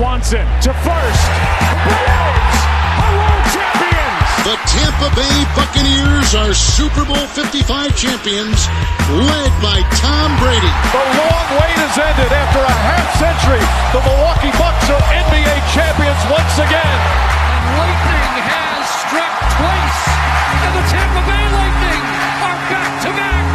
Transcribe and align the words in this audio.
Swanson 0.00 0.48
to 0.64 0.72
first. 0.80 1.28
Braves 1.84 2.60
are 3.04 3.12
world 3.20 3.44
champions. 3.52 4.28
The 4.48 4.56
Tampa 4.64 5.12
Bay 5.12 5.36
Buccaneers 5.52 6.32
are 6.32 6.56
Super 6.56 7.04
Bowl 7.04 7.20
55 7.36 7.68
champions, 8.00 8.64
led 9.12 9.52
by 9.60 9.84
Tom 10.00 10.32
Brady. 10.40 10.72
The 10.96 11.04
long 11.04 11.48
wait 11.60 11.76
has 11.84 12.00
ended 12.00 12.32
after 12.32 12.64
a 12.64 12.76
half 12.80 13.12
century. 13.20 13.60
The 13.92 14.00
Milwaukee 14.00 14.56
Bucks 14.56 14.88
are 14.88 15.04
NBA 15.04 15.56
champions 15.76 16.22
once 16.32 16.56
again. 16.56 16.98
And 17.52 17.64
lightning 17.76 18.32
has 18.56 18.88
struck 19.04 19.36
twice, 19.52 20.00
and 20.64 20.72
the 20.80 20.84
Tampa 20.88 21.22
Bay 21.28 21.44
Lightning 21.52 22.02
are 22.40 22.56
back-to-back 22.72 23.40
Stanley 23.40 23.49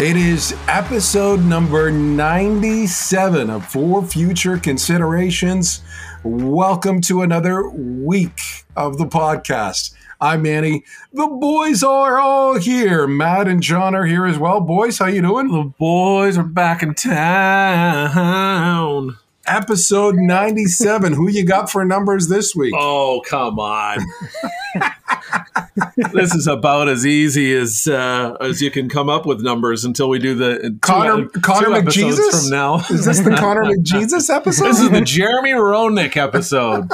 It 0.00 0.16
is 0.16 0.56
episode 0.66 1.44
number 1.44 1.92
97 1.92 3.50
of 3.50 3.66
For 3.66 4.02
Future 4.02 4.56
Considerations. 4.56 5.82
Welcome 6.24 7.02
to 7.02 7.20
another 7.20 7.68
week 7.68 8.64
of 8.74 8.96
the 8.96 9.04
podcast. 9.04 9.92
I'm 10.18 10.40
Manny. 10.40 10.84
The 11.12 11.26
boys 11.26 11.82
are 11.82 12.18
all 12.18 12.58
here. 12.58 13.06
Matt 13.06 13.46
and 13.46 13.62
John 13.62 13.94
are 13.94 14.06
here 14.06 14.24
as 14.24 14.38
well. 14.38 14.62
Boys, 14.62 14.96
how 14.96 15.04
you 15.08 15.20
doing? 15.20 15.48
The 15.48 15.70
boys 15.78 16.38
are 16.38 16.44
back 16.44 16.82
in 16.82 16.94
town. 16.94 17.98
Episode 19.46 20.14
97. 20.14 21.12
Who 21.12 21.28
you 21.28 21.44
got 21.44 21.68
for 21.68 21.84
numbers 21.84 22.28
this 22.28 22.56
week? 22.56 22.72
Oh, 22.74 23.20
come 23.28 23.60
on. 23.60 23.98
this 26.12 26.34
is 26.34 26.46
about 26.46 26.88
as 26.88 27.06
easy 27.06 27.54
as 27.54 27.86
uh, 27.86 28.36
as 28.40 28.60
you 28.60 28.70
can 28.70 28.88
come 28.88 29.08
up 29.08 29.26
with 29.26 29.40
numbers 29.42 29.84
until 29.84 30.08
we 30.08 30.18
do 30.18 30.34
the 30.34 30.58
two, 30.70 30.78
Connor, 30.80 31.26
two 31.26 31.40
Connor 31.40 31.74
episodes 31.76 32.18
McJesus? 32.18 32.42
from 32.42 32.50
now. 32.50 32.76
Is 32.90 33.04
this 33.04 33.20
the 33.20 33.36
Connor 33.36 33.62
McJesus 33.76 34.28
episode? 34.34 34.64
This 34.66 34.80
is 34.80 34.90
the 34.90 35.00
Jeremy 35.02 35.50
Roenick 35.52 36.16
episode. 36.16 36.88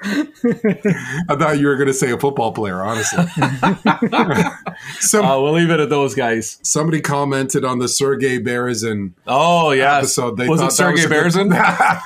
I 0.00 1.34
thought 1.36 1.58
you 1.58 1.66
were 1.66 1.76
going 1.76 1.88
to 1.88 1.94
say 1.94 2.10
a 2.12 2.18
football 2.18 2.52
player, 2.52 2.82
honestly. 2.82 3.24
so 5.00 5.24
Uh, 5.24 5.40
we'll 5.42 5.52
leave 5.52 5.70
it 5.70 5.80
at 5.80 5.90
those 5.90 6.14
guys. 6.14 6.58
somebody 6.62 7.00
commented 7.00 7.64
on 7.64 7.78
the 7.78 7.88
Sergey 7.88 8.38
Berezin 8.42 9.12
Oh 9.26 9.72
yeah, 9.72 9.98
episode. 9.98 10.36
They 10.36 10.48
was 10.48 10.60
it 10.60 10.70
Sergey 10.72 11.04
a 11.04 11.08
good-? 11.08 11.52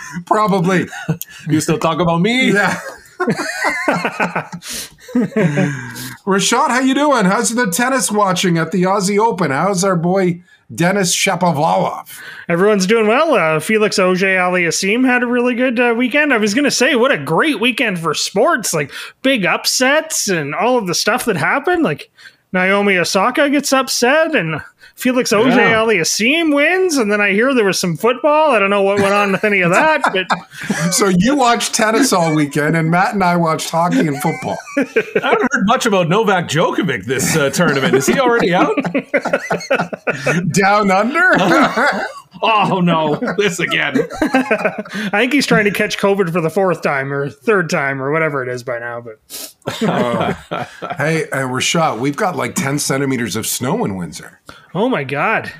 Probably. 0.27 0.89
you 1.49 1.61
still 1.61 1.79
talk 1.79 2.01
about 2.01 2.21
me? 2.21 2.53
Yeah. 2.53 2.79
Rashad, 6.27 6.69
how 6.69 6.81
you 6.81 6.95
doing? 6.95 7.25
How's 7.25 7.55
the 7.55 7.71
tennis 7.71 8.11
watching 8.11 8.59
at 8.59 8.73
the 8.73 8.83
Aussie 8.83 9.19
Open? 9.19 9.51
How's 9.51 9.85
our 9.85 9.97
boy 9.97 10.43
Denis 10.75 11.15
Shapovalov? 11.15 12.21
Everyone's 12.49 12.87
doing 12.87 13.07
well. 13.07 13.35
Uh, 13.35 13.61
Felix 13.61 13.99
Auger 13.99 14.27
Aliassime 14.27 15.05
had 15.05 15.23
a 15.23 15.27
really 15.27 15.55
good 15.55 15.79
uh, 15.79 15.95
weekend. 15.97 16.33
I 16.33 16.39
was 16.39 16.55
going 16.55 16.65
to 16.65 16.71
say, 16.71 16.95
what 16.95 17.13
a 17.13 17.19
great 17.19 17.61
weekend 17.61 17.99
for 17.99 18.15
sports! 18.15 18.73
Like 18.73 18.91
big 19.23 19.45
upsets 19.45 20.29
and 20.29 20.55
all 20.55 20.79
of 20.79 20.87
the 20.87 20.95
stuff 20.95 21.25
that 21.27 21.37
happened. 21.37 21.83
Like 21.83 22.11
Naomi 22.53 22.97
Osaka 22.97 23.51
gets 23.51 23.73
upset 23.73 24.35
and 24.35 24.61
Felix 25.03 25.33
Auger 25.33 25.49
Yeah. 25.51 25.75
Aliassime 25.75 26.55
wins, 26.55 26.97
and 26.97 27.11
then 27.11 27.21
I 27.21 27.33
hear 27.33 27.53
there 27.55 27.65
was 27.65 27.79
some 27.81 27.97
football. 27.97 28.53
I 28.53 28.59
don't 28.59 28.71
know 28.71 28.83
what 28.83 28.99
went 29.01 29.13
on 29.13 29.33
with 29.33 29.43
any 29.45 29.61
of 29.61 29.71
that, 29.73 30.01
but 30.13 30.93
So 30.93 31.09
you 31.19 31.37
watched 31.37 31.75
tennis 31.75 32.13
all 32.13 32.35
weekend, 32.35 32.77
and 32.77 32.91
Matt 32.91 33.15
and 33.15 33.25
I 33.25 33.37
watched 33.37 33.69
hockey 33.71 34.07
and 34.07 34.21
football. 34.23 34.57
I 34.79 34.83
haven't 35.23 35.49
heard 35.53 35.67
much 35.67 35.87
about 35.87 36.09
Novak 36.09 36.49
Djokovic 36.49 37.05
this 37.05 37.37
uh, 37.37 37.51
tournament. 37.51 37.95
Is 37.95 38.07
he 38.07 38.19
already 38.21 38.55
out? 38.55 38.75
Down 40.53 40.91
under? 40.91 41.33
Oh 42.45 42.81
no, 42.81 43.21
this 43.37 43.61
again. 43.61 43.95
I 44.23 45.11
think 45.13 45.33
he's 45.35 45.47
trying 45.47 45.65
to 45.67 45.71
catch 45.71 45.99
COVID 45.99 46.33
for 46.33 46.41
the 46.41 46.49
fourth 46.51 46.83
time 46.83 47.13
or 47.13 47.29
third 47.29 47.69
time 47.69 48.03
or 48.03 48.11
whatever 48.11 48.43
it 48.43 48.49
is 48.49 48.65
by 48.65 48.79
now. 48.79 49.01
But 49.03 49.21
hey, 49.79 51.29
uh, 51.31 51.47
Rashad, 51.47 52.01
we've 52.01 52.17
got 52.17 52.35
like 52.35 52.55
10 52.55 52.79
centimeters 52.79 53.37
of 53.37 53.47
snow 53.47 53.85
in 53.85 53.97
Windsor. 53.97 54.41
Oh 54.75 54.89
my 54.89 55.05
god, 55.05 55.53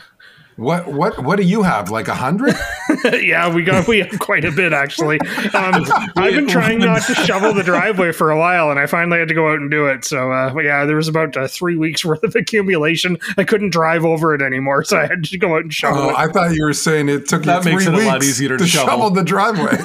What 0.63 0.87
what 0.87 1.19
what 1.25 1.37
do 1.37 1.43
you 1.43 1.63
have? 1.65 1.91
Like 1.91 2.07
a 2.07 2.15
hundred? 2.15 2.55
yeah, 3.21 3.53
we 3.53 3.65
got 3.65 3.89
we 3.89 3.99
have 3.99 4.17
quite 4.21 4.45
a 4.45 4.53
bit 4.53 4.73
actually. 4.73 5.19
Um, 5.55 5.85
I've 6.17 6.35
been 6.35 6.47
trying 6.47 6.79
not 6.79 7.03
to 7.07 7.15
shovel 7.17 7.53
the 7.53 7.65
driveway 7.65 8.13
for 8.13 8.31
a 8.31 8.39
while, 8.39 8.71
and 8.71 8.79
I 8.79 8.87
finally 8.87 9.19
had 9.19 9.27
to 9.29 9.35
go 9.35 9.49
out 9.51 9.59
and 9.59 9.71
do 9.71 9.87
it. 9.89 10.05
So 10.05 10.31
uh, 10.31 10.55
but 10.55 10.61
yeah, 10.65 10.85
there 10.85 10.95
was 10.95 11.09
about 11.09 11.37
uh, 11.37 11.49
three 11.49 11.77
weeks 11.77 12.05
worth 12.05 12.23
of 12.23 12.37
accumulation. 12.37 13.19
I 13.37 13.43
couldn't 13.43 13.71
drive 13.71 14.05
over 14.05 14.35
it 14.37 14.41
anymore, 14.43 14.85
so 14.85 14.99
I 14.99 15.07
had 15.07 15.25
to 15.25 15.37
go 15.39 15.57
out 15.57 15.63
and 15.63 15.75
shovel 15.75 16.03
Oh, 16.03 16.09
it. 16.11 16.17
I 16.17 16.29
thought 16.29 16.55
you 16.55 16.65
were 16.65 16.73
saying 16.73 17.09
it 17.09 17.29
took 17.29 17.43
That 17.43 17.65
you 17.65 17.73
makes 17.73 17.85
three 17.85 17.93
it 17.93 17.97
a 17.97 17.99
weeks 17.99 18.07
lot 18.13 18.23
easier 18.23 18.57
to 18.57 18.67
shovel. 18.67 18.89
shovel. 18.91 19.11
the 19.11 19.25
driveway. 19.25 19.79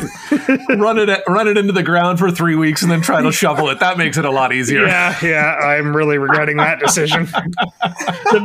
run 0.78 1.00
it 1.00 1.24
run 1.28 1.48
it 1.48 1.58
into 1.58 1.74
the 1.74 1.84
ground 1.84 2.20
for 2.20 2.30
three 2.30 2.56
weeks 2.56 2.84
and 2.84 2.92
then 2.92 3.02
try 3.02 3.22
to 3.24 3.32
shovel 3.32 3.70
it. 3.70 3.80
That 3.80 3.98
makes 3.98 4.18
it 4.18 4.26
a 4.26 4.32
lot 4.32 4.54
easier. 4.54 4.86
Yeah, 4.86 5.16
yeah, 5.24 5.56
I'm 5.56 5.96
really 5.98 6.20
regretting 6.20 6.58
that 6.58 6.80
decision. 6.80 7.28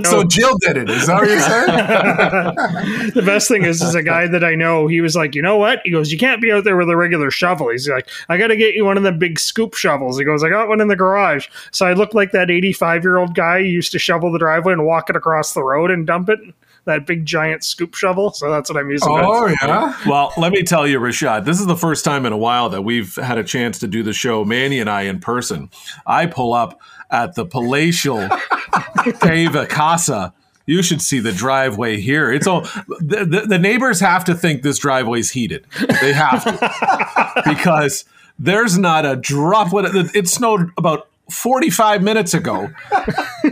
so 0.05 0.25
Jill 0.25 0.57
did 0.61 0.79
it. 0.79 0.89
Is 0.89 1.07
that 1.09 1.21
what 1.21 1.29
you're 1.29 1.41
saying? 1.41 2.22
the 3.15 3.23
best 3.25 3.49
thing 3.49 3.65
is, 3.65 3.83
is 3.83 3.95
a 3.95 4.03
guy 4.03 4.27
that 4.27 4.45
I 4.45 4.55
know. 4.55 4.87
He 4.87 5.01
was 5.01 5.17
like, 5.17 5.35
you 5.35 5.43
know 5.43 5.57
what? 5.57 5.81
He 5.85 5.91
goes, 5.91 6.13
you 6.13 6.19
can't 6.19 6.41
be 6.41 6.53
out 6.53 6.65
there 6.65 6.77
with 6.77 6.89
a 6.89 6.97
regular 6.97 7.31
shovel. 7.31 7.71
He's 7.71 7.89
like, 7.89 8.09
I 8.29 8.37
got 8.39 8.49
to 8.49 8.57
get 8.57 8.75
you 8.75 8.85
one 8.85 8.97
of 8.97 9.03
the 9.03 9.13
big 9.13 9.39
scoop 9.39 9.75
shovels. 9.75 10.19
He 10.19 10.25
goes, 10.25 10.43
I 10.45 10.49
got 10.49 10.69
one 10.69 10.81
in 10.81 10.89
the 10.89 10.97
garage. 10.97 11.49
So 11.71 11.87
I 11.87 11.93
look 11.93 12.15
like 12.15 12.33
that 12.33 12.51
85 12.51 13.03
year 13.03 13.19
old 13.19 13.35
guy 13.35 13.61
who 13.61 13.67
used 13.67 13.93
to 13.93 13.99
shovel 13.99 14.33
the 14.33 14.39
driveway 14.39 14.73
and 14.73 14.85
walk 14.85 15.11
it 15.11 15.17
across 15.17 15.55
the 15.55 15.63
road 15.63 15.91
and 15.91 16.07
dump 16.07 16.29
it. 16.29 16.41
That 16.85 17.07
big 17.07 17.25
giant 17.25 17.63
scoop 17.63 17.95
shovel. 17.95 18.33
So 18.33 18.51
that's 18.51 18.69
what 18.69 18.77
I'm 18.77 18.91
using. 18.91 19.09
Oh 19.09 19.47
yeah. 19.47 19.97
Well, 20.05 20.33
let 20.37 20.51
me 20.53 20.65
tell 20.65 20.85
you, 20.85 20.99
Rashad, 20.99 21.45
this 21.45 21.61
is 21.61 21.67
the 21.67 21.77
first 21.77 22.05
time 22.05 22.27
in 22.27 22.33
a 22.33 22.37
while 22.37 22.71
that 22.71 22.83
we've 22.83 23.15
had 23.15 23.39
a 23.39 23.45
chance 23.45 23.79
to 23.81 23.87
do 23.87 24.03
the 24.03 24.13
show, 24.13 24.45
Manny 24.45 24.81
and 24.81 24.91
I, 24.91 25.03
in 25.03 25.21
person. 25.21 25.71
I 26.07 26.27
pull 26.27 26.53
up 26.53 26.81
at 27.09 27.37
the 27.37 27.47
palatial 27.47 28.19
Pava 28.29 29.69
Casa. 29.69 30.35
You 30.73 30.83
should 30.83 31.03
see 31.03 31.21
the 31.21 31.33
driveway 31.33 32.01
here. 32.01 32.33
It's 32.33 32.47
all 32.47 32.63
the, 32.89 33.27
the, 33.29 33.45
the 33.47 33.59
neighbors 33.59 34.01
have 34.01 34.25
to 34.25 34.35
think 34.35 34.63
this 34.63 34.79
driveway's 34.79 35.31
heated. 35.31 35.67
They 36.01 36.15
have 36.15 36.45
to 36.45 37.43
because 37.47 38.07
there's 38.39 38.79
not 38.79 39.05
a 39.05 39.17
droplet. 39.17 39.95
It 39.95 40.17
it 40.17 40.29
snowed 40.29 40.71
about 40.79 41.09
45 41.31 42.03
minutes 42.03 42.33
ago. 42.33 42.71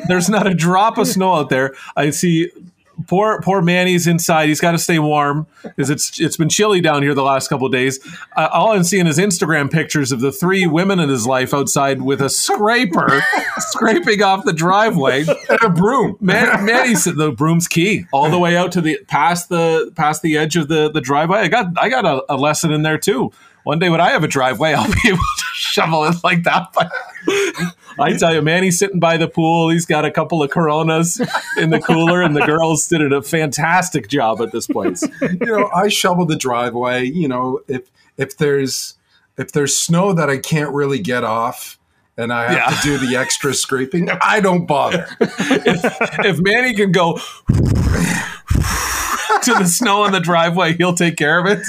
There's 0.08 0.30
not 0.30 0.46
a 0.46 0.54
drop 0.54 0.96
of 0.96 1.08
snow 1.08 1.34
out 1.34 1.50
there. 1.50 1.74
I 1.94 2.08
see 2.10 2.50
poor 3.06 3.40
poor 3.40 3.62
Manny's 3.62 4.06
inside. 4.06 4.48
He's 4.48 4.60
got 4.60 4.72
to 4.72 4.78
stay 4.78 4.98
warm 4.98 5.46
because 5.62 5.90
it's 5.90 6.20
it's 6.20 6.36
been 6.36 6.48
chilly 6.48 6.80
down 6.80 7.02
here 7.02 7.14
the 7.14 7.22
last 7.22 7.48
couple 7.48 7.68
days. 7.68 7.98
Uh, 8.36 8.48
all 8.52 8.72
I'm 8.72 8.84
seeing 8.84 9.06
is 9.06 9.18
Instagram 9.18 9.70
pictures 9.70 10.12
of 10.12 10.20
the 10.20 10.32
three 10.32 10.66
women 10.66 11.00
in 11.00 11.08
his 11.08 11.26
life 11.26 11.54
outside 11.54 12.02
with 12.02 12.20
a 12.20 12.28
scraper 12.28 13.22
scraping 13.58 14.22
off 14.22 14.44
the 14.44 14.52
driveway. 14.52 15.24
And 15.48 15.62
a 15.62 15.68
broom. 15.68 16.16
Man, 16.20 16.46
the 16.66 17.32
broom's 17.36 17.68
key 17.68 18.06
all 18.12 18.30
the 18.30 18.38
way 18.38 18.56
out 18.56 18.72
to 18.72 18.80
the 18.80 18.98
past 19.06 19.48
the 19.48 19.92
past 19.96 20.22
the 20.22 20.36
edge 20.36 20.56
of 20.56 20.68
the 20.68 20.90
the 20.90 21.00
driveway. 21.00 21.38
I 21.38 21.48
got 21.48 21.66
I 21.76 21.88
got 21.88 22.04
a, 22.04 22.24
a 22.32 22.36
lesson 22.36 22.72
in 22.72 22.82
there 22.82 22.98
too. 22.98 23.32
One 23.64 23.78
day 23.78 23.90
when 23.90 24.00
I 24.00 24.10
have 24.10 24.24
a 24.24 24.28
driveway, 24.28 24.72
I'll 24.76 24.90
be 24.90 25.00
able 25.08 25.18
to 25.18 25.44
shovel 25.54 26.04
it 26.04 26.16
like 26.24 26.44
that. 26.44 26.68
But 26.74 26.90
I 27.98 28.16
tell 28.16 28.34
you, 28.34 28.40
Manny's 28.42 28.78
sitting 28.78 29.00
by 29.00 29.16
the 29.16 29.28
pool. 29.28 29.68
He's 29.68 29.84
got 29.86 30.04
a 30.04 30.10
couple 30.10 30.42
of 30.42 30.50
Coronas 30.50 31.20
in 31.58 31.70
the 31.70 31.80
cooler, 31.80 32.22
and 32.22 32.34
the 32.34 32.46
girls 32.46 32.86
did 32.88 33.12
a 33.12 33.20
fantastic 33.22 34.08
job 34.08 34.40
at 34.40 34.52
this 34.52 34.66
place. 34.66 35.06
you 35.22 35.38
know, 35.46 35.68
I 35.74 35.88
shovel 35.88 36.24
the 36.26 36.36
driveway. 36.36 37.04
You 37.04 37.28
know, 37.28 37.60
if 37.68 37.90
if 38.16 38.36
there's 38.38 38.94
if 39.36 39.52
there's 39.52 39.78
snow 39.78 40.12
that 40.14 40.30
I 40.30 40.38
can't 40.38 40.72
really 40.72 40.98
get 40.98 41.24
off, 41.24 41.78
and 42.16 42.32
I 42.32 42.52
have 42.52 42.72
Yeah. 42.72 42.80
to 42.96 42.98
do 43.00 43.06
the 43.06 43.16
extra 43.16 43.52
scraping, 43.54 44.08
I 44.10 44.40
don't 44.40 44.66
bother. 44.66 45.06
If 45.20 46.38
Manny 46.40 46.74
can 46.74 46.92
go 46.92 47.18
to 49.42 49.54
the 49.54 49.64
snow 49.66 50.02
on 50.02 50.12
the 50.12 50.20
driveway, 50.20 50.74
he'll 50.74 50.94
take 50.94 51.16
care 51.16 51.38
of 51.38 51.46
it. 51.46 51.64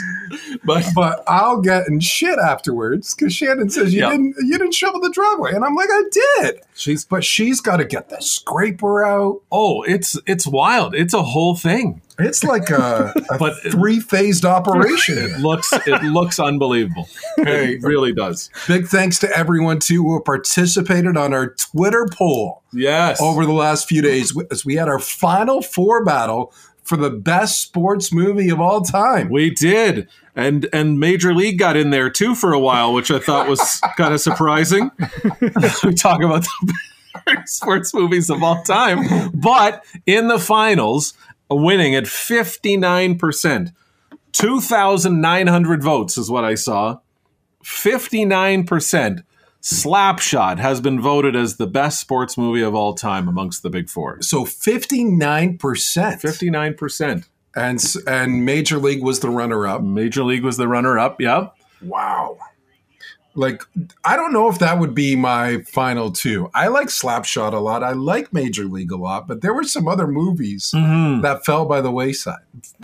But 0.63 0.85
But 0.95 1.23
I'll 1.27 1.59
get 1.61 1.87
in 1.87 1.99
shit 1.99 2.39
afterwards 2.39 3.13
because 3.13 3.33
Shannon 3.33 3.69
says 3.69 3.93
you 3.93 4.01
Yeah. 4.01 4.11
didn't 4.11 4.35
you 4.39 4.57
didn't 4.57 4.73
shovel 4.73 5.01
the 5.01 5.11
driveway, 5.11 5.53
and 5.53 5.63
I'm 5.65 5.75
like, 5.75 5.89
I 5.91 6.03
did. 6.41 6.61
She's 6.75 7.03
but 7.05 7.23
she's 7.23 7.59
got 7.61 7.77
to 7.77 7.85
get 7.85 8.09
the 8.09 8.19
scraper 8.21 9.03
out. 9.03 9.41
oh, 9.51 9.83
it's 9.83 10.17
it's 10.25 10.47
wild. 10.47 10.95
It's 10.95 11.13
a 11.13 11.21
whole 11.23 11.55
thing. 11.55 12.01
It's 12.19 12.43
like 12.43 12.69
a, 12.69 13.13
a 13.31 13.37
But- 13.37 13.61
three 13.63 13.99
phased 13.99 14.45
operation. 14.45 15.17
It 15.17 15.39
looks 15.39 15.73
it 15.73 16.03
looks 16.03 16.39
unbelievable. 16.39 17.07
It 17.37 17.83
really 17.83 18.13
does. 18.13 18.49
Big 18.67 18.87
thanks 18.87 19.19
to 19.19 19.37
everyone 19.37 19.79
too 19.79 20.03
who 20.03 20.21
participated 20.21 21.17
on 21.17 21.33
our 21.33 21.47
Twitter 21.55 22.07
poll 22.11 22.61
Yes. 22.73 23.19
over 23.21 23.45
the 23.45 23.51
last 23.53 23.87
few 23.89 24.01
days 24.01 24.33
as 24.49 24.63
we 24.65 24.75
had 24.75 24.87
our 24.87 24.99
final 24.99 25.61
four 25.61 26.05
battle 26.05 26.53
for 26.91 26.97
the 26.97 27.09
best 27.09 27.61
sports 27.61 28.11
movie 28.11 28.49
of 28.49 28.59
all 28.59 28.81
time. 28.81 29.29
We 29.29 29.49
did. 29.49 30.09
And 30.35 30.67
and 30.73 30.99
Major 30.99 31.33
League 31.33 31.57
got 31.57 31.77
in 31.77 31.89
there 31.89 32.09
too 32.09 32.35
for 32.35 32.51
a 32.51 32.59
while, 32.59 32.93
which 32.93 33.09
I 33.09 33.17
thought 33.17 33.47
was 33.47 33.79
kind 33.97 34.13
of 34.13 34.19
surprising. 34.19 34.91
we 35.85 35.93
talk 35.93 36.21
about 36.21 36.45
the 37.23 37.43
sports 37.45 37.93
movies 37.93 38.29
of 38.29 38.43
all 38.43 38.61
time. 38.63 39.31
But 39.33 39.85
in 40.05 40.27
the 40.27 40.37
finals, 40.37 41.13
winning 41.49 41.95
at 41.95 42.03
59%. 42.03 43.73
2,900 44.33 45.83
votes 45.83 46.17
is 46.17 46.29
what 46.29 46.43
I 46.43 46.55
saw. 46.55 46.99
59%. 47.63 49.23
Slapshot 49.61 50.57
has 50.57 50.81
been 50.81 50.99
voted 50.99 51.35
as 51.35 51.57
the 51.57 51.67
best 51.67 51.99
sports 51.99 52.37
movie 52.37 52.61
of 52.61 52.73
all 52.73 52.93
time 52.93 53.27
amongst 53.27 53.61
the 53.61 53.69
big 53.69 53.89
four. 53.89 54.21
So 54.21 54.43
59%. 54.43 55.57
59%. 55.59 57.25
And 57.53 57.83
and 58.07 58.45
Major 58.45 58.77
League 58.77 59.03
was 59.03 59.19
the 59.19 59.29
runner 59.29 59.67
up. 59.67 59.81
Major 59.81 60.23
League 60.23 60.43
was 60.43 60.57
the 60.57 60.67
runner 60.67 60.97
up. 60.97 61.19
Yep. 61.19 61.55
Wow. 61.81 62.37
Like 63.33 63.61
I 64.03 64.15
don't 64.15 64.33
know 64.33 64.49
if 64.49 64.59
that 64.59 64.77
would 64.79 64.93
be 64.93 65.15
my 65.15 65.61
final 65.63 66.11
two. 66.11 66.49
I 66.53 66.67
like 66.67 66.87
Slapshot 66.87 67.53
a 67.53 67.59
lot. 67.59 67.83
I 67.83 67.91
like 67.93 68.33
Major 68.33 68.65
League 68.65 68.91
a 68.91 68.97
lot, 68.97 69.27
but 69.27 69.41
there 69.41 69.53
were 69.53 69.63
some 69.63 69.87
other 69.87 70.07
movies 70.07 70.71
Mm-hmm. 70.75 71.21
that 71.21 71.45
fell 71.45 71.65
by 71.65 71.81
the 71.81 71.91
wayside. 71.91 72.39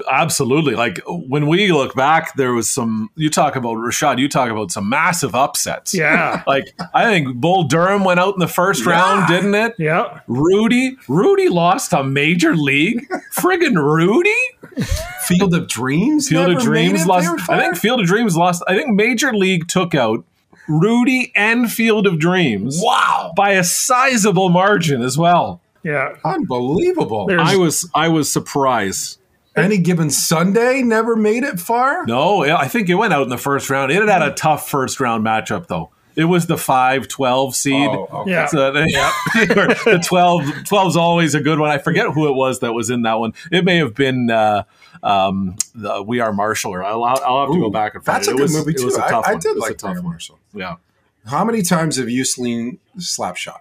Absolutely. 0.09 0.75
Like 0.75 0.99
when 1.07 1.47
we 1.47 1.71
look 1.71 1.95
back, 1.95 2.35
there 2.35 2.53
was 2.53 2.69
some, 2.69 3.09
you 3.15 3.29
talk 3.29 3.55
about 3.55 3.75
Rashad, 3.77 4.19
you 4.19 4.29
talk 4.29 4.49
about 4.49 4.71
some 4.71 4.87
massive 4.89 5.35
upsets. 5.35 5.93
Yeah. 5.93 6.43
Like 6.47 6.73
I 6.93 7.05
think 7.05 7.35
Bull 7.35 7.63
Durham 7.65 8.03
went 8.05 8.19
out 8.19 8.33
in 8.33 8.39
the 8.39 8.47
first 8.47 8.85
round, 8.85 9.27
didn't 9.27 9.53
it? 9.55 9.75
Yeah. 9.77 10.21
Rudy, 10.27 10.97
Rudy 11.09 11.49
lost 11.49 11.91
to 11.91 12.03
Major 12.03 12.55
League. 12.55 13.07
Friggin' 13.35 13.75
Rudy. 13.75 14.33
Field 15.23 15.53
of 15.53 15.67
Dreams. 15.67 16.29
Field 16.29 16.49
of 16.51 16.57
never 16.59 16.71
made 16.71 16.87
Dreams 16.89 17.01
it 17.01 17.07
lost. 17.07 17.49
I 17.49 17.59
think 17.59 17.75
Field 17.77 17.99
of 17.99 18.07
Dreams 18.07 18.35
lost. 18.37 18.63
I 18.67 18.75
think 18.75 18.89
Major 18.95 19.33
League 19.33 19.67
took 19.67 19.93
out 19.93 20.23
Rudy 20.67 21.31
and 21.35 21.71
Field 21.71 22.07
of 22.07 22.19
Dreams. 22.19 22.79
Wow. 22.83 23.33
By 23.35 23.51
a 23.51 23.63
sizable 23.63 24.49
margin 24.49 25.01
as 25.01 25.17
well. 25.17 25.61
Yeah. 25.83 26.15
Unbelievable. 26.25 27.27
There's- 27.27 27.47
I 27.47 27.55
was 27.55 27.89
I 27.93 28.07
was 28.09 28.31
surprised. 28.31 29.19
Any 29.55 29.79
given 29.79 30.11
Sunday 30.11 30.83
never 30.83 31.15
made 31.15 31.43
it 31.43 31.59
far. 31.59 32.05
No, 32.05 32.43
I 32.43 32.67
think 32.67 32.89
it 32.89 32.95
went 32.95 33.11
out 33.11 33.23
in 33.23 33.29
the 33.29 33.39
first 33.39 33.71
round. 33.71 33.91
It 33.91 33.95
had 33.95 34.07
had 34.09 34.21
a 34.21 34.31
tough 34.33 34.69
first 34.69 34.99
round 34.99 35.25
matchup 35.25 35.67
though. 35.67 35.89
It 36.15 36.25
was 36.25 36.47
the 36.47 36.57
5 36.57 37.07
12 37.07 37.55
seed. 37.55 37.89
Oh, 37.89 38.07
okay. 38.21 38.31
Yeah. 38.31 38.45
So 38.47 38.71
they- 38.73 38.85
the 38.85 40.03
12 40.05 40.43
12 40.65 40.87
is 40.89 40.97
always 40.97 41.33
a 41.35 41.41
good 41.41 41.59
one. 41.59 41.69
I 41.69 41.77
forget 41.77 42.07
who 42.11 42.27
it 42.27 42.33
was 42.35 42.59
that 42.59 42.73
was 42.73 42.89
in 42.89 43.03
that 43.03 43.15
one. 43.19 43.33
It 43.51 43.65
may 43.65 43.77
have 43.77 43.93
been 43.95 44.29
uh, 44.29 44.63
um, 45.03 45.55
the 45.75 46.01
We 46.03 46.19
Are 46.19 46.33
Marshall, 46.33 46.73
or 46.73 46.83
I'll, 46.83 47.03
I'll 47.03 47.45
have 47.45 47.53
to 47.53 47.59
go 47.59 47.69
back 47.69 47.95
and 47.95 48.03
find 48.03 48.17
That's 48.17 48.27
it. 48.27 48.31
a 48.31 48.33
It 48.33 48.37
good 48.37 48.43
was- 48.43 48.53
movie 48.55 48.71
it 48.71 48.77
too. 48.77 48.85
was 48.85 48.97
a 48.97 49.05
I, 49.05 49.09
tough 49.09 49.25
I 49.27 49.31
one. 49.33 49.39
did 49.41 49.49
It 49.49 49.55
was 49.55 49.61
like 49.63 49.77
tough 49.77 49.89
Mayor 49.93 50.01
one. 50.01 50.11
Marshall. 50.11 50.39
Yeah. 50.57 50.75
How 51.25 51.43
many 51.43 51.61
times 51.61 51.97
have 51.97 52.09
you 52.09 52.23
seen 52.25 52.79
Slapshot? 52.97 53.59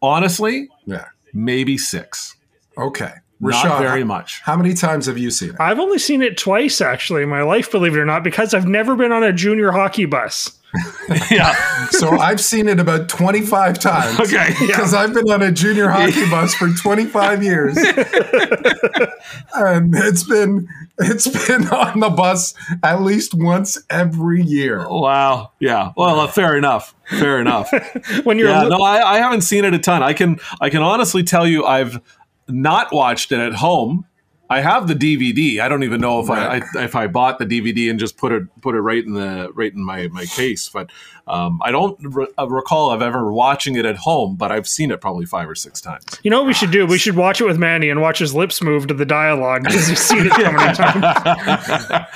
Honestly, 0.00 0.68
Yeah. 0.86 1.06
maybe 1.32 1.78
six. 1.78 2.36
Okay. 2.76 3.12
Not 3.40 3.66
Rashad, 3.66 3.78
very 3.80 4.04
much. 4.04 4.40
How 4.44 4.56
many 4.56 4.72
times 4.74 5.06
have 5.06 5.18
you 5.18 5.30
seen 5.30 5.50
it? 5.50 5.56
I've 5.58 5.78
only 5.78 5.98
seen 5.98 6.22
it 6.22 6.38
twice 6.38 6.80
actually 6.80 7.22
in 7.22 7.28
my 7.28 7.42
life, 7.42 7.70
believe 7.70 7.94
it 7.94 7.98
or 7.98 8.04
not, 8.06 8.24
because 8.24 8.54
I've 8.54 8.66
never 8.66 8.94
been 8.96 9.12
on 9.12 9.22
a 9.22 9.32
junior 9.32 9.72
hockey 9.72 10.06
bus. 10.06 10.58
yeah. 11.30 11.52
So 11.90 12.10
I've 12.18 12.40
seen 12.40 12.68
it 12.68 12.80
about 12.80 13.08
25 13.08 13.78
times. 13.78 14.20
Okay. 14.20 14.54
Because 14.60 14.94
I've 14.94 15.12
been 15.14 15.30
on 15.30 15.42
a 15.42 15.52
junior 15.52 15.88
hockey 15.88 16.28
bus 16.30 16.54
for 16.54 16.68
25 16.68 17.42
years. 17.44 17.76
and 19.54 19.94
it's 19.94 20.24
been 20.24 20.68
it's 20.98 21.26
been 21.48 21.66
on 21.68 22.00
the 22.00 22.10
bus 22.10 22.54
at 22.82 23.02
least 23.02 23.34
once 23.34 23.82
every 23.90 24.42
year. 24.42 24.86
Wow. 24.88 25.50
Yeah. 25.58 25.92
Well, 25.96 26.20
uh, 26.20 26.26
fair 26.28 26.56
enough. 26.56 26.94
Fair 27.08 27.40
enough. 27.40 27.72
When 28.24 28.38
you're 28.38 28.48
yeah. 28.48 28.64
li- 28.64 28.70
No, 28.70 28.82
I, 28.84 29.14
I 29.14 29.18
haven't 29.18 29.40
seen 29.40 29.64
it 29.64 29.74
a 29.74 29.78
ton. 29.78 30.02
I 30.02 30.12
can 30.12 30.38
I 30.60 30.70
can 30.70 30.82
honestly 30.82 31.22
tell 31.24 31.46
you 31.48 31.64
I've 31.64 32.00
not 32.48 32.92
watched 32.92 33.32
it 33.32 33.40
at 33.40 33.54
home. 33.54 34.06
I 34.50 34.60
have 34.60 34.88
the 34.88 34.94
DVD. 34.94 35.58
I 35.60 35.68
don't 35.68 35.82
even 35.84 36.00
know 36.02 36.20
if 36.20 36.28
I, 36.28 36.58
I 36.58 36.62
if 36.84 36.94
I 36.94 37.06
bought 37.06 37.38
the 37.38 37.46
DVD 37.46 37.88
and 37.90 37.98
just 37.98 38.16
put 38.18 38.30
it 38.30 38.42
put 38.60 38.74
it 38.74 38.80
right 38.80 39.02
in 39.02 39.14
the 39.14 39.50
right 39.54 39.72
in 39.72 39.82
my 39.82 40.08
my 40.08 40.26
case. 40.26 40.68
But 40.68 40.90
um, 41.26 41.60
I 41.64 41.70
don't 41.70 41.96
re- 42.02 42.26
uh, 42.38 42.46
recall 42.48 42.90
of 42.90 43.00
ever 43.00 43.32
watching 43.32 43.74
it 43.76 43.86
at 43.86 43.96
home. 43.96 44.36
But 44.36 44.52
I've 44.52 44.68
seen 44.68 44.90
it 44.90 45.00
probably 45.00 45.24
five 45.24 45.48
or 45.48 45.54
six 45.54 45.80
times. 45.80 46.04
you 46.22 46.30
know 46.30 46.40
what 46.40 46.46
we 46.46 46.52
should 46.52 46.70
do? 46.70 46.84
We 46.86 46.98
should 46.98 47.16
watch 47.16 47.40
it 47.40 47.44
with 47.44 47.58
Manny 47.58 47.88
and 47.88 48.02
watch 48.02 48.18
his 48.18 48.34
lips 48.34 48.60
move 48.62 48.86
to 48.88 48.94
the 48.94 49.06
dialogue 49.06 49.62
because 49.64 49.88
you've 49.88 49.98
seen 49.98 50.26
it 50.26 50.32
so 50.34 50.52
many 50.52 50.74
times. 50.74 52.06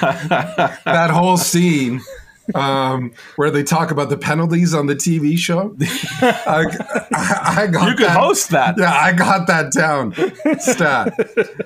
That 0.84 1.10
whole 1.10 1.36
scene 1.38 2.00
um, 2.54 3.12
where 3.36 3.50
they 3.50 3.62
talk 3.62 3.90
about 3.90 4.08
the 4.08 4.16
penalties 4.16 4.74
on 4.74 4.86
the 4.86 4.94
TV 4.94 5.36
show. 5.38 5.76
I, 6.20 6.64
I, 7.12 7.54
I 7.62 7.66
got 7.66 7.88
You 7.90 7.96
could 7.96 8.06
that- 8.06 8.18
host 8.18 8.50
that. 8.50 8.76
Yeah, 8.78 8.92
I 8.92 9.12
got 9.12 9.46
that 9.48 9.72
down. 9.72 10.14
Stat. 10.58 11.14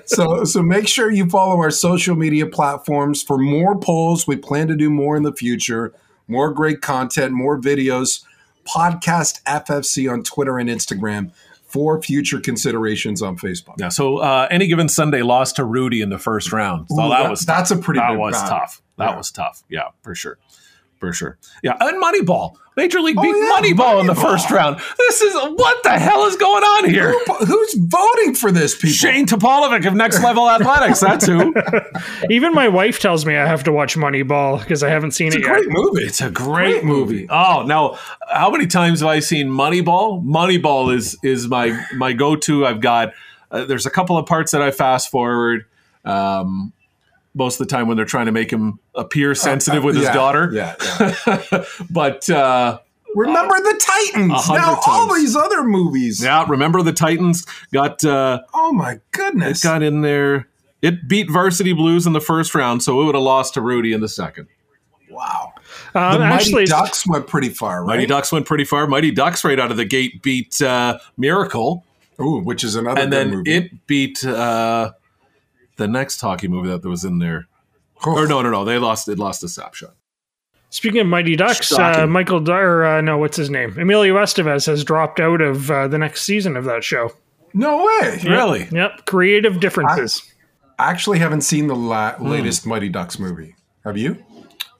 So 0.05 0.43
so 0.43 0.61
make 0.61 0.87
sure 0.87 1.11
you 1.11 1.29
follow 1.29 1.57
our 1.57 1.71
social 1.71 2.15
media 2.15 2.45
platforms 2.45 3.23
for 3.23 3.37
more 3.37 3.77
polls. 3.77 4.27
We 4.27 4.35
plan 4.35 4.67
to 4.67 4.75
do 4.75 4.89
more 4.89 5.15
in 5.15 5.23
the 5.23 5.33
future. 5.33 5.93
More 6.27 6.51
great 6.51 6.81
content, 6.81 7.33
more 7.33 7.59
videos. 7.59 8.23
Podcast 8.65 9.41
FFC 9.43 10.09
on 10.11 10.23
Twitter 10.23 10.57
and 10.57 10.69
Instagram 10.69 11.31
for 11.67 12.01
future 12.01 12.39
considerations 12.39 13.21
on 13.21 13.35
Facebook. 13.35 13.73
Yeah. 13.77 13.89
So 13.89 14.17
uh, 14.19 14.47
any 14.49 14.67
given 14.67 14.87
Sunday 14.87 15.21
lost 15.21 15.55
to 15.57 15.65
Rudy 15.65 16.01
in 16.01 16.09
the 16.09 16.19
first 16.19 16.53
round. 16.53 16.87
So 16.89 16.95
Ooh, 16.95 17.09
that, 17.09 17.23
that- 17.23 17.29
was 17.29 17.41
that's 17.45 17.71
a 17.71 17.77
pretty 17.77 17.99
that 17.99 18.11
was 18.17 18.33
battle. 18.35 18.59
tough. 18.59 18.81
That 18.97 19.09
Yeah. 19.09 19.17
was 19.17 19.31
tough. 19.31 19.63
Yeah, 19.69 19.87
for 20.01 20.15
sure. 20.15 20.37
For 21.03 21.11
sure. 21.13 21.37
Yeah. 21.61 21.75
And 21.81 22.01
Moneyball. 22.01 22.55
Major 22.77 23.01
League 23.01 23.17
beat 23.21 23.35
Oh, 23.35 23.37
yeah, 23.37 23.51
Moneyball 23.61 23.99
in 23.99 24.07
the 24.07 24.13
Moneyball. 24.13 24.21
first 24.21 24.49
round. 24.49 24.79
This 24.97 25.21
is 25.21 25.33
what 25.35 25.83
the 25.83 25.91
hell 25.91 26.25
is 26.25 26.37
going 26.37 26.63
on 26.63 26.89
here? 26.89 27.11
Who- 27.11 27.45
Who's 27.45 27.73
voting 27.77 28.33
for 28.35 28.51
this, 28.53 28.73
people? 28.73 28.89
Shane 28.93 29.27
Topolovic 29.27 29.85
of 29.85 29.93
Next 29.95 30.23
Level 30.23 30.49
Athletics. 30.49 31.01
That's 31.01 31.25
who. 31.27 31.53
Even 32.29 32.53
my 32.53 32.69
wife 32.69 32.99
tells 32.99 33.25
me 33.25 33.35
I 33.35 33.45
have 33.45 33.63
to 33.65 33.71
watch 33.73 33.95
Moneyball 33.97 34.59
because 34.59 34.81
I 34.81 34.89
haven't 34.89 35.11
seen 35.11 35.27
It's 35.27 35.35
a 35.35 35.39
it 35.39 35.41
yet. 35.45 35.53
great 35.53 35.67
movie. 35.69 36.03
It's 36.03 36.21
a 36.21 36.31
great 36.31 36.83
movie. 36.85 37.27
Oh, 37.29 37.63
now 37.67 37.99
how 38.31 38.49
many 38.49 38.65
times 38.65 39.01
have 39.01 39.09
I 39.09 39.19
seen 39.19 39.49
Moneyball? 39.49 40.23
Moneyball 40.23 40.95
is 40.95 41.17
is 41.21 41.47
my 41.49 41.85
my 41.95 42.13
go 42.13 42.35
to. 42.37 42.65
I've 42.65 42.79
got 42.81 43.11
uh, 43.51 43.65
there's 43.65 43.85
a 43.85 43.91
couple 43.91 44.17
of 44.17 44.25
parts 44.25 44.51
that 44.53 44.61
I 44.61 44.71
fast 44.71 45.11
forward. 45.11 45.65
Um, 46.05 46.73
most 47.35 47.59
of 47.59 47.67
the 47.67 47.71
time 47.75 47.87
when 47.87 47.97
they're 47.97 48.05
trying 48.05 48.27
to 48.27 48.31
make 48.31 48.51
him 48.51 48.79
appear 48.95 49.33
sensitive 49.35 49.83
with 49.83 49.95
his 49.95 50.05
Yeah, 50.05 50.13
daughter. 50.13 50.49
Yeah, 50.53 50.75
yeah. 51.27 51.63
but 51.89 52.29
uh, 52.29 52.79
Remember 53.15 53.55
the 53.55 53.79
Titans. 54.11 54.31
hundred 54.35 54.61
Now 54.61 54.79
all 54.87 55.13
these 55.15 55.35
other 55.35 55.63
movies. 55.63 56.23
yeah, 56.23 56.45
remember 56.47 56.81
the 56.81 56.93
Titans 56.93 57.45
got 57.71 58.03
uh, 58.03 58.41
Oh 58.53 58.71
my 58.73 58.99
goodness. 59.11 59.63
it 59.63 59.67
got 59.67 59.83
in 59.83 60.01
there. 60.01 60.47
It 60.81 61.07
beat 61.07 61.29
Varsity 61.31 61.73
Blues 61.73 62.05
in 62.07 62.13
the 62.13 62.19
first 62.21 62.53
round, 62.55 62.83
so 62.83 63.01
it 63.01 63.05
would 63.05 63.15
have 63.15 63.23
lost 63.23 63.53
to 63.53 63.61
Rudy 63.61 63.93
in 63.93 64.01
the 64.01 64.09
second. 64.09 64.47
wow. 65.09 65.53
Um, 65.95 66.19
The 66.19 66.25
actually, 66.25 66.53
Mighty 66.53 66.65
Ducks 66.65 67.07
went 67.07 67.27
pretty 67.27 67.49
far, 67.49 67.81
right? 67.81 67.87
Mighty 67.95 68.05
Ducks 68.07 68.31
went 68.31 68.45
pretty 68.45 68.65
far. 68.65 68.85
Mighty 68.87 69.11
Ducks 69.11 69.43
right 69.45 69.59
out 69.59 69.71
of 69.71 69.77
the 69.77 69.85
gate 69.85 70.21
beat 70.23 70.61
uh, 70.61 70.97
Miracle. 71.17 71.85
Ooh, 72.19 72.39
which 72.41 72.63
is 72.63 72.75
another 72.75 72.99
and 73.01 73.11
good 73.11 73.17
then 73.17 73.29
movie. 73.31 73.51
it 73.53 73.87
beat 73.87 74.25
uh, 74.25 74.91
the 75.83 75.87
next 75.89 76.21
hockey 76.21 76.47
movie 76.47 76.69
that 76.69 76.83
was 76.87 77.03
in 77.03 77.19
there. 77.19 77.47
Or 78.05 78.25
no, 78.27 78.41
no, 78.41 78.49
no, 78.51 78.63
they 78.65 78.77
lost. 78.77 79.07
It 79.09 79.19
lost 79.19 79.43
a 79.43 79.47
Slapshot. 79.47 79.93
speaking 80.69 81.01
of 81.01 81.07
Mighty 81.07 81.35
Ducks, 81.35 81.71
uh, 81.71 82.07
Michael 82.07 82.39
Dar, 82.39 82.85
uh, 82.85 83.01
no, 83.01 83.17
what's 83.17 83.37
his 83.37 83.49
name? 83.49 83.77
Emilio 83.77 84.15
Estevez 84.15 84.65
has 84.67 84.83
dropped 84.83 85.19
out 85.19 85.41
of 85.41 85.69
uh, 85.69 85.87
the 85.87 85.97
next 85.97 86.23
season 86.23 86.55
of 86.57 86.63
that 86.65 86.83
show. 86.83 87.11
No 87.53 87.85
way. 87.85 88.19
Really? 88.23 88.67
Yep, 88.71 89.05
creative 89.05 89.59
differences. 89.59 90.21
I 90.79 90.89
actually 90.89 91.19
haven't 91.19 91.41
seen 91.41 91.67
the 91.67 91.75
la- 91.75 92.13
Hmm. 92.15 92.27
latest 92.29 92.65
Mighty 92.65 92.89
Ducks 92.89 93.19
movie. 93.19 93.55
Have 93.85 93.97
you? 93.97 94.17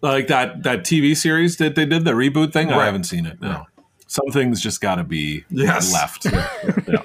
Like 0.01 0.27
that 0.27 0.63
that 0.63 0.79
TV 0.83 1.15
series 1.15 1.57
that 1.57 1.75
they 1.75 1.85
did 1.85 2.03
the 2.05 2.11
reboot 2.11 2.51
thing. 2.51 2.71
I 2.71 2.85
haven't 2.85 3.03
seen 3.05 3.25
it. 3.25 3.39
No, 3.41 3.65
some 4.07 4.27
things 4.31 4.59
just 4.61 4.81
got 4.81 4.95
to 4.95 5.03
be 5.05 5.45
Yes. 5.49 5.93
left. 5.93 6.25
Yeah. 6.87 7.01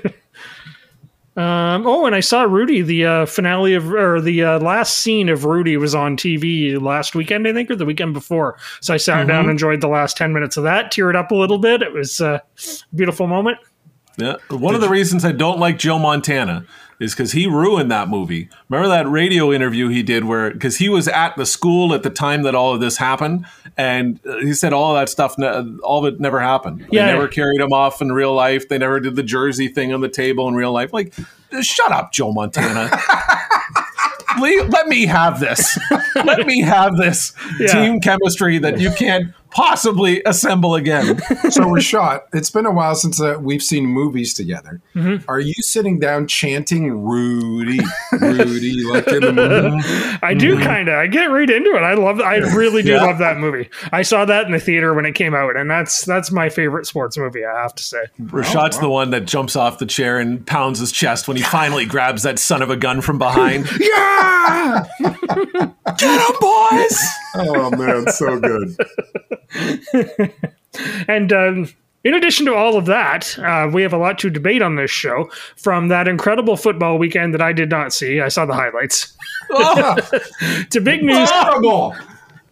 Um, 1.38 1.86
oh, 1.86 2.04
and 2.04 2.16
I 2.16 2.20
saw 2.20 2.42
Rudy. 2.42 2.82
The 2.82 3.06
uh, 3.06 3.26
finale 3.26 3.74
of 3.74 3.92
or 3.92 4.20
the 4.20 4.42
uh, 4.42 4.58
last 4.58 4.98
scene 4.98 5.28
of 5.28 5.44
Rudy 5.44 5.76
was 5.76 5.94
on 5.94 6.16
TV 6.16 6.80
last 6.80 7.14
weekend, 7.14 7.46
I 7.46 7.52
think, 7.52 7.70
or 7.70 7.76
the 7.76 7.86
weekend 7.86 8.12
before. 8.12 8.58
So 8.80 8.92
I 8.92 8.96
sat 8.96 9.18
Mm-hmm. 9.20 9.28
down, 9.28 9.40
and 9.42 9.50
enjoyed 9.50 9.80
the 9.80 9.88
last 9.88 10.16
ten 10.16 10.32
minutes 10.32 10.56
of 10.56 10.64
that, 10.64 10.92
teared 10.92 11.14
up 11.14 11.30
a 11.30 11.36
little 11.36 11.58
bit. 11.58 11.80
It 11.80 11.92
was 11.92 12.20
uh, 12.20 12.40
a 12.40 12.96
beautiful 12.96 13.28
moment. 13.28 13.58
Yeah. 14.16 14.36
One 14.50 14.74
of 14.74 14.80
the 14.80 14.88
reasons 14.88 15.24
I 15.24 15.30
don't 15.30 15.60
like 15.60 15.78
Joe 15.78 15.96
Montana 15.98 16.66
is 16.98 17.14
because 17.14 17.30
he 17.30 17.46
ruined 17.46 17.88
that 17.92 18.08
movie. 18.08 18.48
Remember 18.68 18.88
that 18.88 19.08
radio 19.08 19.52
interview 19.52 19.88
he 19.88 20.02
did 20.02 20.24
where, 20.24 20.50
because 20.50 20.78
he 20.78 20.88
was 20.88 21.06
at 21.06 21.36
the 21.36 21.46
school 21.46 21.94
at 21.94 22.02
the 22.02 22.10
time 22.10 22.42
that 22.42 22.56
all 22.56 22.74
of 22.74 22.80
this 22.80 22.96
happened, 22.96 23.46
and 23.78 24.18
he 24.40 24.52
said 24.54 24.72
all 24.72 24.94
that 24.94 25.08
stuff, 25.08 25.36
all 25.38 26.04
of 26.04 26.12
it 26.12 26.20
never 26.20 26.40
happened. 26.40 26.84
Yeah. 26.90 27.06
They 27.06 27.12
never 27.12 27.28
carried 27.28 27.60
him 27.60 27.72
off 27.72 28.02
in 28.02 28.10
real 28.12 28.34
life. 28.34 28.68
They 28.68 28.76
never 28.76 28.98
did 28.98 29.14
the 29.16 29.22
jersey 29.22 29.68
thing 29.68 29.94
on 29.94 30.00
the 30.00 30.08
table 30.08 30.48
in 30.48 30.54
real 30.54 30.72
life. 30.72 30.92
Like, 30.92 31.14
shut 31.62 31.92
up, 31.92 32.12
Joe 32.12 32.32
Montana. 32.32 32.90
Let 34.40 34.86
me 34.88 35.06
have 35.06 35.40
this. 35.40 35.78
let 36.24 36.46
me 36.46 36.60
have 36.60 36.96
this 36.96 37.32
Yeah. 37.58 37.66
team 37.68 38.00
chemistry 38.00 38.58
that 38.58 38.78
you 38.78 38.90
can't 38.92 39.32
possibly 39.50 40.22
assemble 40.24 40.74
again. 40.74 41.20
So 41.50 41.62
Rashad, 41.62 42.20
it's 42.34 42.50
been 42.50 42.66
a 42.66 42.70
while 42.70 42.94
since 42.94 43.20
uh, 43.20 43.36
we've 43.40 43.62
seen 43.62 43.86
movies 43.86 44.34
together. 44.34 44.80
Mm-hmm. 44.94 45.28
Are 45.30 45.40
you 45.40 45.54
sitting 45.60 45.98
down 45.98 46.26
chanting 46.26 47.02
"Rudy, 47.02 47.80
Rudy" 48.12 48.84
like 48.84 49.08
in 49.08 49.20
the 49.22 49.32
movie? 49.32 50.18
I 50.22 50.34
do 50.34 50.58
kind 50.60 50.88
of. 50.88 50.94
I 50.98 51.06
get 51.06 51.26
right 51.26 51.48
into 51.48 51.70
it. 51.70 51.80
I 51.82 51.94
love. 51.94 52.20
I 52.20 52.36
really 52.36 52.82
do 52.82 52.92
Yeah. 52.92 53.04
love 53.04 53.18
that 53.18 53.38
movie. 53.38 53.70
I 53.92 54.02
saw 54.02 54.24
that 54.26 54.46
in 54.46 54.52
the 54.52 54.60
theater 54.60 54.92
when 54.94 55.06
it 55.06 55.14
came 55.14 55.34
out, 55.34 55.56
and 55.56 55.70
that's 55.70 56.04
that's 56.04 56.30
my 56.30 56.48
favorite 56.48 56.86
sports 56.86 57.16
movie. 57.16 57.44
I 57.44 57.62
have 57.62 57.74
to 57.76 57.82
say. 57.82 58.02
Rashad's 58.20 58.78
the 58.78 58.90
one 58.90 59.10
that 59.10 59.24
jumps 59.26 59.56
off 59.56 59.78
the 59.78 59.86
chair 59.86 60.18
and 60.18 60.46
pounds 60.46 60.78
his 60.80 60.92
chest 60.92 61.28
when 61.28 61.36
he 61.36 61.42
finally 61.42 61.86
grabs 61.86 62.22
that 62.24 62.38
son 62.38 62.60
of 62.62 62.70
a 62.70 62.76
gun 62.76 63.00
from 63.00 63.18
behind. 63.18 63.68
Yeah! 63.80 64.84
Get 65.00 66.20
him, 66.20 66.36
boys! 66.40 66.98
Oh 67.36 67.70
man, 67.76 68.06
so 68.12 68.38
good. 68.38 68.76
And 71.08 71.32
um, 71.32 71.68
in 72.04 72.14
addition 72.14 72.46
to 72.46 72.54
all 72.54 72.76
of 72.76 72.86
that, 72.86 73.38
uh, 73.38 73.68
we 73.72 73.82
have 73.82 73.92
a 73.92 73.98
lot 73.98 74.18
to 74.20 74.30
debate 74.30 74.62
on 74.62 74.76
this 74.76 74.90
show. 74.90 75.30
From 75.56 75.88
that 75.88 76.06
incredible 76.06 76.56
football 76.56 76.98
weekend 76.98 77.34
that 77.34 77.42
I 77.42 77.52
did 77.52 77.70
not 77.70 77.92
see, 77.92 78.20
I 78.20 78.28
saw 78.28 78.46
the 78.46 78.54
highlights. 78.54 79.16
to 80.70 80.80
big 80.80 81.02
news, 81.02 81.30
Terrible, 81.30 81.96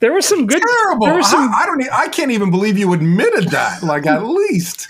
there 0.00 0.12
was 0.12 0.26
some 0.26 0.46
good. 0.46 0.62
terrible. 0.62 1.06
There 1.06 1.16
was 1.16 1.30
some. 1.30 1.50
I, 1.50 1.62
I 1.62 1.66
don't. 1.66 1.92
I 1.92 2.08
can't 2.08 2.30
even 2.30 2.50
believe 2.50 2.78
you 2.78 2.92
admitted 2.92 3.50
that. 3.50 3.82
Like 3.82 4.06
at 4.06 4.24
least, 4.24 4.88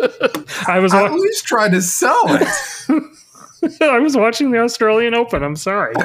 I 0.66 0.78
was. 0.78 0.92
at 0.94 1.12
least 1.12 1.44
try 1.44 1.68
to 1.68 1.80
sell 1.82 2.22
it. 2.26 2.48
I 3.80 3.98
was 3.98 4.16
watching 4.16 4.50
the 4.50 4.58
Australian 4.58 5.14
Open. 5.14 5.42
I'm 5.42 5.56
sorry. 5.56 5.94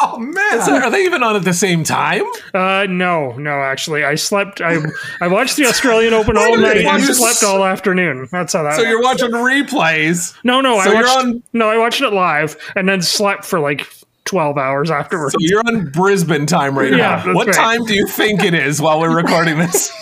Oh 0.00 0.16
man, 0.18 0.60
Are 0.82 0.90
they 0.90 1.04
even 1.04 1.24
on 1.24 1.34
at 1.34 1.44
the 1.44 1.52
same 1.52 1.82
time? 1.82 2.22
Uh, 2.54 2.86
no, 2.88 3.32
no. 3.32 3.60
Actually, 3.62 4.04
I 4.04 4.14
slept. 4.14 4.60
I 4.60 4.78
I 5.20 5.26
watched 5.26 5.56
the 5.56 5.66
Australian 5.66 6.14
Open 6.14 6.36
all 6.38 6.56
night 6.56 6.78
and 6.78 7.02
you 7.02 7.12
slept 7.14 7.42
all 7.42 7.64
afternoon. 7.64 8.28
That's 8.30 8.52
how 8.52 8.62
that. 8.62 8.76
So 8.76 8.82
you're 8.82 9.02
watching 9.02 9.30
replays. 9.32 10.36
No, 10.44 10.60
no. 10.60 10.80
so 10.82 10.90
I 10.90 10.94
you're 10.94 11.02
watched. 11.02 11.16
on- 11.18 11.42
No, 11.52 11.68
I 11.68 11.78
watched 11.78 12.00
it 12.00 12.10
live 12.12 12.56
and 12.76 12.88
then 12.88 13.02
slept 13.02 13.44
for 13.44 13.58
like 13.58 13.88
twelve 14.24 14.56
hours 14.56 14.88
afterwards. 14.90 15.32
So 15.32 15.38
you're 15.40 15.62
on 15.66 15.90
Brisbane 15.90 16.46
time 16.46 16.78
right 16.78 16.92
Yeah, 16.92 16.96
now. 16.96 17.16
that's 17.24 17.34
What 17.36 17.46
right. 17.48 17.56
time 17.56 17.84
do 17.84 17.94
you 17.94 18.06
think 18.06 18.44
it 18.44 18.54
is 18.54 18.80
while 18.80 19.00
we're 19.00 19.14
recording 19.16 19.58
this? 19.58 19.92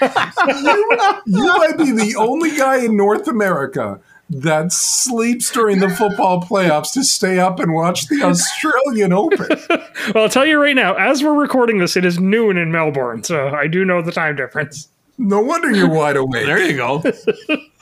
you 0.00 1.44
might 1.58 1.74
be 1.76 1.92
the 1.92 2.14
only 2.18 2.56
guy 2.56 2.84
in 2.84 2.96
North 2.96 3.28
America 3.28 4.00
that 4.40 4.72
sleeps 4.72 5.50
during 5.50 5.78
the 5.78 5.90
football 5.90 6.40
playoffs 6.42 6.92
to 6.94 7.04
stay 7.04 7.38
up 7.38 7.60
and 7.60 7.74
watch 7.74 8.06
the 8.08 8.22
Australian 8.22 9.12
Open. 9.12 9.48
Well, 10.14 10.24
I'll 10.24 10.30
tell 10.30 10.46
you 10.46 10.60
right 10.60 10.74
now. 10.74 10.94
As 10.94 11.22
we're 11.22 11.38
recording 11.38 11.78
this, 11.78 11.96
it 11.96 12.04
is 12.04 12.18
noon 12.18 12.56
in 12.56 12.72
Melbourne, 12.72 13.22
so 13.22 13.48
I 13.48 13.68
do 13.68 13.84
know 13.84 14.02
the 14.02 14.10
time 14.10 14.34
difference. 14.34 14.88
No 15.16 15.40
wonder 15.40 15.70
you're 15.70 15.88
wide 15.88 16.16
awake. 16.16 16.46
There 16.46 16.60
you 16.60 16.76
go. 16.76 17.02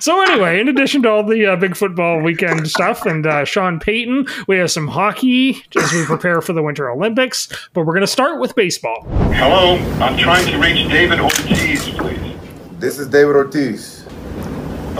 So 0.00 0.22
anyway, 0.22 0.60
in 0.60 0.68
addition 0.68 1.02
to 1.02 1.10
all 1.10 1.22
the 1.22 1.44
uh, 1.44 1.56
big 1.56 1.76
football 1.76 2.22
weekend 2.22 2.66
stuff 2.68 3.04
and 3.04 3.26
uh, 3.26 3.44
Sean 3.44 3.78
Payton, 3.78 4.26
we 4.48 4.56
have 4.56 4.70
some 4.70 4.88
hockey 4.88 5.62
as 5.76 5.92
we 5.92 6.04
prepare 6.06 6.40
for 6.40 6.54
the 6.54 6.62
Winter 6.62 6.88
Olympics. 6.88 7.48
But 7.74 7.84
we're 7.84 7.92
going 7.92 8.00
to 8.00 8.06
start 8.06 8.40
with 8.40 8.54
baseball. 8.54 9.02
Hello, 9.34 9.76
I'm 10.02 10.16
trying 10.16 10.46
to 10.46 10.58
reach 10.58 10.88
David 10.88 11.20
Ortiz, 11.20 11.86
please. 11.90 12.34
This 12.78 12.98
is 12.98 13.08
David 13.08 13.36
Ortiz. 13.36 14.06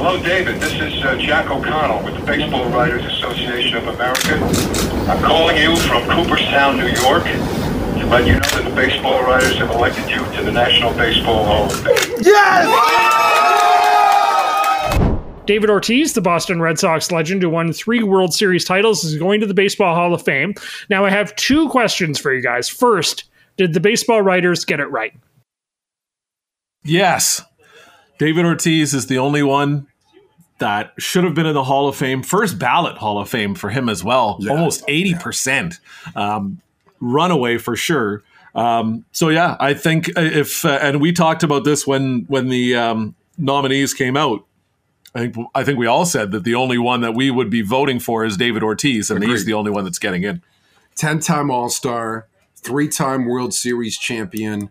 Hello, 0.02 0.16
David. 0.22 0.62
This 0.62 0.72
is 0.80 1.04
uh, 1.04 1.14
Jack 1.16 1.50
O'Connell 1.50 2.02
with 2.02 2.14
the 2.14 2.24
Baseball 2.24 2.66
Writers 2.70 3.04
Association 3.04 3.76
of 3.76 3.86
America. 3.88 4.32
I'm 5.10 5.22
calling 5.22 5.58
you 5.58 5.76
from 5.76 6.08
Cooperstown, 6.08 6.78
New 6.78 6.86
York, 6.86 7.24
to 7.24 8.06
let 8.06 8.26
you 8.26 8.32
know 8.32 8.40
that 8.40 8.64
the 8.66 8.74
baseball 8.74 9.22
writers 9.24 9.58
have 9.58 9.70
elected 9.72 10.08
you 10.08 10.24
to 10.36 10.42
the 10.42 10.52
National 10.52 10.94
Baseball 10.94 11.44
Hall 11.44 11.66
of 11.66 11.72
Fame. 11.82 12.14
Yes! 12.22 12.66
David 15.44 15.68
Ortiz, 15.68 16.14
the 16.14 16.22
Boston 16.22 16.62
Red 16.62 16.78
Sox 16.78 17.12
legend 17.12 17.42
who 17.42 17.50
won 17.50 17.70
three 17.70 18.02
World 18.02 18.32
Series 18.32 18.64
titles, 18.64 19.04
is 19.04 19.18
going 19.18 19.38
to 19.40 19.46
the 19.46 19.52
Baseball 19.52 19.94
Hall 19.94 20.14
of 20.14 20.22
Fame. 20.22 20.54
Now, 20.88 21.04
I 21.04 21.10
have 21.10 21.36
two 21.36 21.68
questions 21.68 22.18
for 22.18 22.32
you 22.32 22.40
guys. 22.40 22.70
First, 22.70 23.24
did 23.58 23.74
the 23.74 23.80
baseball 23.80 24.22
writers 24.22 24.64
get 24.64 24.80
it 24.80 24.86
right? 24.86 25.12
Yes. 26.84 27.42
David 28.18 28.46
Ortiz 28.46 28.94
is 28.94 29.06
the 29.06 29.18
only 29.18 29.42
one 29.42 29.86
that 30.60 30.92
should 30.98 31.24
have 31.24 31.34
been 31.34 31.46
in 31.46 31.54
the 31.54 31.64
Hall 31.64 31.88
of 31.88 31.96
Fame, 31.96 32.22
first 32.22 32.58
ballot 32.58 32.96
Hall 32.96 33.18
of 33.18 33.28
Fame 33.28 33.54
for 33.54 33.70
him 33.70 33.88
as 33.88 34.04
well. 34.04 34.38
Almost 34.48 34.86
80%. 34.86 35.80
Um, 36.14 36.60
runaway 37.00 37.58
for 37.58 37.76
sure. 37.76 38.22
Um, 38.54 39.04
so 39.12 39.28
yeah, 39.28 39.56
I 39.58 39.74
think 39.74 40.10
if 40.16 40.64
uh, 40.64 40.78
and 40.82 41.00
we 41.00 41.12
talked 41.12 41.42
about 41.42 41.64
this 41.64 41.86
when 41.86 42.24
when 42.28 42.48
the 42.48 42.76
um, 42.76 43.14
nominees 43.38 43.94
came 43.94 44.16
out. 44.16 44.44
I 45.14 45.20
think 45.20 45.36
I 45.54 45.64
think 45.64 45.78
we 45.78 45.86
all 45.86 46.04
said 46.04 46.30
that 46.32 46.44
the 46.44 46.54
only 46.54 46.78
one 46.78 47.00
that 47.00 47.14
we 47.14 47.30
would 47.30 47.50
be 47.50 47.62
voting 47.62 47.98
for 47.98 48.24
is 48.24 48.36
David 48.36 48.62
Ortiz, 48.62 49.10
and 49.10 49.24
he's 49.24 49.44
the 49.44 49.54
only 49.54 49.70
one 49.70 49.84
that's 49.84 49.98
getting 49.98 50.22
in. 50.22 50.42
10 50.96 51.20
time 51.20 51.50
All 51.50 51.68
Star, 51.68 52.28
three 52.56 52.88
time 52.88 53.26
World 53.26 53.54
Series 53.54 53.98
champion. 53.98 54.70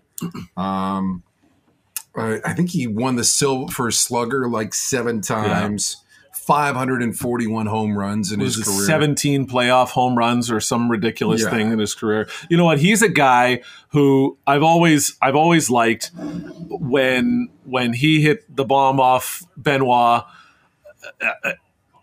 Um, 0.56 1.24
I 2.20 2.40
I 2.46 2.54
think 2.54 2.70
he 2.72 2.88
won 2.88 3.16
the 3.16 3.24
Silver 3.24 3.92
Slugger 3.92 4.48
like 4.50 4.74
seven 4.74 5.22
times, 5.22 5.98
541 6.34 7.66
home 7.68 7.98
runs 7.98 8.32
in 8.32 8.40
his 8.40 8.58
career. 8.58 8.86
17 8.86 9.48
playoff 9.48 9.90
home 9.90 10.18
runs 10.18 10.50
or 10.50 10.60
some 10.60 10.90
ridiculous 10.90 11.42
Yeah. 11.44 11.50
thing 11.52 11.72
in 11.72 11.80
his 11.80 11.94
career. 11.94 12.28
You 12.50 12.58
know 12.58 12.66
what? 12.66 12.80
He's 12.80 13.02
a 13.02 13.10
guy 13.10 13.62
who 13.90 14.38
I've 14.48 14.64
always 14.64 15.16
I've 15.22 15.36
always 15.36 15.70
liked 15.70 16.12
when 16.70 17.50
when 17.66 17.94
he 17.94 18.22
hit 18.22 18.44
the 18.56 18.66
bomb 18.66 19.00
off 19.00 19.44
Benoit. 19.58 20.24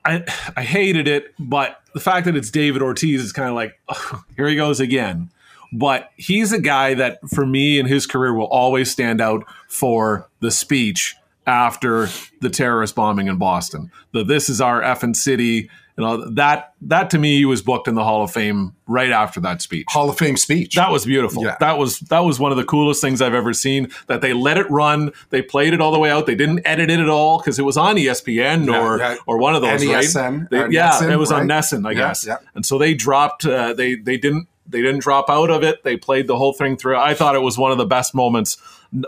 I 0.05 0.23
I 0.57 0.63
hated 0.63 1.09
it, 1.09 1.35
but 1.39 1.81
the 1.95 2.01
fact 2.01 2.27
that 2.27 2.37
it's 2.37 2.51
David 2.51 2.83
Ortiz 2.83 3.21
is 3.23 3.33
kind 3.33 3.49
of 3.49 3.55
like 3.55 3.79
"Ugh, 3.89 4.21
here 4.37 4.47
he 4.49 4.57
goes 4.57 4.79
again. 4.81 5.31
But 5.78 6.11
he's 6.16 6.52
a 6.52 6.61
guy 6.61 6.95
that 6.95 7.18
for 7.28 7.45
me 7.45 7.78
in 7.78 7.87
his 7.87 8.06
career 8.06 8.33
will 8.33 8.47
always 8.47 8.90
stand 8.90 9.21
out 9.21 9.45
for 9.68 10.28
the 10.40 10.50
speech 10.50 11.14
after 11.47 12.09
the 12.40 12.50
terrorist 12.50 12.95
bombing 12.95 13.28
in 13.28 13.37
Boston. 13.37 13.90
The 14.12 14.25
this 14.25 14.49
is 14.49 14.61
our 14.61 14.80
effing 14.83 15.14
city. 15.14 15.71
You 15.99 16.04
know 16.04 16.28
that 16.30 16.75
that 16.83 17.09
to 17.11 17.18
me 17.18 17.38
he 17.38 17.45
was 17.47 17.62
booked 17.62 17.88
in 17.88 17.95
the 17.95 18.04
Hall 18.04 18.23
of 18.23 18.30
Fame 18.30 18.75
right 18.87 19.11
after 19.11 19.40
that 19.40 19.62
speech. 19.62 19.87
Hall 19.88 20.11
of 20.11 20.18
Fame 20.18 20.37
speech. 20.37 20.75
That 20.75 20.90
was 20.90 21.06
beautiful. 21.06 21.42
Yeah. 21.42 21.56
That 21.61 21.78
was 21.78 22.00
that 22.00 22.21
was 22.21 22.38
one 22.38 22.50
of 22.52 22.59
the 22.59 22.64
coolest 22.64 23.00
things 23.00 23.23
I've 23.23 23.33
ever 23.35 23.54
seen. 23.54 23.88
That 24.06 24.21
they 24.21 24.33
let 24.35 24.59
it 24.59 24.71
run. 24.71 25.12
They 25.30 25.40
played 25.40 25.73
it 25.73 25.80
all 25.80 25.92
the 25.92 25.99
way 25.99 26.11
out. 26.11 26.26
They 26.26 26.35
didn't 26.35 26.61
edit 26.66 26.90
it 26.90 27.00
at 27.00 27.09
all 27.09 27.38
because 27.38 27.59
it 27.59 27.62
was 27.64 27.76
on 27.78 27.97
ESPN 27.97 28.66
Yeah, 28.66 28.80
or 28.83 28.99
yeah. 28.99 29.16
or 29.26 29.38
one 29.38 29.54
of 29.54 29.62
those, 29.62 29.80
NESN, 29.83 30.40
right? 30.40 30.50
They- 30.50 30.59
uh, 30.59 30.68
yeah, 30.68 30.90
NESN, 30.92 31.12
it 31.12 31.16
was 31.16 31.33
on 31.33 31.49
right? 31.49 31.59
NESN, 31.62 31.87
I 31.88 31.95
guess. 31.95 32.28
And 32.54 32.64
so 32.66 32.76
they 32.78 32.92
dropped. 32.95 33.47
Uh, 33.47 33.73
they 33.73 33.95
they 33.95 34.18
didn't 34.18 34.49
they 34.69 34.83
didn't 34.83 35.01
drop 35.01 35.31
out 35.31 35.51
of 35.51 35.63
it. 35.63 35.83
They 35.85 35.97
played 35.97 36.27
the 36.27 36.37
whole 36.37 36.53
thing 36.53 36.77
through. 36.77 36.97
I 36.97 37.15
thought 37.15 37.35
it 37.35 37.43
was 37.43 37.57
one 37.59 37.73
of 37.73 37.79
the 37.79 37.87
best 37.87 38.15
moments 38.15 38.57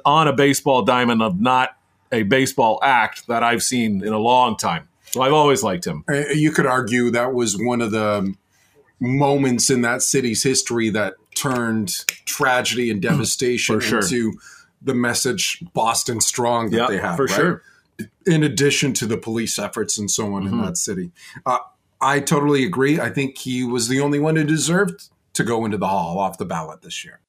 on 0.05 0.29
a 0.29 0.33
baseball 0.33 0.83
diamond 0.83 1.23
of 1.23 1.41
not 1.41 1.77
a 2.13 2.23
baseball 2.23 2.79
act 2.83 3.27
that 3.29 3.43
I've 3.43 3.63
seen 3.63 4.05
in 4.05 4.13
a 4.13 4.19
long 4.19 4.57
time. 4.57 4.89
So 5.11 5.23
I've 5.23 5.33
always 5.33 5.63
liked 5.63 5.87
him. 5.87 6.05
Uh, 6.09 6.29
you 6.35 6.51
could 6.53 6.67
argue 6.67 7.11
that 7.11 7.33
was 7.35 7.57
one 7.59 7.81
of 7.81 7.91
the 7.91 8.35
moments 9.01 9.71
in 9.71 9.83
that 9.83 10.03
city's 10.03 10.43
history 10.43 10.91
that 10.91 11.15
turned 11.35 11.91
tragedy 12.27 12.91
and 12.91 13.01
devastation 13.03 13.81
sure. 13.81 14.01
into 14.01 14.35
the 14.83 14.95
message 14.95 15.63
Boston 15.73 16.21
Strong 16.21 16.71
that 16.71 16.77
Yeah, 16.77 16.87
they 16.89 16.99
have. 16.99 17.17
for 17.17 17.25
right? 17.27 17.35
sure. 17.35 17.63
In 18.27 18.43
addition 18.45 18.93
to 18.95 19.07
the 19.07 19.17
police 19.17 19.59
efforts 19.59 19.99
and 19.99 20.11
so 20.11 20.35
on 20.35 20.45
Mm-hmm. 20.45 20.55
in 20.61 20.65
that 20.67 20.77
city. 20.77 21.11
Uh, 21.45 21.59
I 22.01 22.21
totally 22.21 22.65
agree. 22.65 23.01
I 23.01 23.11
think 23.11 23.39
he 23.39 23.65
was 23.65 23.89
the 23.89 24.01
only 24.01 24.21
one 24.21 24.37
who 24.37 24.45
deserved 24.45 25.09
to 25.39 25.45
go 25.45 25.65
into 25.65 25.79
the 25.79 25.89
hall 25.89 26.19
off 26.19 26.37
the 26.39 26.45
ballot 26.45 26.83
this 26.83 27.05
year. 27.05 27.21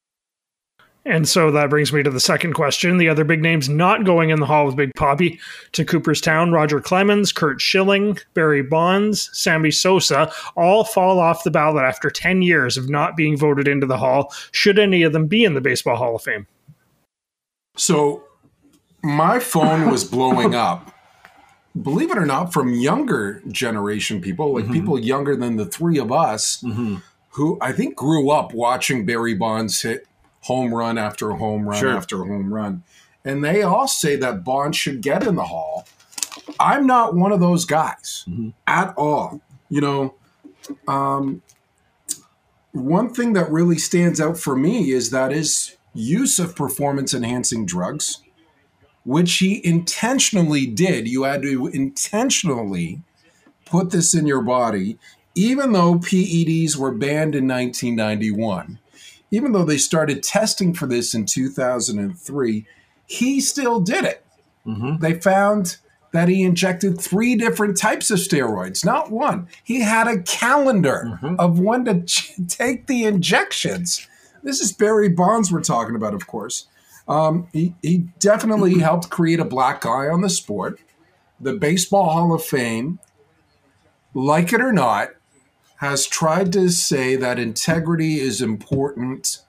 And 1.06 1.28
so 1.28 1.50
that 1.52 1.70
brings 1.70 1.94
me 1.94 2.04
to 2.04 2.10
the 2.12 2.20
second 2.20 2.54
question. 2.54 2.98
The 2.98 3.08
other 3.08 3.24
big 3.24 3.42
names 3.42 3.70
not 3.70 4.04
going 4.04 4.30
in 4.32 4.40
the 4.42 4.46
Hall 4.46 4.66
with 4.66 4.76
Big 4.76 4.92
Poppy 4.96 5.40
to 5.72 5.86
Cooperstown 5.86 6.52
Roger 6.52 6.82
Clemens, 6.82 7.32
Curt 7.32 7.62
Schilling, 7.62 8.18
Barry 8.34 8.62
Bonds, 8.62 9.30
Sammy 9.34 9.72
Sosa 9.72 10.30
all 10.58 10.84
fall 10.84 11.20
off 11.20 11.46
the 11.46 11.52
ballot 11.52 11.86
after 11.86 12.10
10 12.10 12.42
years 12.42 12.76
of 12.76 12.90
not 12.90 13.16
being 13.16 13.38
voted 13.38 13.66
into 13.68 13.88
the 13.88 13.98
Hall. 13.98 14.32
Should 14.52 14.78
any 14.78 15.02
of 15.04 15.14
them 15.14 15.26
be 15.26 15.46
in 15.46 15.54
the 15.54 15.62
Baseball 15.62 15.96
Hall 15.96 16.18
of 16.18 16.22
Fame? 16.22 16.46
So 17.78 18.24
my 19.02 19.40
phone 19.40 19.90
was 19.90 20.04
blowing 20.04 20.54
up. 20.54 20.94
Believe 21.82 22.12
it 22.12 22.18
or 22.18 22.26
not, 22.26 22.52
from 22.52 22.74
younger 22.74 23.42
generation 23.48 24.20
people, 24.22 24.48
Mm-hmm. 24.54 24.68
like 24.68 24.74
people 24.74 25.00
younger 25.00 25.36
than 25.36 25.56
the 25.56 25.66
three 25.66 25.98
of 25.98 26.12
us, 26.12 26.64
who 27.40 27.58
I 27.62 27.72
think 27.72 27.96
grew 27.96 28.30
up 28.32 28.54
watching 28.54 29.06
Barry 29.06 29.34
Bonds 29.34 29.82
hit 29.82 30.06
home 30.42 30.74
run 30.74 30.98
after 30.98 31.32
home 31.32 31.68
run 31.70 31.80
Sure. 31.80 31.96
after 31.96 32.18
home 32.26 32.54
run. 32.54 32.84
And 33.24 33.44
they 33.44 33.62
all 33.62 33.88
say 33.88 34.18
that 34.18 34.44
Bonds 34.44 34.76
should 34.78 35.02
get 35.02 35.26
in 35.26 35.36
the 35.36 35.46
hall. 35.46 35.88
I'm 36.60 36.86
not 36.86 37.16
one 37.16 37.32
of 37.32 37.40
those 37.40 37.64
guys 37.66 38.26
Mm-hmm. 38.28 38.50
at 38.68 38.94
all. 38.98 39.40
You 39.70 39.82
know, 39.82 40.16
um, 40.88 41.42
one 42.72 43.14
thing 43.14 43.34
that 43.34 43.50
really 43.52 43.78
stands 43.78 44.20
out 44.20 44.38
for 44.38 44.56
me 44.56 44.92
is 44.92 45.12
that 45.12 45.32
his 45.32 45.78
use 45.94 46.40
of 46.40 46.56
performance 46.56 47.14
enhancing 47.14 47.66
drugs, 47.66 48.22
which 49.06 49.38
he 49.38 49.66
intentionally 49.66 50.66
did. 50.66 51.08
You 51.08 51.24
had 51.24 51.42
to 51.44 51.68
intentionally 51.68 53.02
put 53.66 53.92
this 53.92 54.14
in 54.14 54.28
your 54.28 54.42
body, 54.42 54.98
even 55.40 55.72
though 55.72 55.96
PEDs 55.96 56.76
were 56.76 56.92
banned 56.92 57.34
in 57.34 57.48
1991. 57.48 58.78
Even 59.32 59.54
though 59.54 59.64
they 59.64 59.78
started 59.78 60.22
testing 60.22 60.74
for 60.74 60.86
this 60.86 61.14
in 61.14 61.26
2003, 61.26 62.66
he 63.06 63.40
still 63.40 63.80
did 63.80 64.04
it. 64.04 64.26
Mm-hmm. 64.68 64.98
They 64.98 65.14
found 65.14 65.78
that 66.12 66.28
he 66.28 66.44
injected 66.44 67.00
three 67.00 67.36
different 67.36 67.78
types 67.78 68.12
of 68.12 68.20
steroids, 68.20 68.84
not 68.84 69.12
one. 69.12 69.48
He 69.64 69.80
had 69.80 70.08
a 70.08 70.22
calendar 70.24 71.18
mm-hmm. 71.22 71.36
of 71.40 71.58
when 71.58 71.86
to 71.86 72.04
ch- 72.04 72.34
take 72.50 72.88
the 72.88 73.06
injections. 73.06 74.06
This 74.44 74.60
is 74.60 74.74
Barry 74.74 75.08
Bonds 75.08 75.54
we're 75.54 75.62
talking 75.62 75.96
about, 75.96 76.14
of 76.14 76.28
course. 76.28 76.68
Um, 77.08 77.48
he, 77.54 77.76
he 77.82 78.10
definitely 78.20 78.72
mm-hmm. 78.72 78.82
helped 78.82 79.10
create 79.10 79.40
a 79.40 79.46
black 79.46 79.86
eye 79.86 80.10
on 80.10 80.20
the 80.20 80.30
sport. 80.30 80.82
The 81.40 81.54
Baseball 81.54 82.10
Hall 82.10 82.34
of 82.34 82.44
Fame, 82.44 83.00
like 84.14 84.52
it 84.52 84.60
or 84.60 84.74
not, 84.74 85.12
has 85.80 86.06
tried 86.06 86.52
to 86.52 86.70
say 86.70 87.16
that 87.16 87.40
integrity 87.40 88.20
is 88.20 88.42
important 88.42 89.40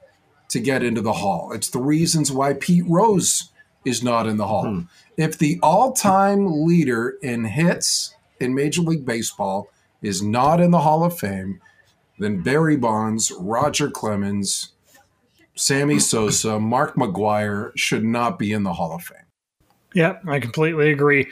to 0.48 0.60
get 0.60 0.82
into 0.82 1.00
the 1.00 1.14
hall. 1.14 1.50
It's 1.52 1.68
the 1.68 1.80
reasons 1.80 2.30
why 2.30 2.54
Pete 2.54 2.84
Rose 2.86 3.50
is 3.84 4.02
not 4.02 4.28
in 4.28 4.36
the 4.36 4.46
hall. 4.46 4.64
Hmm. 4.64 4.80
If 5.16 5.38
the 5.38 5.58
all 5.60 5.92
time 5.92 6.64
leader 6.64 7.16
in 7.20 7.44
hits 7.44 8.14
in 8.38 8.54
Major 8.54 8.82
League 8.82 9.04
Baseball 9.04 9.70
is 10.02 10.22
not 10.22 10.60
in 10.60 10.70
the 10.70 10.80
Hall 10.80 11.02
of 11.02 11.18
Fame, 11.18 11.60
then 12.20 12.42
Barry 12.42 12.76
Bonds, 12.76 13.32
Roger 13.32 13.90
Clemens, 13.90 14.72
Sammy 15.56 15.98
Sosa, 16.10 16.60
Mark 16.60 16.94
McGwire 16.94 17.72
should 17.76 18.04
not 18.04 18.38
be 18.38 18.52
in 18.52 18.62
the 18.62 18.74
Hall 18.74 18.94
of 18.94 19.02
Fame. 19.02 19.18
Yeah, 19.94 20.18
I 20.28 20.38
completely 20.38 20.92
agree. 20.92 21.28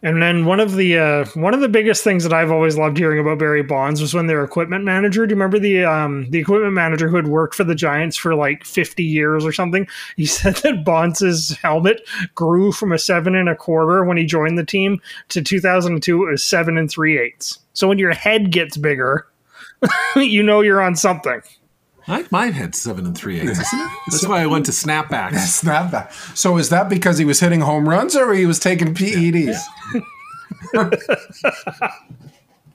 And 0.00 0.22
then 0.22 0.44
one 0.44 0.60
of 0.60 0.76
the 0.76 0.96
uh, 0.96 1.24
one 1.34 1.54
of 1.54 1.60
the 1.60 1.68
biggest 1.68 2.04
things 2.04 2.22
that 2.22 2.32
I've 2.32 2.52
always 2.52 2.78
loved 2.78 2.96
hearing 2.96 3.18
about 3.18 3.40
Barry 3.40 3.64
Bonds 3.64 4.00
was 4.00 4.14
when 4.14 4.28
their 4.28 4.44
equipment 4.44 4.84
manager. 4.84 5.26
Do 5.26 5.32
you 5.32 5.36
remember 5.36 5.58
the 5.58 5.84
um, 5.84 6.30
the 6.30 6.38
equipment 6.38 6.72
manager 6.72 7.08
who 7.08 7.16
had 7.16 7.26
worked 7.26 7.56
for 7.56 7.64
the 7.64 7.74
Giants 7.74 8.16
for 8.16 8.36
like 8.36 8.64
fifty 8.64 9.02
years 9.02 9.44
or 9.44 9.52
something? 9.52 9.88
He 10.16 10.26
said 10.26 10.54
that 10.56 10.84
Bonds' 10.84 11.56
helmet 11.56 12.08
grew 12.36 12.70
from 12.70 12.92
a 12.92 12.98
seven 12.98 13.34
and 13.34 13.48
a 13.48 13.56
quarter 13.56 14.04
when 14.04 14.16
he 14.16 14.24
joined 14.24 14.56
the 14.56 14.64
team 14.64 15.00
to 15.30 15.42
2002 15.42 16.22
it 16.22 16.30
was 16.30 16.44
seven 16.44 16.78
and 16.78 16.88
three 16.88 17.18
eighths. 17.18 17.58
So 17.72 17.88
when 17.88 17.98
your 17.98 18.12
head 18.12 18.52
gets 18.52 18.76
bigger, 18.76 19.26
you 20.16 20.44
know 20.44 20.60
you're 20.60 20.80
on 20.80 20.94
something. 20.94 21.42
I, 22.08 22.24
mine 22.30 22.52
had 22.52 22.74
seven 22.74 23.06
and 23.06 23.16
three 23.16 23.38
eighths, 23.40 23.60
isn't 23.60 23.78
it? 23.78 23.90
That's 24.10 24.26
why 24.26 24.42
I 24.42 24.46
went 24.46 24.66
to 24.66 24.72
snapbacks. 24.72 25.38
Snap 25.46 25.90
that. 25.90 26.12
So 26.34 26.56
is 26.56 26.70
that 26.70 26.88
because 26.88 27.18
he 27.18 27.24
was 27.24 27.40
hitting 27.40 27.60
home 27.60 27.88
runs 27.88 28.16
or 28.16 28.32
he 28.32 28.46
was 28.46 28.58
taking 28.58 28.94
PEDs? 28.94 29.58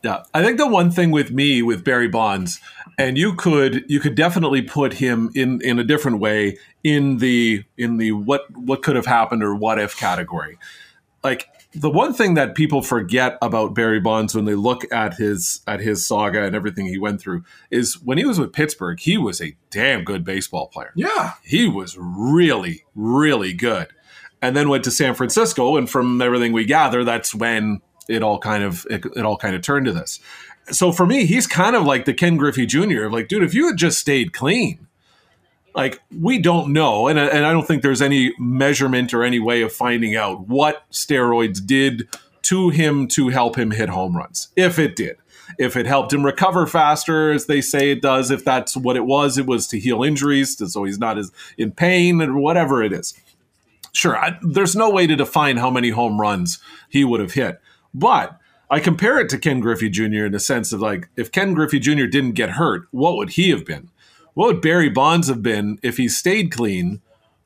Yeah, 0.03 0.23
I 0.33 0.43
think 0.43 0.57
the 0.57 0.67
one 0.67 0.91
thing 0.91 1.11
with 1.11 1.31
me 1.31 1.61
with 1.61 1.85
Barry 1.85 2.09
Bonds, 2.09 2.59
and 2.97 3.17
you 3.17 3.35
could 3.35 3.85
you 3.87 4.01
could 4.01 4.15
definitely 4.15 4.61
put 4.61 4.95
him 4.95 5.31
in 5.33 5.61
in 5.61 5.79
a 5.79 5.83
different 5.83 6.19
way 6.19 6.57
in 6.83 7.19
the 7.19 7.63
in 7.77 7.97
the 7.97 8.11
what 8.11 8.51
what 8.51 8.83
could 8.83 8.97
have 8.97 9.05
happened 9.05 9.41
or 9.43 9.55
what 9.55 9.79
if 9.79 9.97
category. 9.97 10.57
Like 11.23 11.47
the 11.75 11.89
one 11.89 12.13
thing 12.13 12.35
that 12.35 12.55
people 12.55 12.81
forget 12.81 13.37
about 13.41 13.73
Barry 13.73 13.99
Bonds 13.99 14.35
when 14.35 14.45
they 14.45 14.55
look 14.55 14.91
at 14.91 15.15
his 15.15 15.61
at 15.67 15.79
his 15.79 16.05
saga 16.05 16.43
and 16.43 16.55
everything 16.55 16.87
he 16.87 16.99
went 16.99 17.19
through 17.19 17.43
is 17.71 17.99
when 18.01 18.17
he 18.17 18.25
was 18.25 18.39
with 18.39 18.53
Pittsburgh, 18.53 18.99
he 18.99 19.17
was 19.17 19.41
a 19.41 19.55
damn 19.69 20.03
good 20.03 20.23
baseball 20.23 20.67
player. 20.67 20.91
Yeah. 20.95 21.33
He 21.43 21.67
was 21.67 21.97
really 21.97 22.85
really 22.95 23.53
good. 23.53 23.87
And 24.41 24.55
then 24.55 24.69
went 24.69 24.83
to 24.83 24.91
San 24.91 25.15
Francisco 25.15 25.77
and 25.77 25.89
from 25.89 26.21
everything 26.21 26.51
we 26.51 26.65
gather 26.65 27.03
that's 27.03 27.33
when 27.33 27.81
it 28.07 28.21
all 28.21 28.39
kind 28.39 28.63
of 28.63 28.85
it, 28.89 29.05
it 29.15 29.25
all 29.25 29.37
kind 29.37 29.55
of 29.55 29.61
turned 29.61 29.85
to 29.85 29.93
this. 29.93 30.19
So 30.71 30.91
for 30.91 31.05
me, 31.05 31.25
he's 31.25 31.47
kind 31.47 31.75
of 31.75 31.83
like 31.83 32.05
the 32.05 32.13
Ken 32.13 32.37
Griffey 32.37 32.65
Jr. 32.65 33.07
Like, 33.09 33.27
dude, 33.27 33.43
if 33.43 33.53
you 33.53 33.67
had 33.67 33.77
just 33.77 33.99
stayed 33.99 34.31
clean, 34.33 34.87
like 35.75 36.01
we 36.19 36.39
don't 36.39 36.71
know, 36.71 37.07
and 37.07 37.17
and 37.17 37.45
I 37.45 37.51
don't 37.51 37.67
think 37.67 37.81
there's 37.81 38.01
any 38.01 38.33
measurement 38.37 39.13
or 39.13 39.23
any 39.23 39.39
way 39.39 39.61
of 39.61 39.73
finding 39.73 40.15
out 40.15 40.47
what 40.47 40.89
steroids 40.91 41.65
did 41.65 42.07
to 42.43 42.69
him 42.69 43.07
to 43.07 43.29
help 43.29 43.57
him 43.57 43.71
hit 43.71 43.89
home 43.89 44.15
runs, 44.15 44.49
if 44.55 44.77
it 44.77 44.95
did. 44.95 45.17
If 45.59 45.75
it 45.75 45.85
helped 45.85 46.11
him 46.11 46.25
recover 46.25 46.65
faster, 46.65 47.31
as 47.31 47.45
they 47.45 47.61
say 47.61 47.91
it 47.91 48.01
does, 48.01 48.31
if 48.31 48.43
that's 48.43 48.75
what 48.75 48.95
it 48.95 49.05
was, 49.05 49.37
it 49.37 49.45
was 49.45 49.67
to 49.67 49.79
heal 49.79 50.03
injuries, 50.03 50.57
so 50.71 50.83
he's 50.83 50.97
not 50.97 51.17
as 51.17 51.31
in 51.57 51.71
pain 51.71 52.21
or 52.21 52.37
whatever 52.37 52.81
it 52.81 52.91
is. 52.91 53.13
Sure, 53.91 54.17
I, 54.17 54.39
there's 54.41 54.75
no 54.75 54.89
way 54.89 55.05
to 55.05 55.15
define 55.15 55.57
how 55.57 55.69
many 55.69 55.89
home 55.89 56.19
runs 56.19 56.59
he 56.89 57.03
would 57.03 57.19
have 57.19 57.33
hit, 57.33 57.61
but 57.93 58.39
I 58.69 58.79
compare 58.79 59.19
it 59.19 59.29
to 59.29 59.37
Ken 59.37 59.59
Griffey 59.59 59.89
Jr. 59.89 60.25
in 60.25 60.31
the 60.31 60.39
sense 60.39 60.73
of 60.73 60.81
like, 60.81 61.07
if 61.15 61.31
Ken 61.31 61.53
Griffey 61.53 61.79
Jr. 61.79 62.05
didn't 62.05 62.31
get 62.31 62.51
hurt, 62.51 62.87
what 62.89 63.17
would 63.17 63.31
he 63.31 63.51
have 63.51 63.65
been? 63.65 63.89
What 64.33 64.47
would 64.47 64.61
Barry 64.61 64.89
Bonds 64.89 65.27
have 65.27 65.43
been 65.43 65.79
if 65.83 65.97
he 65.97 66.07
stayed 66.09 66.51
clean, 66.51 67.01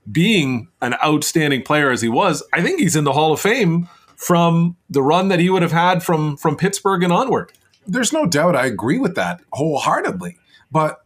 being 0.09 0.69
an 0.81 0.95
outstanding 1.03 1.63
player 1.63 1.91
as 1.91 2.01
he 2.01 2.09
was? 2.09 2.43
I 2.53 2.61
think 2.61 2.79
he's 2.79 2.95
in 2.95 3.03
the 3.03 3.13
Hall 3.13 3.33
of 3.33 3.41
Fame 3.41 3.89
from 4.15 4.77
the 4.89 5.01
run 5.01 5.27
that 5.27 5.39
he 5.39 5.49
would 5.49 5.61
have 5.61 5.71
had 5.71 6.01
from 6.03 6.37
from 6.37 6.55
Pittsburgh 6.55 7.03
and 7.03 7.11
onward. 7.13 7.51
There's 7.85 8.11
no 8.13 8.25
doubt 8.25 8.55
I 8.55 8.65
agree 8.65 8.97
with 8.99 9.15
that 9.15 9.41
wholeheartedly. 9.53 10.37
But 10.71 11.01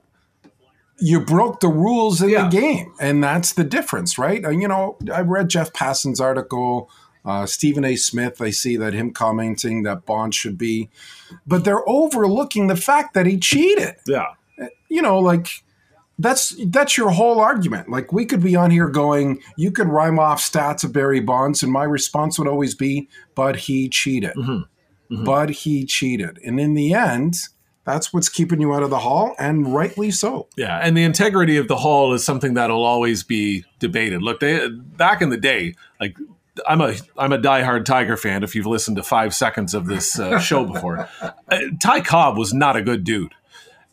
you 0.99 1.19
broke 1.19 1.59
the 1.61 1.67
rules 1.67 2.21
in 2.21 2.29
Yeah. 2.29 2.47
the 2.47 2.59
game, 2.59 2.93
and 2.99 3.23
that's 3.23 3.53
the 3.53 3.63
difference, 3.63 4.17
right? 4.19 4.41
You 4.43 4.67
know, 4.67 4.97
I 5.13 5.21
read 5.21 5.49
Jeff 5.49 5.73
Passan's 5.73 6.19
article, 6.19 6.89
uh, 7.25 7.45
Stephen 7.47 7.83
A. 7.83 7.95
Smith. 7.95 8.39
I 8.41 8.51
see 8.51 8.77
that 8.77 8.93
him 8.93 9.11
commenting 9.11 9.81
that 9.83 10.05
Bond 10.05 10.35
should 10.35 10.57
be, 10.59 10.89
but 11.45 11.63
they're 11.65 11.87
overlooking 11.89 12.67
the 12.67 12.75
fact 12.75 13.13
that 13.15 13.25
he 13.25 13.37
cheated. 13.39 13.95
Yeah. 14.05 14.27
You 14.89 15.01
know, 15.01 15.17
like 15.19 15.63
that's 16.21 16.55
that's 16.67 16.97
your 16.97 17.09
whole 17.09 17.39
argument. 17.39 17.89
Like 17.89 18.11
we 18.11 18.25
could 18.25 18.41
be 18.41 18.55
on 18.55 18.71
here 18.71 18.87
going, 18.87 19.41
you 19.57 19.71
could 19.71 19.87
rhyme 19.87 20.19
off 20.19 20.41
stats 20.41 20.83
of 20.83 20.93
Barry 20.93 21.19
Bonds, 21.19 21.63
and 21.63 21.71
my 21.71 21.83
response 21.83 22.37
would 22.39 22.47
always 22.47 22.75
be, 22.75 23.09
but 23.35 23.55
he 23.55 23.89
cheated. 23.89 24.33
But 25.25 25.49
he 25.49 25.85
cheated. 25.85 26.39
And 26.45 26.57
in 26.57 26.73
the 26.73 26.93
end, 26.93 27.35
that's 27.83 28.13
what's 28.13 28.29
keeping 28.29 28.61
you 28.61 28.73
out 28.73 28.83
of 28.83 28.89
the 28.89 28.99
hall, 28.99 29.35
and 29.39 29.73
rightly 29.73 30.11
so. 30.11 30.47
Yeah, 30.55 30.77
and 30.77 30.95
the 30.95 31.03
integrity 31.03 31.57
of 31.57 31.67
the 31.67 31.75
hall 31.77 32.13
is 32.13 32.23
something 32.23 32.53
that'll 32.53 32.85
always 32.85 33.23
be 33.23 33.65
debated. 33.79 34.21
Look, 34.21 34.39
they 34.39 34.69
back 34.69 35.21
in 35.21 35.29
the 35.29 35.37
day, 35.37 35.75
like 35.99 36.15
I'm 36.67 36.81
a 36.81 36.95
I'm 37.17 37.33
a 37.33 37.37
diehard 37.37 37.85
Tiger 37.85 38.17
fan. 38.17 38.43
If 38.43 38.55
you've 38.55 38.67
listened 38.67 38.97
to 38.97 39.03
five 39.03 39.33
seconds 39.33 39.73
of 39.73 39.87
this 39.87 40.19
uh, 40.19 40.39
show 40.39 40.65
before, 40.65 41.09
uh, 41.21 41.31
Ty 41.81 42.01
Cobb 42.01 42.37
was 42.37 42.53
not 42.53 42.75
a 42.75 42.81
good 42.81 43.03
dude. 43.03 43.33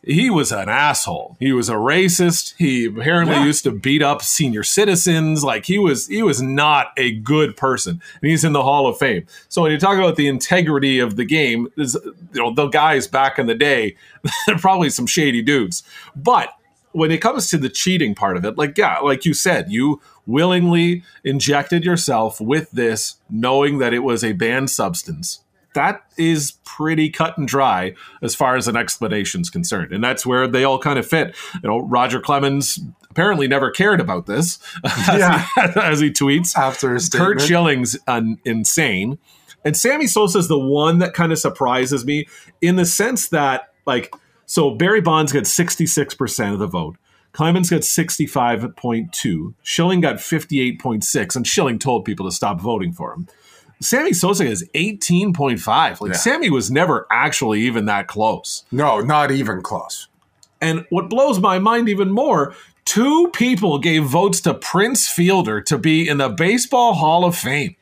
He 0.04 0.30
was 0.30 0.52
an 0.52 0.68
asshole. 0.68 1.37
He 1.40 1.52
was 1.52 1.68
a 1.68 1.74
racist. 1.74 2.54
He 2.56 2.87
apparently 2.87 3.34
Yeah. 3.34 3.44
used 3.44 3.64
to 3.64 3.72
beat 3.72 4.00
up 4.00 4.22
senior 4.22 4.62
citizens. 4.62 5.42
Like 5.44 5.66
he 5.66 5.76
was 5.78 6.06
he 6.06 6.22
was 6.22 6.40
not 6.40 6.92
a 6.96 7.12
good 7.12 7.56
person. 7.56 8.00
And 8.22 8.30
he's 8.30 8.44
in 8.44 8.52
the 8.52 8.62
Hall 8.62 8.87
of 8.87 8.96
Fame. 8.96 9.26
So 9.48 9.62
when 9.62 9.72
you 9.72 9.78
talk 9.78 9.98
about 9.98 10.16
the 10.16 10.28
integrity 10.28 10.98
of 11.00 11.16
the 11.16 11.24
game, 11.24 11.68
is 11.76 11.98
you 12.04 12.40
know 12.40 12.54
the 12.54 12.68
guys 12.68 13.06
back 13.08 13.38
in 13.38 13.46
the 13.46 13.54
day, 13.56 13.96
they're 14.46 14.56
probably 14.58 14.88
some 14.90 15.06
shady 15.06 15.42
dudes. 15.42 15.82
But 16.16 16.50
when 16.92 17.11
it 17.11 17.18
comes 17.18 17.50
to 17.50 17.58
the 17.58 17.68
cheating 17.68 18.14
part 18.14 18.37
of 18.37 18.44
it, 18.44 18.56
like 18.56 18.78
yeah, 18.78 18.98
like 19.00 19.24
you 19.24 19.34
said, 19.34 19.66
you 19.70 20.00
willingly 20.26 21.02
injected 21.24 21.84
yourself 21.84 22.40
with 22.40 22.70
this, 22.70 23.16
knowing 23.28 23.78
that 23.78 23.92
it 23.92 24.00
was 24.00 24.22
a 24.22 24.32
banned 24.32 24.70
substance. 24.70 25.40
That 25.74 26.02
is 26.16 26.52
pretty 26.64 27.11
cut 27.11 27.37
and 27.38 27.46
dry 27.46 27.94
as 28.22 28.35
far 28.35 28.57
as 28.57 28.66
an 28.68 28.76
explanation 28.76 29.40
is 29.42 29.50
concerned, 29.50 29.92
and 29.92 30.02
that's 30.02 30.24
where 30.26 30.48
they 30.48 30.64
all 30.64 30.78
kind 30.78 30.98
of 30.98 31.07
fit. 31.07 31.37
You 31.62 31.68
know, 31.68 31.78
Roger 31.81 32.20
Clemens 32.20 32.78
apparently 33.11 33.46
never 33.48 33.70
cared 33.70 34.00
about 34.00 34.26
this, 34.26 34.59
as, 34.85 35.18
Yeah. 35.18 35.46
he, 35.54 35.61
as 35.81 36.00
he 36.00 36.11
tweets. 36.11 36.57
After 36.57 36.94
his 36.94 37.09
Curt. 37.09 37.40
Schilling's 37.40 37.96
un- 38.07 38.38
insane. 38.44 39.18
And 39.64 39.76
Sammy 39.76 40.07
Sosa 40.07 40.38
is 40.38 40.48
the 40.48 40.59
one 40.59 40.98
that 41.00 41.14
kind 41.14 41.33
of 41.33 41.38
surprises 41.38 42.04
me 42.04 42.26
in 42.61 42.76
the 42.76 42.87
sense 42.87 43.28
that, 43.28 43.72
like, 43.87 44.14
so 44.46 44.70
Barry 44.70 45.00
Bonds 45.00 45.33
got 45.33 45.42
66% 45.44 46.52
of 46.52 46.59
the 46.59 46.66
vote. 46.66 46.96
Clemens 47.33 47.68
got 47.68 47.83
65.2. 47.83 49.54
Schilling 49.62 50.00
got 50.00 50.16
58.6. 50.16 51.37
And 51.37 51.46
Schilling 51.46 51.78
told 51.78 52.04
people 52.04 52.26
to 52.26 52.33
stop 52.35 52.61
voting 52.61 52.92
for 52.92 53.12
him. 53.12 53.28
Sammy 53.81 54.12
Sosa 54.12 54.45
is 54.45 54.69
18.5. 54.75 56.01
Like, 56.01 56.11
Yeah. 56.12 56.17
Sammy 56.17 56.51
was 56.51 56.71
never 56.71 57.07
actually 57.11 57.61
even 57.62 57.85
that 57.87 58.07
close. 58.09 58.64
No, 58.73 59.01
not 59.01 59.31
even 59.31 59.62
close. 59.62 60.09
And 60.61 60.85
what 60.91 61.09
blows 61.09 61.38
my 61.38 61.59
mind 61.59 61.88
even 61.88 62.11
more, 62.11 62.55
two 62.85 63.29
people 63.33 63.79
gave 63.79 64.05
votes 64.05 64.41
to 64.43 64.55
Prince 64.55 65.07
Fielder 65.09 65.61
to 65.62 65.79
be 65.79 66.09
in 66.09 66.19
the 66.19 66.29
Baseball 66.29 66.95
Hall 66.95 67.25
of 67.25 67.37
Fame. 67.37 67.77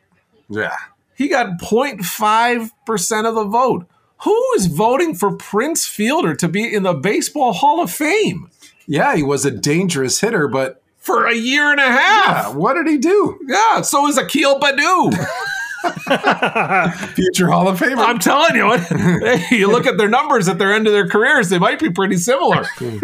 Yeah. 0.51 0.77
He 1.15 1.29
got 1.29 1.59
0.5% 1.59 3.27
of 3.29 3.35
the 3.35 3.45
vote. 3.45 3.87
Who 4.25 4.43
is 4.57 4.67
voting 4.67 5.15
for 5.15 5.33
Prince 5.37 5.87
Fielder 5.87 6.35
to 6.37 6.49
be 6.49 6.73
in 6.75 6.83
the 6.83 6.95
Baseball 6.95 7.53
Hall 7.53 7.81
of 7.83 7.91
Fame 7.91 8.51
Yeah, 8.87 9.15
he 9.17 9.23
was 9.23 9.45
a 9.45 9.51
dangerous 9.51 10.21
hitter, 10.21 10.49
but 10.49 10.83
for 10.99 11.27
a 11.27 11.35
year 11.35 11.71
and 11.71 11.81
a 11.81 11.85
yeah, 11.85 11.99
half? 12.43 12.55
what 12.55 12.75
did 12.75 12.87
he 12.89 12.97
do? 12.99 13.39
Yeah, 13.47 13.81
so 13.83 14.07
is 14.09 14.19
Akil 14.19 14.59
Baddoo. 14.59 15.13
Future 17.14 17.49
Hall 17.49 17.68
of 17.68 17.79
Famer. 17.79 17.99
I'm 17.99 18.18
telling 18.18 18.55
you, 18.57 18.66
what, 18.66 18.81
hey, 18.81 19.57
you 19.57 19.70
look 19.70 19.87
at 19.87 19.96
their 19.96 20.09
numbers 20.09 20.49
at 20.49 20.59
their 20.59 20.75
end 20.75 20.87
of 20.87 20.92
their 20.92 21.09
careers, 21.09 21.49
they 21.49 21.59
might 21.59 21.79
be 21.79 21.90
pretty 21.90 22.16
similar. 22.16 22.64
Can 22.79 22.92
you 22.92 23.01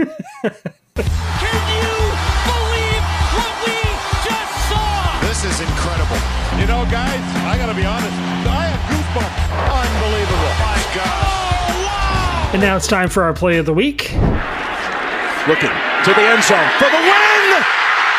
believe 2.47 3.03
what 3.35 3.53
we 3.65 3.79
just 4.23 4.55
saw? 4.69 5.19
This 5.23 5.45
is 5.45 5.61
incredible. 5.61 6.21
You 6.61 6.67
know, 6.67 6.85
guys, 6.91 7.23
I 7.49 7.57
got 7.59 7.67
to 7.67 7.75
be 7.75 7.85
honest. 7.85 8.13
I 8.47 8.69
have 8.69 8.83
goosebumps. 8.91 9.39
Unbelievable. 9.83 10.53
My 10.61 10.79
God. 10.95 12.55
And 12.55 12.61
now 12.61 12.77
it's 12.77 12.87
time 12.87 13.09
for 13.09 13.23
our 13.23 13.33
play 13.33 13.59
of 13.59 13.67
the 13.67 13.73
week. 13.73 14.13
Looking 15.49 15.73
to 16.05 16.11
the 16.13 16.23
end 16.23 16.45
zone 16.45 16.69
for 16.79 16.87
the 16.87 17.01
win. 17.01 17.65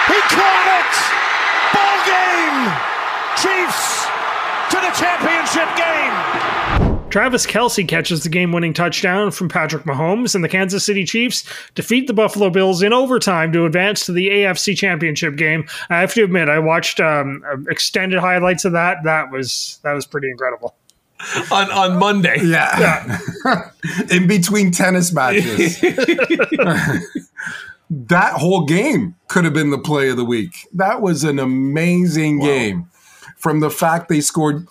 He 0.10 0.20
caught 0.34 0.68
it. 0.82 0.94
Ball 1.72 1.98
game. 2.04 2.74
Chiefs 3.38 3.93
to 3.93 3.93
the 3.93 3.93
championship 4.94 5.76
game. 5.76 6.54
Travis 7.14 7.46
Kelce 7.46 7.88
catches 7.88 8.24
the 8.24 8.30
game 8.30 8.52
winning 8.52 8.74
touchdown 8.74 9.30
from 9.30 9.48
Patrick 9.48 9.84
Mahomes, 9.84 10.34
and 10.34 10.44
the 10.44 10.50
Kansas 10.50 10.84
City 10.84 11.06
Chiefs 11.06 11.44
defeat 11.76 12.08
the 12.08 12.14
Buffalo 12.14 12.50
Bills 12.50 12.82
in 12.82 12.92
overtime 12.92 13.54
to 13.54 13.66
advance 13.66 14.08
to 14.08 14.12
the 14.12 14.30
AFC 14.30 14.76
Championship 14.76 15.36
game. 15.36 15.68
I 15.92 16.00
have 16.00 16.12
to 16.16 16.24
admit, 16.24 16.50
I 16.50 16.58
watched 16.58 17.00
um, 17.00 17.44
extended 17.70 18.20
highlights 18.20 18.66
of 18.66 18.72
that. 18.72 18.98
That 19.04 19.32
was 19.32 19.80
that 19.84 19.94
was 19.94 20.08
pretty 20.08 20.32
incredible. 20.32 20.74
on, 21.52 21.72
on 21.72 22.00
Monday. 22.00 22.40
yeah. 22.44 23.20
In 24.10 24.26
between 24.26 24.72
tennis 24.72 25.14
matches. 25.14 25.80
that 27.92 28.34
whole 28.34 28.66
game 28.66 29.14
could 29.28 29.46
have 29.46 29.54
been 29.54 29.70
the 29.70 29.78
play 29.78 30.10
of 30.10 30.18
the 30.18 30.26
week. 30.26 30.68
That 30.74 31.02
was 31.02 31.24
an 31.24 31.38
amazing 31.38 32.40
game. 32.40 32.90
From 33.38 33.60
the 33.60 33.70
fact 33.70 34.10
they 34.10 34.22
scored 34.22 34.68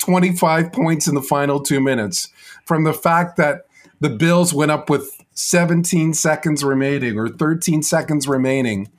25 0.00 0.72
points 0.72 1.06
in 1.06 1.14
the 1.14 1.22
final 1.22 1.60
two 1.60 1.80
minutes, 1.80 2.28
from 2.64 2.84
the 2.84 2.92
fact 2.92 3.36
that 3.36 3.66
the 4.00 4.10
Bills 4.10 4.52
went 4.52 4.70
up 4.70 4.90
with 4.90 5.10
17 5.34 6.14
seconds 6.14 6.64
remaining 6.64 7.18
or 7.18 7.28
13 7.28 7.82
seconds 7.82 8.26
remaining 8.26 8.90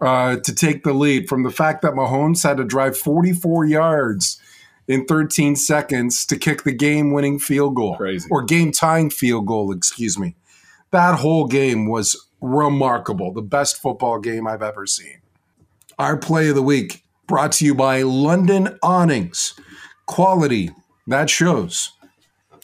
uh, 0.00 0.36
to 0.36 0.54
take 0.54 0.84
the 0.84 0.92
lead, 0.92 1.28
from 1.28 1.42
the 1.42 1.50
fact 1.50 1.82
that 1.82 1.92
Mahomes 1.92 2.42
had 2.42 2.56
to 2.56 2.64
drive 2.64 2.96
44 2.96 3.64
yards 3.66 4.40
in 4.86 5.04
13 5.04 5.54
seconds 5.54 6.24
to 6.26 6.36
kick 6.36 6.62
the 6.62 6.72
game 6.72 7.12
winning 7.12 7.38
field 7.38 7.74
goal 7.74 7.96
Crazy. 7.96 8.26
or 8.30 8.42
game 8.42 8.72
tying 8.72 9.10
field 9.10 9.46
goal, 9.46 9.70
excuse 9.70 10.18
me. 10.18 10.34
That 10.90 11.16
whole 11.16 11.46
game 11.46 11.86
was 11.86 12.28
remarkable. 12.40 13.32
The 13.32 13.42
best 13.42 13.76
football 13.76 14.18
game 14.18 14.46
I've 14.46 14.62
ever 14.62 14.86
seen. 14.86 15.20
Our 15.98 16.16
play 16.16 16.48
of 16.48 16.54
the 16.54 16.62
week 16.62 17.04
brought 17.26 17.52
to 17.52 17.64
you 17.66 17.74
by 17.74 18.02
London 18.02 18.78
Awnings. 18.82 19.58
Quality 20.08 20.70
that 21.06 21.28
shows. 21.28 21.92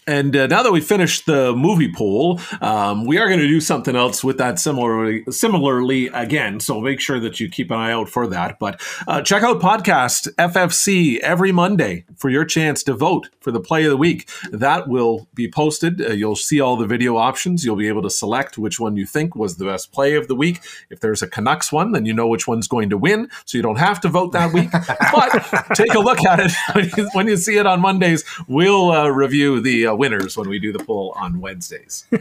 And 0.07 0.37
uh, 0.37 0.47
now 0.47 0.63
that 0.63 0.73
we 0.73 0.81
finished 0.81 1.27
the 1.27 1.55
movie 1.55 1.91
pool, 1.91 2.41
um, 2.61 3.07
we 3.07 3.19
are 3.19 3.27
going 3.29 3.41
to 3.41 3.49
do 3.49 3.61
something 3.61 3.97
else 3.97 4.23
with 4.23 4.39
that 4.39 4.59
similarly, 4.59 5.25
similarly 5.31 6.09
again. 6.09 6.61
So 6.61 6.81
make 6.81 7.01
sure 7.01 7.19
that 7.21 7.41
you 7.41 7.49
keep 7.49 7.71
an 7.71 7.79
eye 7.79 7.93
out 7.93 8.09
for 8.09 8.27
that. 8.27 8.59
But 8.59 8.81
uh, 9.09 9.23
check 9.23 9.43
out 9.43 9.61
podcast 9.61 10.29
FFC 10.35 11.19
every 11.21 11.53
Monday 11.53 12.05
for 12.17 12.29
your 12.29 12.45
chance 12.45 12.83
to 12.85 12.95
vote 12.95 13.31
for 13.41 13.51
the 13.51 13.61
play 13.61 13.85
of 13.85 13.91
the 13.91 13.97
week. 13.97 14.29
That 14.51 14.89
will 14.89 15.29
be 15.35 15.51
posted. 15.51 16.01
Uh, 16.01 16.13
you'll 16.13 16.37
see 16.37 16.61
all 16.61 16.77
the 16.77 16.87
video 16.87 17.17
options. 17.17 17.65
You'll 17.65 17.77
be 17.77 17.89
able 17.89 18.03
to 18.03 18.11
select 18.11 18.59
which 18.59 18.79
one 18.79 18.97
you 18.97 19.07
think 19.07 19.35
was 19.35 19.57
the 19.57 19.65
best 19.65 19.93
play 19.93 20.15
of 20.15 20.29
the 20.29 20.35
week. 20.35 20.61
If 20.91 21.01
there's 21.01 21.23
a 21.23 21.29
Canucks 21.29 21.73
one, 21.73 21.93
then 21.93 22.05
you 22.05 22.13
know 22.13 22.27
which 22.27 22.47
one's 22.47 22.69
going 22.69 22.91
to 22.91 22.99
win. 22.99 23.31
So 23.45 23.57
you 23.57 23.63
don't 23.63 23.79
have 23.79 24.01
to 24.03 24.09
vote 24.09 24.33
that 24.33 24.53
week. 24.53 24.71
but 25.13 25.75
take 25.75 25.95
a 25.95 26.01
look 26.01 26.25
at 26.25 26.41
it 26.41 26.53
when 26.75 26.91
you, 26.97 27.11
when 27.13 27.27
you 27.29 27.37
see 27.37 27.57
it 27.57 27.67
on 27.67 27.81
Mondays. 27.81 28.25
We'll 28.49 28.91
uh, 28.91 29.09
review 29.09 29.61
the 29.61 29.94
uh, 29.95 29.97
winners 29.97 30.37
when 30.37 30.49
we 30.49 30.59
do 30.59 30.73
the 30.73 30.83
poll 30.85 31.13
on 31.17 31.41
Wednesdays. 31.41 32.07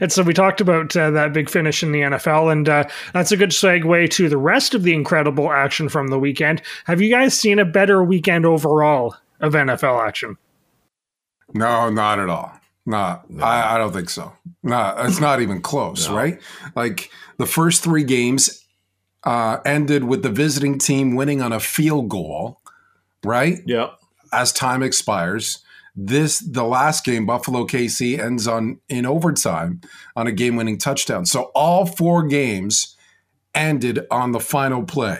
And 0.00 0.12
so 0.12 0.22
we 0.22 0.34
talked 0.34 0.60
about 0.60 0.94
uh, 0.96 1.10
that 1.12 1.32
big 1.32 1.48
finish 1.48 1.82
in 1.82 1.92
the 1.92 2.00
NFL, 2.00 2.52
and 2.52 2.68
uh, 2.68 2.84
that's 3.14 3.32
a 3.32 3.36
good 3.38 3.50
segue 3.50 4.10
to 4.10 4.28
the 4.28 4.36
rest 4.36 4.74
of 4.74 4.82
the 4.82 4.92
incredible 4.92 5.50
action 5.50 5.88
from 5.88 6.08
the 6.08 6.18
weekend. 6.18 6.60
Have 6.84 7.00
you 7.00 7.10
guys 7.10 7.38
seen 7.38 7.58
a 7.58 7.64
better 7.64 8.02
weekend 8.02 8.44
overall 8.44 9.16
of 9.40 9.54
NFL 9.54 10.06
action? 10.06 10.36
No, 11.54 11.88
not 11.88 12.18
at 12.18 12.28
all. 12.28 12.52
Not, 12.84 13.24
I, 13.40 13.76
I 13.76 13.78
don't 13.78 13.92
think 13.92 14.10
so. 14.10 14.32
No, 14.62 14.94
it's 14.98 15.20
not 15.20 15.40
even 15.40 15.62
close, 15.62 16.08
right? 16.08 16.40
Like 16.74 17.10
the 17.38 17.46
first 17.46 17.82
three 17.82 18.04
games 18.04 18.64
uh, 19.24 19.58
ended 19.64 20.04
with 20.04 20.22
the 20.22 20.30
visiting 20.30 20.78
team 20.78 21.14
winning 21.14 21.40
on 21.40 21.52
a 21.52 21.60
field 21.60 22.08
goal, 22.08 22.60
right? 23.24 23.58
yep. 23.66 23.98
As 24.32 24.52
time 24.52 24.82
expires. 24.82 25.62
This 25.94 26.38
the 26.38 26.64
last 26.64 27.04
game, 27.04 27.26
Buffalo 27.26 27.64
KC 27.66 28.18
ends 28.18 28.48
on 28.48 28.80
in 28.88 29.04
overtime 29.04 29.80
on 30.16 30.26
a 30.26 30.32
game-winning 30.32 30.78
touchdown. 30.78 31.26
So 31.26 31.50
all 31.54 31.84
four 31.84 32.26
games 32.26 32.96
ended 33.54 34.06
on 34.10 34.32
the 34.32 34.40
final 34.40 34.84
play. 34.84 35.18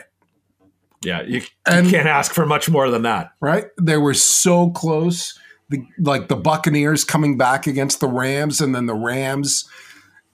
Yeah. 1.03 1.21
You, 1.21 1.41
you 1.41 1.45
And- 1.67 1.89
can't 1.89 2.07
ask 2.07 2.33
for 2.33 2.45
much 2.45 2.69
more 2.69 2.89
than 2.89 3.03
that. 3.03 3.31
right? 3.39 3.65
They 3.79 3.97
were 3.97 4.13
so 4.15 4.71
close. 4.71 5.37
The, 5.69 5.85
like 5.99 6.27
the 6.27 6.35
Buccaneers 6.35 7.03
coming 7.03 7.37
back 7.37 7.67
against 7.67 7.99
the 7.99 8.07
Rams, 8.07 8.59
and 8.59 8.75
then 8.75 8.85
the 8.85 8.93
Rams 8.95 9.67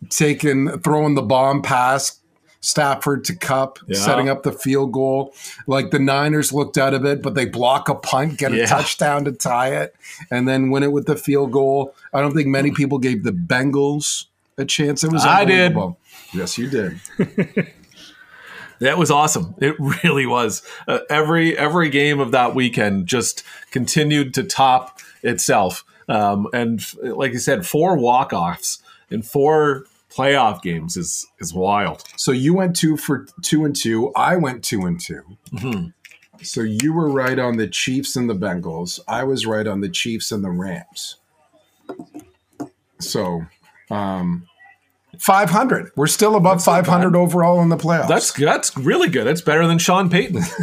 taking 0.10 0.80
throwing 0.80 1.15
the 1.15 1.21
bomb 1.21 1.62
pass 1.62 2.18
Stafford 2.62 3.24
to 3.26 3.36
Kupp, 3.36 3.80
Yeah. 3.88 3.98
setting 3.98 4.28
up 4.30 4.43
the 4.43 4.52
field 4.52 4.91
goal. 4.91 5.34
Like 5.67 5.91
the 5.91 6.00
Niners 6.00 6.52
looked 6.52 6.78
out 6.78 6.93
of 6.93 7.06
it, 7.06 7.22
but 7.22 7.34
they 7.36 7.45
block 7.45 7.88
a 7.89 7.95
punt, 7.95 8.38
get 8.38 8.52
a 8.52 8.65
touchdown 8.67 9.26
to 9.26 9.32
tie 9.32 9.69
it, 9.76 9.95
and 10.30 10.48
then 10.48 10.69
win 10.69 10.84
it 10.84 10.91
with 10.91 11.06
the 11.06 11.15
field 11.15 11.52
goal. 11.52 11.93
I 12.13 12.22
don't 12.22 12.34
think 12.34 12.48
many 12.48 12.72
people 12.72 12.98
gave 12.98 13.24
the 13.24 13.32
Bengals 13.32 14.26
a 14.58 14.65
chance. 14.65 15.04
It 15.04 15.12
was 15.12 15.26
I 15.26 15.45
did. 15.45 15.76
Yes, 16.34 16.58
you 16.58 16.69
did. 16.69 17.00
That 18.80 18.98
was 18.98 19.12
awesome. 19.12 19.56
It 19.60 19.76
really 19.78 20.26
was. 20.26 20.62
Uh, 20.88 21.00
every 21.10 21.58
every 21.58 21.89
game 21.89 22.22
of 22.22 22.32
that 22.32 22.56
weekend 22.56 23.08
just 23.08 23.43
continued 23.72 24.34
to 24.36 24.43
top 24.43 25.00
itself. 25.22 25.84
Um, 26.08 26.48
and 26.54 26.82
like 27.04 27.34
you 27.34 27.39
said, 27.39 27.65
four 27.65 27.98
walk 27.98 28.32
offs 28.32 28.82
in 29.10 29.22
four 29.22 29.86
playoff 30.10 30.62
games 30.62 30.98
is 30.98 31.26
is 31.39 31.54
wild. 31.54 32.04
So 32.15 32.32
you 32.32 32.54
went 32.54 32.76
two 32.76 32.98
for 32.98 33.28
two 33.41 33.65
and 33.65 33.76
two. 33.76 34.12
I 34.15 34.36
went 34.36 34.63
two 34.63 34.86
and 34.86 35.00
2 35.00 35.91
So 36.41 36.62
you 36.62 36.93
were 36.93 37.10
right 37.10 37.38
on 37.38 37.58
the 37.58 37.67
Chiefs 37.67 38.15
and 38.15 38.30
the 38.30 38.36
Bengals. 38.36 39.00
I 39.08 39.24
was 39.24 39.45
right 39.45 39.67
on 39.67 39.82
the 39.82 39.89
Chiefs 39.89 40.32
and 40.32 40.43
the 40.43 40.50
Rams. 40.50 41.17
So, 43.00 43.45
um, 43.89 44.48
five 45.17 45.50
hundred. 45.50 45.91
We're 45.95 46.08
still 46.08 46.36
above 46.36 46.63
five 46.63 46.86
hundred 46.88 47.15
overall 47.15 47.62
in 47.62 47.69
the 47.69 47.78
playoffs. 47.78 48.10
That's 48.10 48.34
that's 48.34 48.76
really 48.78 49.10
good. 49.10 49.28
It's 49.28 49.41
better 49.41 49.65
than 49.67 49.78
Sean 49.78 50.10
Payton. 50.10 50.43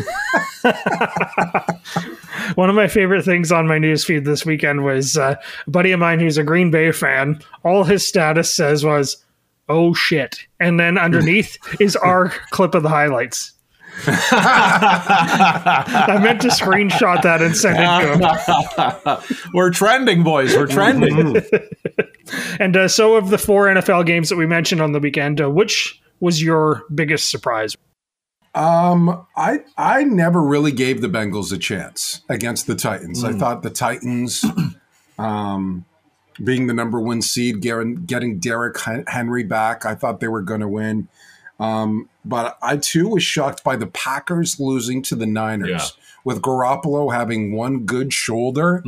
One 2.55 2.71
of 2.71 2.77
my 2.77 2.89
favorite 2.89 3.25
things 3.25 3.51
on 3.51 3.67
my 3.67 3.79
newsfeed 3.79 4.25
this 4.25 4.47
weekend 4.47 4.85
was 4.85 5.17
uh, 5.17 5.37
a 5.67 5.71
buddy 5.71 5.93
of 5.93 6.01
mine 6.01 6.21
who's 6.21 6.39
a 6.39 6.45
Green 6.45 6.71
Bay 6.71 6.93
fan. 6.93 7.41
All 7.65 7.85
his 7.85 8.07
status 8.07 8.55
says 8.55 8.85
was, 8.85 9.25
"Oh 9.69 9.95
shit," 9.95 10.47
and 10.61 10.79
then 10.79 10.99
underneath 10.99 11.57
is 11.81 11.97
our 11.97 12.29
clip 12.51 12.75
of 12.75 12.83
the 12.83 12.89
highlights. 12.89 13.53
I 14.07 16.21
meant 16.23 16.43
to 16.43 16.49
screenshot 16.49 17.23
that 17.23 17.41
and 17.41 17.57
send 17.57 17.79
it 17.79 18.19
to 18.19 19.23
him. 19.39 19.49
We're 19.55 19.71
trending, 19.71 20.23
boys. 20.23 20.55
We're 20.55 20.67
trending. 20.67 21.43
And 22.61 22.77
uh, 22.77 22.89
so, 22.89 23.17
of 23.17 23.31
the 23.31 23.39
four 23.39 23.69
NFL 23.69 24.05
games 24.05 24.29
that 24.29 24.37
we 24.37 24.47
mentioned 24.47 24.83
on 24.83 24.93
the 24.93 25.01
weekend, 25.01 25.41
uh, 25.41 25.51
which 25.51 25.99
was 26.21 26.43
your 26.43 26.85
biggest 26.95 27.31
surprise? 27.31 27.75
Um, 28.55 29.27
I 29.37 29.61
I 29.77 30.05
never 30.05 30.43
really 30.43 30.73
gave 30.73 31.03
the 31.03 31.09
Bengals 31.09 31.53
a 31.53 31.59
chance 31.59 32.23
against 32.29 32.67
the 32.67 32.75
Titans. 32.75 33.23
Mm. 33.23 33.35
I 33.35 33.39
thought 33.39 33.63
the 33.63 33.71
Titans, 33.71 34.45
um, 35.19 35.85
being 36.43 36.67
the 36.67 36.75
number 36.75 37.01
one 37.01 37.23
seed, 37.23 37.61
getting, 37.61 38.05
Derrick 38.39 38.77
Henry 39.09 39.43
back, 39.45 39.85
I 39.87 39.95
thought 39.95 40.21
they 40.21 40.29
were 40.29 40.43
going 40.43 40.61
to 40.61 40.69
win. 40.69 41.09
Um, 41.59 42.09
but 42.25 42.59
I 42.63 42.77
too 42.77 43.09
was 43.09 43.23
shocked 43.23 43.65
by 43.65 43.77
the 43.77 43.87
Packers 43.87 44.61
losing 44.61 45.01
to 45.03 45.15
the 45.17 45.27
Niners 45.27 45.69
Yeah. 45.71 46.03
with 46.25 46.43
Garoppolo 46.43 47.15
having 47.15 47.53
one 47.53 47.81
good 47.87 48.13
shoulder. 48.13 48.83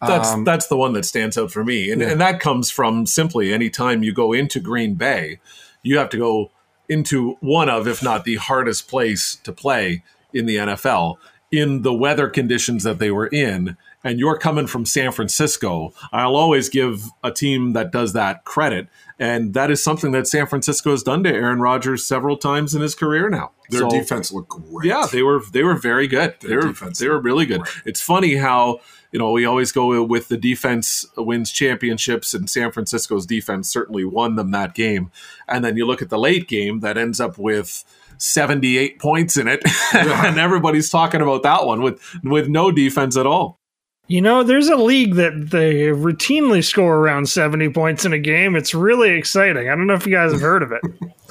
That's 0.00 0.32
Um, 0.32 0.44
that's 0.44 0.66
the 0.66 0.76
one 0.76 0.92
that 0.94 1.04
stands 1.04 1.38
out 1.38 1.50
for 1.52 1.64
me, 1.64 1.90
and, 1.90 2.00
Yeah. 2.00 2.10
and 2.10 2.20
that 2.20 2.40
comes 2.40 2.70
from 2.70 3.06
simply 3.06 3.52
anytime 3.52 4.02
you 4.02 4.12
go 4.12 4.32
into 4.32 4.60
Green 4.60 4.94
Bay, 4.94 5.38
you 5.82 5.96
have 5.98 6.10
to 6.10 6.18
go 6.18 6.50
into 6.88 7.36
one 7.40 7.68
of, 7.70 7.86
if 7.88 8.02
not 8.02 8.24
the 8.24 8.34
hardest 8.36 8.88
place 8.88 9.38
to 9.44 9.52
play 9.52 10.02
in 10.34 10.44
the 10.46 10.56
NFL 10.58 11.16
in 11.50 11.82
the 11.82 11.94
weather 11.94 12.28
conditions 12.28 12.82
that 12.82 12.98
they 12.98 13.10
were 13.12 13.28
in, 13.28 13.76
and 14.04 14.20
you're 14.20 14.36
coming 14.38 14.66
from 14.68 14.84
San 14.86 15.10
Francisco, 15.10 15.92
I'll 16.12 16.36
always 16.36 16.68
give 16.68 17.04
a 17.24 17.32
team 17.32 17.72
that 17.72 17.90
does 17.90 18.12
that 18.12 18.44
credit. 18.44 18.86
And 19.18 19.54
that 19.54 19.70
is 19.70 19.82
something 19.82 20.12
that 20.12 20.26
San 20.26 20.46
Francisco 20.46 20.90
has 20.90 21.02
done 21.02 21.22
to 21.24 21.30
Aaron 21.32 21.60
Rodgers 21.60 22.04
several 22.06 22.36
times 22.36 22.74
in 22.74 22.82
his 22.82 22.94
career 22.94 23.30
now. 23.30 23.52
Their 23.70 23.80
So- 23.82 23.88
defense 23.90 24.30
looked 24.32 24.50
great. 24.50 24.88
yeah, 24.88 25.06
they 25.10 25.22
were 25.22 25.40
they 25.52 25.62
were 25.62 25.76
very 25.76 26.06
good. 26.06 26.34
They 26.40 26.48
Their 26.48 26.60
were 26.60 26.68
defense 26.68 26.98
they 26.98 27.08
were 27.08 27.20
really 27.20 27.46
good. 27.46 27.62
great. 27.62 27.74
It's 27.86 28.00
funny 28.02 28.34
how 28.36 28.80
you 29.12 29.18
know 29.20 29.30
we 29.30 29.44
always 29.46 29.70
go 29.72 30.02
with 30.02 30.28
the 30.28 30.36
defense 30.36 31.06
wins 31.16 31.50
championships, 31.52 32.34
and 32.34 32.50
San 32.50 32.72
Francisco's 32.72 33.24
defense 33.24 33.70
certainly 33.72 34.04
won 34.04 34.34
them 34.36 34.50
that 34.50 34.74
game. 34.74 35.10
And 35.48 35.64
then 35.64 35.76
you 35.76 35.86
look 35.86 36.02
at 36.02 36.10
the 36.10 36.18
late 36.18 36.46
game 36.48 36.80
that 36.80 36.98
ends 36.98 37.20
up 37.20 37.38
with. 37.38 37.84
78 38.16 39.00
points 39.00 39.36
in 39.36 39.48
it 39.48 39.60
and 39.92 40.38
everybody's 40.38 40.88
talking 40.88 41.20
about 41.20 41.42
that 41.42 41.66
one 41.66 41.82
with 41.82 42.00
with 42.22 42.48
no 42.48 42.70
defense 42.70 43.16
at 43.16 43.26
all 43.26 43.58
You 44.06 44.20
know, 44.20 44.42
there's 44.42 44.68
a 44.68 44.76
league 44.76 45.14
that 45.14 45.50
they 45.50 45.86
routinely 45.86 46.62
score 46.62 46.96
around 46.96 47.26
70 47.28 47.70
points 47.70 48.04
in 48.04 48.12
a 48.12 48.18
game. 48.18 48.54
It's 48.54 48.74
really 48.74 49.12
exciting. 49.12 49.70
I 49.70 49.74
don't 49.74 49.86
know 49.86 49.94
if 49.94 50.06
you 50.06 50.12
guys 50.12 50.30
have 50.32 50.42
heard 50.42 50.62
of 50.62 50.72
it. 50.72 50.82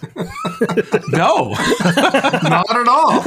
no 1.10 1.50
Not 2.44 2.76
at 2.76 2.88
all. 2.88 3.22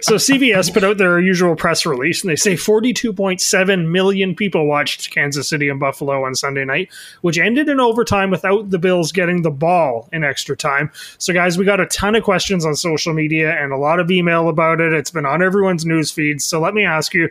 So 0.00 0.14
CBS 0.14 0.72
put 0.72 0.84
out 0.84 0.96
their 0.98 1.20
usual 1.20 1.56
press 1.56 1.84
release, 1.84 2.22
and 2.22 2.30
they 2.30 2.36
say 2.36 2.54
42.7 2.54 3.90
million 3.90 4.34
people 4.34 4.66
watched 4.66 5.10
Kansas 5.10 5.48
City 5.48 5.68
and 5.68 5.78
Buffalo 5.78 6.24
on 6.24 6.34
Sunday 6.34 6.64
night, 6.64 6.88
which 7.22 7.38
ended 7.38 7.68
in 7.68 7.80
overtime 7.80 8.30
without 8.30 8.70
the 8.70 8.78
Bills 8.78 9.12
getting 9.12 9.42
the 9.42 9.50
ball 9.50 10.08
in 10.12 10.24
extra 10.24 10.56
time. 10.56 10.90
So, 11.18 11.32
guys, 11.32 11.58
we 11.58 11.64
got 11.64 11.80
a 11.80 11.86
ton 11.86 12.14
of 12.14 12.22
questions 12.22 12.64
on 12.64 12.74
social 12.74 13.12
media 13.12 13.50
and 13.50 13.72
a 13.72 13.76
lot 13.76 14.00
of 14.00 14.10
email 14.10 14.48
about 14.48 14.80
it. 14.80 14.92
It's 14.92 15.10
been 15.10 15.26
on 15.26 15.42
everyone's 15.42 15.84
news 15.84 16.10
feeds. 16.10 16.44
So, 16.44 16.60
let 16.60 16.74
me 16.74 16.84
ask 16.84 17.12
you: 17.12 17.28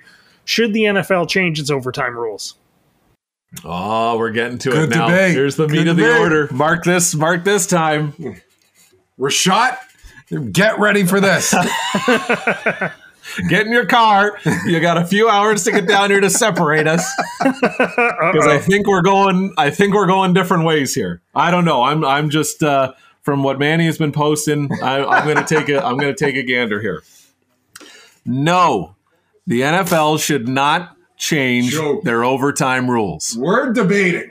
Should 0.47 0.73
the 0.73 0.83
NFL 0.83 1.29
change 1.29 1.60
its 1.60 1.69
overtime 1.69 2.15
rules? 2.15 2.55
oh 3.63 4.17
we're 4.17 4.29
getting 4.29 4.57
to 4.57 4.69
Good 4.69 4.91
it 4.91 4.95
now 4.95 5.07
debate. 5.07 5.33
here's 5.33 5.55
the 5.55 5.69
meat 5.69 5.86
Good 5.86 5.88
of 5.88 5.95
the 5.95 6.19
order 6.19 6.49
mark 6.51 6.83
this 6.83 7.15
mark 7.15 7.45
this 7.45 7.65
time 7.65 8.13
Rashad, 9.19 9.77
get 10.51 10.79
ready 10.79 11.03
for 11.03 11.19
this. 11.19 11.51
get 13.49 13.65
in 13.65 13.71
your 13.71 13.88
car. 13.88 14.38
You 14.65 14.79
got 14.79 14.97
a 14.97 15.05
few 15.05 15.27
hours 15.27 15.63
to 15.63 15.71
get 15.71 15.88
down 15.88 16.12
here 16.12 16.21
to 16.21 16.29
separate 16.29 16.88
us 16.88 17.03
because 17.39 18.47
I 18.47 18.60
think 18.60 18.88
we're 18.88 19.01
going. 19.01 19.53
I 19.57 19.71
think 19.71 19.95
we're 19.95 20.05
going 20.05 20.33
different 20.33 20.65
ways 20.65 20.93
here. 20.93 21.21
I 21.33 21.49
don't 21.49 21.65
know. 21.65 21.81
I'm. 21.83 22.05
I'm 22.05 22.29
just 22.29 22.62
uh, 22.62 22.93
from 23.23 23.41
what 23.41 23.57
Manny 23.57 23.88
has 23.88 23.97
been 23.97 24.12
posting. 24.12 24.69
I, 24.83 25.03
I'm 25.03 25.23
going 25.25 25.43
to 25.43 25.55
take 25.55 25.67
a. 25.69 25.83
I'm 25.83 25.97
going 25.97 26.13
to 26.13 26.25
take 26.25 26.36
a 26.36 26.43
gander 26.43 26.79
here. 26.79 27.01
No, 28.23 28.95
the 29.47 29.62
NFL 29.62 30.19
should 30.21 30.47
not 30.47 30.95
change 31.17 31.71
Joke. 31.71 32.03
their 32.03 32.23
overtime 32.23 32.89
rules. 32.89 33.36
We're 33.39 33.73
debating. 33.73 34.29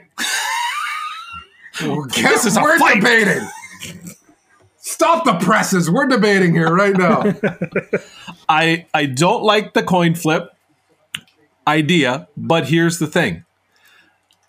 this 2.15 2.45
is 2.45 2.55
a 2.57 2.61
We're 2.61 2.79
fight. 2.79 3.01
debating. 3.01 3.47
Stop 4.77 5.25
the 5.25 5.33
presses. 5.35 5.91
We're 5.91 6.07
debating 6.07 6.53
here 6.53 6.73
right 6.73 6.95
now. 6.95 7.23
I 8.49 8.85
I 8.93 9.05
don't 9.05 9.43
like 9.43 9.73
the 9.73 9.83
coin 9.83 10.15
flip 10.15 10.49
idea, 11.67 12.27
but 12.37 12.67
here's 12.69 12.99
the 12.99 13.07
thing. 13.07 13.43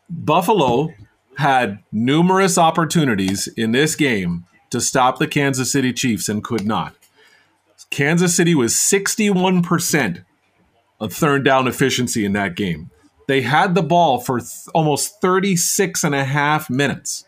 Buffalo 0.08 0.94
had 1.36 1.80
numerous 1.92 2.56
opportunities 2.56 3.48
in 3.56 3.72
this 3.72 3.94
game 3.94 4.44
to 4.70 4.80
stop 4.80 5.18
the 5.18 5.26
Kansas 5.26 5.70
City 5.72 5.92
Chiefs 5.92 6.28
and 6.28 6.42
could 6.42 6.64
not. 6.66 6.94
Kansas 7.90 8.34
City 8.34 8.54
was 8.54 8.74
61% 8.74 10.24
of 11.00 11.12
third 11.12 11.44
down 11.44 11.66
efficiency 11.68 12.24
in 12.24 12.32
that 12.32 12.56
game. 12.56 12.90
They 13.26 13.42
had 13.42 13.74
the 13.74 13.82
ball 13.82 14.20
for 14.20 14.40
th- 14.40 14.50
almost 14.74 15.20
36 15.20 16.02
and 16.02 16.14
a 16.14 16.24
half 16.24 16.70
minutes 16.70 17.26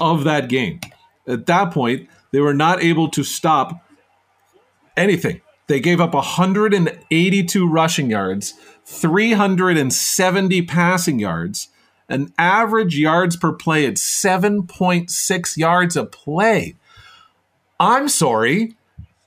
of 0.00 0.24
that 0.24 0.48
game. 0.48 0.80
At 1.26 1.46
that 1.46 1.72
point, 1.72 2.08
they 2.32 2.40
were 2.40 2.54
not 2.54 2.82
able 2.82 3.08
to 3.10 3.22
stop 3.22 3.84
anything. 4.96 5.40
They 5.68 5.80
gave 5.80 6.00
up 6.00 6.14
182 6.14 7.68
rushing 7.68 8.10
yards, 8.10 8.54
370 8.86 10.62
passing 10.62 11.18
yards, 11.18 11.68
an 12.08 12.32
average 12.38 12.98
yards 12.98 13.36
per 13.36 13.52
play 13.52 13.86
at 13.86 13.94
7.6 13.94 15.56
yards 15.56 15.96
a 15.96 16.06
play. 16.06 16.74
I'm 17.78 18.08
sorry, 18.08 18.74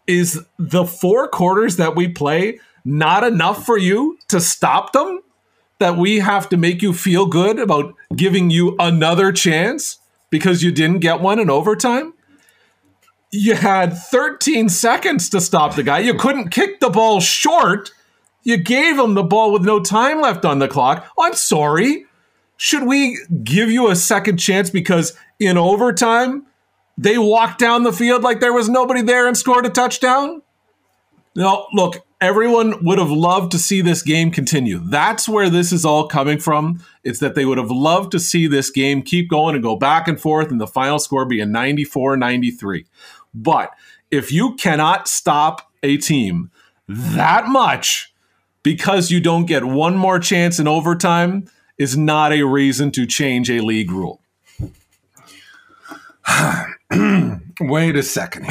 is 0.07 0.43
the 0.57 0.85
four 0.85 1.27
quarters 1.27 1.77
that 1.77 1.95
we 1.95 2.07
play 2.07 2.59
not 2.83 3.23
enough 3.23 3.65
for 3.65 3.77
you 3.77 4.17
to 4.29 4.39
stop 4.39 4.93
them? 4.93 5.21
That 5.79 5.97
we 5.97 6.19
have 6.19 6.47
to 6.49 6.57
make 6.57 6.83
you 6.83 6.93
feel 6.93 7.25
good 7.25 7.57
about 7.57 7.95
giving 8.15 8.51
you 8.51 8.75
another 8.77 9.31
chance 9.31 9.97
because 10.29 10.61
you 10.61 10.71
didn't 10.71 10.99
get 10.99 11.21
one 11.21 11.39
in 11.39 11.49
overtime? 11.49 12.13
you 13.31 13.55
had 13.55 13.97
13 13.97 14.69
seconds 14.69 15.29
to 15.29 15.41
stop 15.41 15.75
the 15.75 15.83
guy. 15.83 15.99
You 15.99 16.13
couldn't 16.13 16.49
kick 16.49 16.79
the 16.79 16.89
ball 16.89 17.21
short. 17.21 17.91
You 18.43 18.57
gave 18.57 18.99
him 18.99 19.13
the 19.13 19.23
ball 19.23 19.53
with 19.53 19.63
no 19.63 19.79
time 19.79 20.21
left 20.21 20.43
on 20.43 20.59
the 20.59 20.67
clock. 20.67 21.07
I'm 21.17 21.33
sorry. 21.33 22.05
Should 22.57 22.83
we 22.83 23.17
give 23.43 23.71
you 23.71 23.89
a 23.89 23.95
second 23.95 24.37
chance 24.37 24.69
because 24.69 25.17
in 25.39 25.57
overtime 25.57 26.45
they 26.97 27.17
walked 27.17 27.59
down 27.59 27.83
the 27.83 27.93
field 27.93 28.21
like 28.21 28.39
there 28.39 28.53
was 28.53 28.69
nobody 28.69 29.01
there 29.01 29.27
and 29.27 29.37
scored 29.37 29.65
a 29.65 29.69
touchdown? 29.69 30.41
No, 31.33 31.67
look, 31.73 32.05
everyone 32.21 32.85
would 32.85 32.99
have 32.99 33.09
loved 33.09 33.51
to 33.51 33.59
see 33.59 33.81
this 33.81 34.03
game 34.03 34.31
continue. 34.31 34.79
That's 34.79 35.27
where 35.27 35.49
this 35.49 35.73
is 35.73 35.83
all 35.83 36.07
coming 36.07 36.37
from. 36.37 36.81
It's 37.03 37.19
that 37.19 37.33
they 37.33 37.45
would 37.45 37.57
have 37.57 37.71
loved 37.71 38.11
to 38.11 38.19
see 38.19 38.45
this 38.47 38.69
game 38.69 39.01
keep 39.01 39.29
going 39.29 39.55
and 39.55 39.63
go 39.63 39.75
back 39.75 40.07
and 40.07 40.21
forth 40.21 40.51
and 40.51 40.61
the 40.61 40.67
final 40.67 40.99
score 40.99 41.25
be 41.25 41.41
a 41.41 41.45
94 41.45 42.15
93. 42.17 42.85
But 43.33 43.73
if 44.11 44.31
you 44.31 44.53
cannot 44.55 45.07
stop 45.07 45.71
a 45.81 45.97
team 45.97 46.51
that 46.87 47.47
much 47.47 48.13
because 48.63 49.09
you 49.09 49.19
don't 49.19 49.45
get 49.45 49.65
one 49.65 49.97
more 49.97 50.19
chance 50.19 50.59
in 50.59 50.67
overtime 50.67 51.49
is 51.79 51.97
not 51.97 52.31
a 52.31 52.43
reason 52.43 52.91
to 52.91 53.07
change 53.07 53.49
a 53.49 53.61
league 53.61 53.91
rule. 53.91 54.21
Wait 57.59 57.95
a 57.95 58.03
second. 58.03 58.47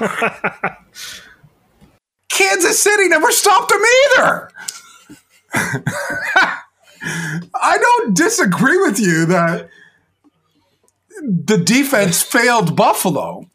Kansas 2.38 2.80
City 2.80 3.08
never 3.08 3.32
stopped 3.32 3.70
them 3.70 3.82
either. 4.16 4.50
I 7.54 7.78
don't 7.78 8.16
disagree 8.16 8.78
with 8.78 9.00
you 9.00 9.26
that 9.26 9.68
the 11.20 11.58
defense 11.58 12.22
failed 12.22 12.76
Buffalo. 12.76 13.50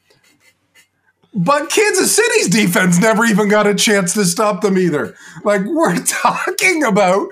But 1.34 1.70
Kansas 1.70 2.16
City's 2.16 2.50
defense 2.50 3.00
never 3.00 3.24
even 3.26 3.48
got 3.48 3.66
a 3.66 3.74
chance 3.74 4.14
to 4.16 4.26
stop 4.26 4.62
them 4.62 4.78
either. 4.78 5.16
Like, 5.44 5.62
we're 5.66 5.96
talking 6.06 6.84
about 6.84 7.30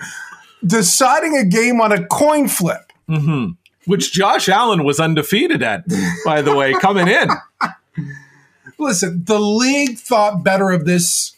deciding 0.66 1.38
a 1.38 1.44
game 1.44 1.82
on 1.82 1.92
a 1.92 2.08
coin 2.08 2.48
flip. 2.48 2.94
Mm-hmm. 3.10 3.52
Which 3.86 4.14
Josh 4.14 4.48
Allen 4.48 4.86
was 4.86 5.00
undefeated 5.00 5.62
at, 5.62 5.84
by 6.24 6.42
the 6.42 6.56
way, 6.56 6.74
coming 6.74 7.08
in. 7.08 7.30
Listen, 8.78 9.24
the 9.26 9.40
league 9.40 9.98
thought 9.98 10.44
better 10.44 10.70
of 10.70 10.86
this 10.86 11.36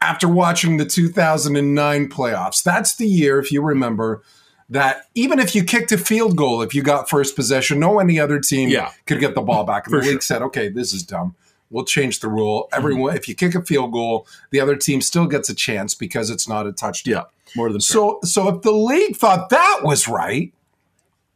after 0.00 0.28
watching 0.28 0.76
the 0.76 0.84
2009 0.84 2.08
playoffs. 2.08 2.62
That's 2.62 2.94
the 2.96 3.06
year, 3.08 3.38
if 3.40 3.50
you 3.50 3.62
remember, 3.62 4.22
that 4.68 5.06
even 5.14 5.38
if 5.38 5.54
you 5.54 5.64
kicked 5.64 5.92
a 5.92 5.98
field 5.98 6.36
goal, 6.36 6.62
if 6.62 6.74
you 6.74 6.82
got 6.82 7.08
first 7.08 7.34
possession, 7.34 7.80
no 7.80 7.98
any 7.98 8.20
other 8.20 8.38
team 8.38 8.68
Yeah. 8.68 8.90
could 9.06 9.18
get 9.20 9.34
the 9.34 9.40
ball 9.42 9.64
back. 9.64 9.86
And 9.86 9.94
the 9.94 9.98
league 9.98 10.10
sure. 10.12 10.20
said, 10.20 10.42
okay, 10.42 10.68
this 10.68 10.92
is 10.92 11.02
dumb. 11.02 11.34
We'll 11.70 11.84
change 11.84 12.20
the 12.20 12.28
rule. 12.28 12.64
Mm-hmm. 12.64 12.78
Everyone, 12.78 13.16
if 13.16 13.28
you 13.28 13.34
kick 13.34 13.54
a 13.54 13.62
field 13.62 13.92
goal, 13.92 14.26
the 14.50 14.60
other 14.60 14.76
team 14.76 15.00
still 15.00 15.26
gets 15.26 15.48
a 15.50 15.54
chance 15.54 15.94
because 15.94 16.30
it's 16.30 16.48
not 16.48 16.66
a 16.66 16.72
touchdown. 16.72 17.12
Yeah, 17.12 17.22
more 17.56 17.70
than 17.70 17.80
So, 17.80 18.20
so 18.22 18.48
if 18.48 18.62
the 18.62 18.72
league 18.72 19.16
thought 19.16 19.50
that 19.50 19.80
was 19.82 20.06
right, 20.08 20.52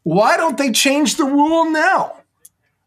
why 0.04 0.36
don't 0.36 0.56
they 0.58 0.70
change 0.70 1.16
the 1.16 1.24
rule 1.24 1.70
now? 1.70 2.16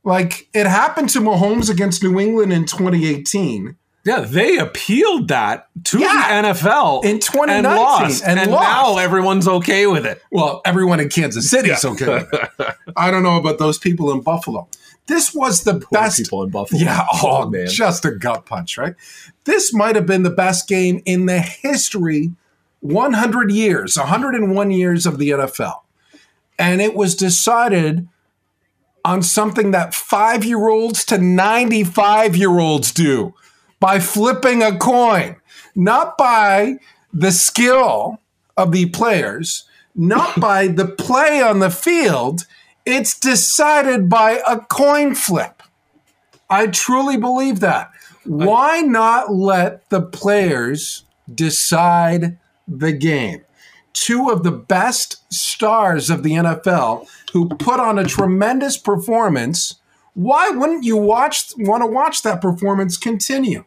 Like 0.03 0.47
it 0.53 0.67
happened 0.67 1.09
to 1.09 1.19
Mahomes 1.19 1.69
against 1.69 2.03
New 2.03 2.19
England 2.19 2.53
in 2.53 2.65
2018. 2.65 3.75
Yeah, 4.05 4.19
they 4.19 4.59
appealed 4.59 5.29
that 5.29 5.67
to 5.85 5.99
Yeah. 5.99 6.41
the 6.43 6.47
NFL 6.49 7.01
In 7.03 7.19
2019 7.19 7.65
and 7.65 7.65
lost, 7.65 8.23
and 8.23 8.39
and, 8.39 8.51
lost. 8.51 8.63
now 8.63 8.97
everyone's 8.99 9.47
okay 9.47 9.87
with 9.87 10.05
it. 10.05 10.21
Well, 10.31 10.61
everyone 10.63 10.99
in 10.99 11.09
Kansas 11.09 11.49
City 11.49 11.71
is 11.71 11.83
okay. 11.83 12.05
with 12.05 12.33
it. 12.33 12.75
I 12.95 13.09
don't 13.09 13.23
know 13.23 13.37
about 13.37 13.57
those 13.57 13.79
people 13.79 14.11
in 14.11 14.21
Buffalo. 14.21 14.67
This 15.07 15.33
was 15.33 15.63
the 15.63 15.83
best 15.91 16.17
people 16.19 16.43
in 16.43 16.49
Buffalo. 16.51 16.81
Yeah, 16.81 17.05
oh, 17.13 17.43
oh, 17.43 17.49
man. 17.49 17.67
just 17.67 18.05
a 18.05 18.11
gut 18.11 18.45
punch, 18.45 18.77
right? 18.77 18.93
This 19.45 19.73
might 19.73 19.95
have 19.95 20.05
been 20.05 20.21
the 20.23 20.29
best 20.29 20.67
game 20.67 21.01
in 21.05 21.25
the 21.25 21.39
history 21.39 22.31
100 22.81 23.51
years, 23.51 23.97
101 23.97 24.71
years 24.71 25.07
of 25.07 25.17
the 25.17 25.29
NFL. 25.31 25.81
And 26.59 26.79
it 26.79 26.93
was 26.95 27.15
decided 27.15 28.07
on 29.03 29.23
something 29.23 29.71
that 29.71 29.91
5-year-olds 29.91 31.05
to 31.05 31.15
95-year-olds 31.15 32.91
do 32.91 33.33
by 33.85 33.99
flipping 33.99 34.63
a 34.63 34.75
coin, 34.75 35.35
not 35.75 36.17
by 36.17 36.75
the 37.13 37.31
skill 37.31 38.19
of 38.57 38.71
the 38.71 38.87
players, 38.87 39.65
not 39.93 40.39
by 40.39 40.65
the 40.65 40.87
play 40.87 41.39
on 41.39 41.59
the 41.59 41.69
field. 41.69 42.47
It's 42.83 43.19
decided 43.19 44.09
by 44.09 44.41
a 44.47 44.57
coin 44.59 45.13
flip. 45.13 45.61
I 46.49 46.65
truly 46.65 47.15
believe 47.15 47.59
that. 47.59 47.91
Why 48.23 48.81
not 48.81 49.31
let 49.31 49.87
the 49.91 50.01
players 50.01 51.03
decide 51.31 52.39
the 52.67 52.91
game? 52.91 53.43
Two 53.93 54.31
of 54.31 54.41
the 54.41 54.51
best 54.51 55.31
stars 55.31 56.09
of 56.09 56.23
the 56.23 56.31
NFL 56.31 57.07
who 57.33 57.49
put 57.49 57.79
on 57.79 57.99
a 57.99 58.03
tremendous 58.03 58.77
performance. 58.77 59.75
Why 60.15 60.49
wouldn't 60.49 60.85
you 60.85 60.97
watch 60.97 61.53
want 61.59 61.83
to 61.83 61.87
watch 61.87 62.23
that 62.23 62.41
performance 62.41 62.97
continue? 62.97 63.63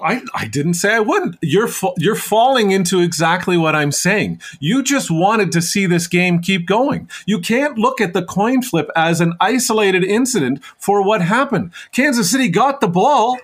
I, 0.00 0.22
I 0.34 0.46
didn't 0.46 0.74
say 0.74 0.94
I 0.94 1.00
wouldn't. 1.00 1.36
You're 1.42 1.66
fa- 1.68 1.92
you're 1.98 2.14
falling 2.14 2.70
into 2.70 3.00
exactly 3.00 3.56
what 3.56 3.74
I'm 3.74 3.90
saying. 3.92 4.40
You 4.60 4.82
just 4.82 5.10
wanted 5.10 5.50
to 5.52 5.60
see 5.62 5.86
this 5.86 6.06
game 6.06 6.40
keep 6.40 6.66
going. 6.66 7.08
You 7.26 7.40
can't 7.40 7.76
look 7.76 8.00
at 8.00 8.12
the 8.12 8.22
coin 8.24 8.62
flip 8.62 8.88
as 8.94 9.20
an 9.20 9.34
isolated 9.40 10.04
incident 10.04 10.62
for 10.78 11.02
what 11.02 11.20
happened. 11.22 11.72
Kansas 11.92 12.30
City 12.30 12.48
got 12.48 12.80
the 12.80 12.86
ball, 12.88 13.36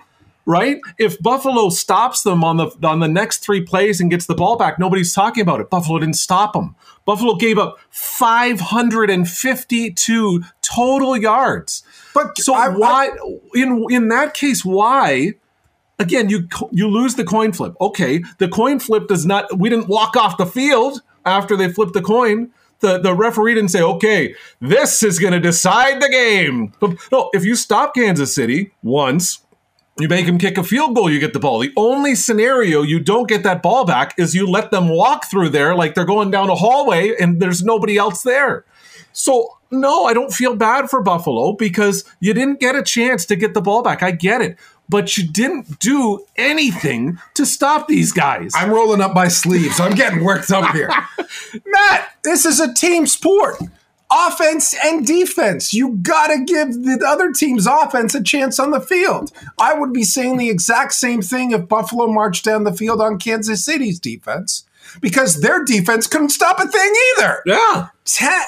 right? 0.45 0.79
If 0.97 1.21
Buffalo 1.21 1.69
stops 1.69 2.23
them 2.23 2.41
on 2.43 2.55
the 2.57 2.67
on 2.87 2.99
the 3.01 3.07
next 3.09 3.39
three 3.39 3.61
plays 3.61 3.99
and 3.99 4.09
gets 4.09 4.25
the 4.25 4.35
ball 4.35 4.55
back, 4.55 4.79
nobody's 4.79 5.13
talking 5.13 5.41
about 5.41 5.59
it. 5.59 5.69
Buffalo 5.69 5.99
didn't 5.99 6.15
stop 6.15 6.53
them. 6.53 6.75
Buffalo 7.03 7.35
gave 7.35 7.57
up 7.57 7.77
552 7.91 10.43
total 10.61 11.17
yards. 11.17 11.83
But 12.13 12.37
So 12.37 12.53
I- 12.53 12.67
I- 12.67 12.69
why 12.69 13.09
in 13.53 13.85
in 13.89 14.07
that 14.09 14.33
case 14.33 14.63
why 14.63 15.33
again 15.99 16.29
you 16.29 16.47
you 16.71 16.87
lose 16.87 17.15
the 17.15 17.23
coin 17.23 17.51
flip. 17.51 17.73
Okay, 17.79 18.23
the 18.37 18.47
coin 18.47 18.79
flip 18.79 19.07
does 19.07 19.25
not 19.25 19.57
we 19.57 19.69
didn't 19.69 19.87
walk 19.87 20.15
off 20.15 20.37
the 20.37 20.45
field 20.45 21.01
after 21.25 21.55
they 21.55 21.69
flipped 21.71 21.93
the 21.93 22.01
coin. 22.01 22.51
The 22.79 22.99
the 22.99 23.13
referee 23.13 23.55
didn't 23.55 23.71
say, 23.71 23.81
"Okay, 23.81 24.35
this 24.59 25.01
is 25.01 25.19
going 25.19 25.33
to 25.33 25.39
decide 25.39 26.01
the 26.01 26.09
game." 26.09 26.73
But 26.79 26.97
no, 27.11 27.29
if 27.33 27.45
you 27.45 27.55
stop 27.55 27.95
Kansas 27.95 28.35
City 28.35 28.73
once, 28.83 29.45
you 29.97 30.09
make 30.09 30.25
him 30.25 30.37
kick 30.37 30.57
a 30.57 30.63
field 30.63 30.93
goal, 30.93 31.09
you 31.09 31.19
get 31.19 31.33
the 31.33 31.39
ball. 31.39 31.59
The 31.59 31.71
only 31.77 32.15
scenario 32.15 32.81
you 32.81 32.99
don't 32.99 33.29
get 33.29 33.43
that 33.43 33.61
ball 33.61 33.85
back 33.85 34.13
is 34.17 34.35
you 34.35 34.45
let 34.45 34.71
them 34.71 34.89
walk 34.89 35.29
through 35.29 35.49
there 35.49 35.73
like 35.73 35.95
they're 35.95 36.03
going 36.03 36.31
down 36.31 36.49
a 36.49 36.55
hallway 36.55 37.15
and 37.17 37.41
there's 37.41 37.63
nobody 37.63 37.97
else 37.97 38.21
there. 38.21 38.65
So, 39.13 39.57
no, 39.71 40.03
I 40.05 40.13
don't 40.13 40.33
feel 40.33 40.55
bad 40.55 40.89
for 40.89 41.01
Buffalo 41.01 41.53
because 41.53 42.03
you 42.19 42.33
didn't 42.33 42.59
get 42.59 42.75
a 42.75 42.83
chance 42.83 43.25
to 43.27 43.37
get 43.37 43.53
the 43.53 43.61
ball 43.61 43.81
back. 43.81 44.03
I 44.03 44.11
get 44.11 44.41
it. 44.41 44.57
But 44.87 45.17
you 45.17 45.27
didn't 45.27 45.79
do 45.79 46.25
anything 46.35 47.19
to 47.33 47.45
stop 47.45 47.87
these 47.87 48.11
guys. 48.11 48.51
I'm 48.55 48.69
rolling 48.69 49.01
up 49.01 49.15
my 49.15 49.27
sleeves. 49.27 49.79
I'm 49.79 49.95
getting 49.95 50.23
worked 50.23 50.51
up 50.51 50.73
here. 50.75 50.89
Matt, 51.65 52.11
this 52.23 52.45
is 52.45 52.59
a 52.59 52.73
team 52.73 53.07
sport. 53.07 53.57
Offense 54.11 54.75
and 54.83 55.05
defense. 55.05 55.73
You 55.73 55.93
got 56.03 56.27
to 56.27 56.43
give 56.45 56.83
the 56.83 57.03
other 57.05 57.31
team's 57.31 57.65
offense 57.65 58.13
a 58.13 58.21
chance 58.21 58.59
on 58.59 58.69
the 58.69 58.79
field. 58.79 59.31
I 59.59 59.73
would 59.73 59.91
be 59.91 60.03
saying 60.03 60.37
the 60.37 60.49
exact 60.51 60.93
same 60.93 61.23
thing 61.23 61.51
if 61.51 61.67
Buffalo 61.67 62.07
marched 62.07 62.45
down 62.45 62.63
the 62.63 62.73
field 62.73 63.01
on 63.01 63.17
Kansas 63.17 63.65
City's 63.65 63.99
defense 63.99 64.65
because 65.01 65.41
their 65.41 65.65
defense 65.65 66.05
couldn't 66.05 66.29
stop 66.29 66.59
a 66.59 66.67
thing 66.67 66.93
either. 67.17 67.41
yeah. 67.47 67.87
Ten, 68.05 68.43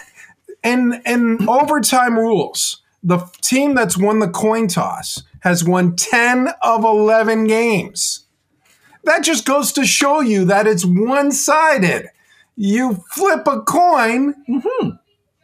and 0.64 1.02
in 1.06 1.50
overtime 1.50 2.18
rules, 2.18 2.82
the 3.04 3.20
team 3.42 3.74
that's 3.74 3.98
won 3.98 4.20
the 4.20 4.28
coin 4.28 4.68
toss 4.68 5.24
has 5.42 5.64
won 5.64 5.96
10 5.96 6.50
of 6.62 6.84
11 6.84 7.48
games. 7.48 8.26
That 9.04 9.24
just 9.24 9.46
goes 9.46 9.72
to 9.74 9.86
show 9.86 10.20
you 10.20 10.46
that 10.46 10.68
it's 10.68 10.86
one-sided. 10.86 12.10
You 12.56 13.04
flip 13.12 13.48
a 13.48 13.62
coin 13.62 14.34
mm-hmm. 14.50 14.90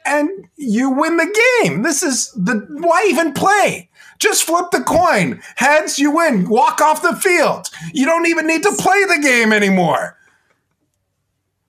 and 0.06 0.29
you 0.58 0.89
win 0.89 1.17
the 1.17 1.62
game. 1.63 1.84
This 1.84 2.03
is 2.03 2.32
the 2.32 2.65
why 2.69 3.06
even 3.10 3.34
play? 3.34 3.89
Just 4.19 4.43
flip 4.45 4.71
the 4.71 4.82
coin. 4.82 5.41
Heads, 5.56 5.99
you 5.99 6.12
win. 6.12 6.49
Walk 6.49 6.82
off 6.82 7.01
the 7.01 7.15
field. 7.15 7.69
You 7.93 8.06
don't 8.06 8.27
even 8.27 8.47
need 8.47 8.63
to 8.63 8.75
play 8.77 9.03
the 9.06 9.21
game 9.21 9.53
anymore. 9.53 10.17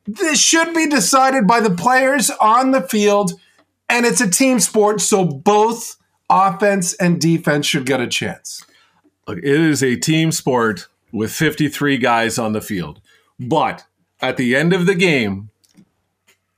This 0.06 0.38
should 0.40 0.74
be 0.74 0.86
decided 0.86 1.46
by 1.46 1.60
the 1.60 1.70
players 1.70 2.30
on 2.30 2.72
the 2.72 2.82
field, 2.82 3.32
and 3.88 4.04
it's 4.04 4.20
a 4.20 4.28
team 4.28 4.60
sport, 4.60 5.00
so 5.00 5.24
both 5.24 5.96
offense 6.28 6.94
and 6.94 7.20
defense 7.20 7.66
should 7.66 7.86
get 7.86 8.00
a 8.00 8.06
chance. 8.06 8.64
Look, 9.26 9.38
it 9.38 9.44
is 9.44 9.82
a 9.82 9.96
team 9.96 10.32
sport 10.32 10.88
with 11.12 11.32
53 11.32 11.98
guys 11.98 12.38
on 12.38 12.52
the 12.52 12.60
field. 12.60 13.00
But 13.38 13.84
at 14.20 14.36
the 14.36 14.54
end 14.54 14.72
of 14.72 14.86
the 14.86 14.94
game, 14.94 15.50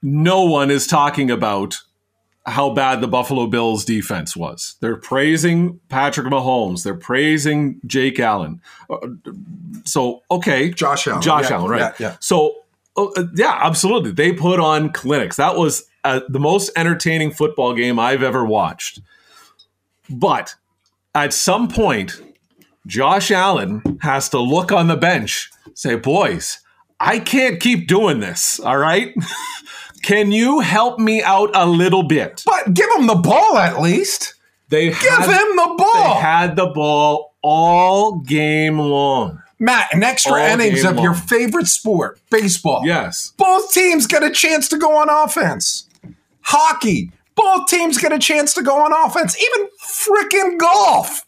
no 0.03 0.45
one 0.45 0.71
is 0.71 0.87
talking 0.87 1.31
about 1.31 1.77
how 2.47 2.71
bad 2.71 3.01
the 3.01 3.09
Buffalo 3.09 3.47
Bills 3.49 3.85
defense 3.85 4.37
was. 4.37 4.77
They're 4.81 4.97
praising 4.97 5.81
Patrick 5.89 6.29
Mahomes. 6.29 6.85
They're 6.85 6.95
praising 6.95 7.81
Jake 7.87 8.21
Allen. 8.21 8.61
Uh, 8.89 8.99
So, 9.85 10.23
okay. 10.31 10.71
Josh 10.71 11.07
Allen. 11.09 11.23
Josh 11.23 11.51
Yeah, 11.51 11.57
Allen, 11.57 11.71
right. 11.71 11.81
yeah, 11.81 11.93
yeah. 11.99 12.17
So, 12.21 12.55
uh, 12.97 13.07
uh, 13.17 13.25
yeah, 13.35 13.59
absolutely. 13.63 14.13
They 14.13 14.33
put 14.33 14.61
on 14.61 14.91
clinics. 14.93 15.37
That 15.37 15.57
was 15.57 15.87
uh, 16.05 16.21
the 16.29 16.39
most 16.39 16.71
entertaining 16.77 17.33
football 17.33 17.75
game 17.75 17.99
I've 17.99 18.23
ever 18.23 18.45
watched. 18.45 19.01
But 20.09 20.55
at 21.15 21.33
some 21.33 21.69
point, 21.69 22.21
Josh 22.87 23.31
Allen 23.31 23.99
has 24.03 24.29
to 24.31 24.39
look 24.39 24.71
on 24.73 24.87
the 24.87 24.97
bench, 24.97 25.51
say, 25.75 25.97
boys, 25.97 26.59
I 27.01 27.19
can't 27.19 27.61
keep 27.61 27.89
doing 27.89 28.21
this. 28.21 28.61
All 28.61 28.79
right. 28.79 29.15
Can 30.03 30.31
you 30.31 30.61
help 30.61 30.99
me 31.01 31.23
out 31.23 31.51
a 31.55 31.67
little 31.67 32.05
bit? 32.05 32.43
But 32.47 32.75
give 32.75 32.89
him 32.97 33.07
the 33.09 33.17
ball 33.17 33.59
at 33.59 33.81
least. 33.81 34.35
They 34.69 34.87
Give 34.87 34.95
had, 34.97 35.25
him 35.25 35.57
the 35.57 35.75
They 35.79 35.85
ball. 35.85 36.21
had 36.21 36.57
the 36.57 36.67
ball 36.67 37.35
all 37.43 38.19
game 38.21 38.79
long. 38.79 39.43
Matt, 39.59 39.93
an 39.95 40.03
extra 40.03 40.33
All 40.33 40.39
innings 40.39 40.85
of 40.85 40.99
your 40.99 41.15
favorite 41.15 41.67
sport, 41.67 42.21
baseball. 42.31 42.83
Yes. 42.85 43.33
Both 43.39 43.73
teams 43.73 44.07
get 44.07 44.23
a 44.23 44.31
chance 44.31 44.69
to 44.69 44.77
go 44.77 44.97
on 44.97 45.09
offense. 45.09 45.89
Hockey, 46.43 47.11
both 47.37 47.69
teams 47.69 47.99
get 47.99 48.13
a 48.13 48.19
chance 48.19 48.53
to 48.55 48.63
go 48.63 48.85
on 48.85 48.93
offense. 49.07 49.37
Even 49.41 49.69
freaking 49.85 50.59
golf. 50.59 51.25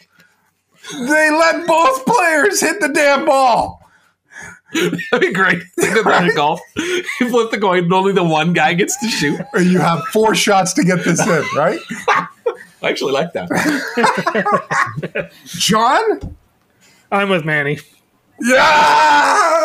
They 0.93 1.31
let 1.31 1.67
both 1.67 2.05
players 2.07 2.61
hit 2.61 2.81
the 2.81 2.89
damn 2.89 3.27
ball. 3.27 3.83
That'd 4.75 5.21
be 5.21 5.33
great. 5.33 5.63
Think 5.79 5.97
of 5.97 6.05
that 6.05 6.29
in 6.29 6.35
golf. 6.37 6.61
You 6.77 7.31
flip 7.31 7.51
the 7.51 7.59
coin, 7.59 7.85
and 7.85 7.93
only 7.93 8.13
the 8.13 8.25
one 8.25 8.53
guy 8.53 8.75
gets 8.75 8.99
to 9.01 9.09
shoot. 9.09 9.41
Or 9.55 9.61
you 9.61 9.79
have 9.79 10.03
four 10.13 10.35
shots 10.35 10.73
to 10.75 10.85
get 10.85 11.05
this 11.05 11.21
in, 11.21 11.45
right? 11.57 11.81
I 12.81 12.91
actually 12.91 13.13
like 13.13 13.33
that. 13.33 13.49
John? 15.47 16.37
I'm 17.11 17.29
with 17.31 17.45
Manny. 17.45 17.79
Yeah! 18.41 19.58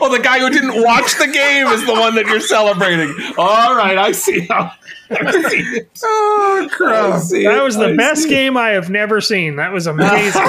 Oh, 0.00 0.10
the 0.10 0.22
guy 0.22 0.38
who 0.40 0.50
didn't 0.50 0.82
watch 0.82 1.18
the 1.18 1.26
game 1.26 1.66
is 1.68 1.84
the 1.86 1.92
one 1.92 2.14
that 2.14 2.26
you're 2.26 2.40
celebrating. 2.40 3.14
All 3.36 3.74
right, 3.76 3.98
I 3.98 4.12
see 4.12 4.46
how. 4.46 4.72
I 5.10 5.48
see. 5.48 5.80
Oh, 6.04 6.62
I 6.64 6.68
crap. 6.74 7.22
That 7.22 7.62
was 7.62 7.76
the 7.76 7.88
I 7.88 7.96
best 7.96 8.28
game 8.28 8.56
I 8.56 8.70
have 8.70 8.90
never 8.90 9.20
seen. 9.20 9.56
That 9.56 9.72
was 9.72 9.86
amazing. 9.86 10.42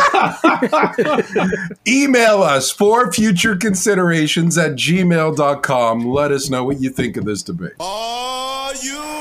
Email 1.87 2.43
us 2.43 2.71
for 2.71 3.11
future 3.11 3.55
considerations 3.55 4.57
at 4.57 4.73
gmail.com. 4.73 6.05
Let 6.05 6.31
us 6.31 6.49
know 6.49 6.63
what 6.63 6.79
you 6.79 6.91
think 6.91 7.17
of 7.17 7.25
this 7.25 7.41
debate. 7.41 7.73
Are 7.79 8.75
you 8.75 9.20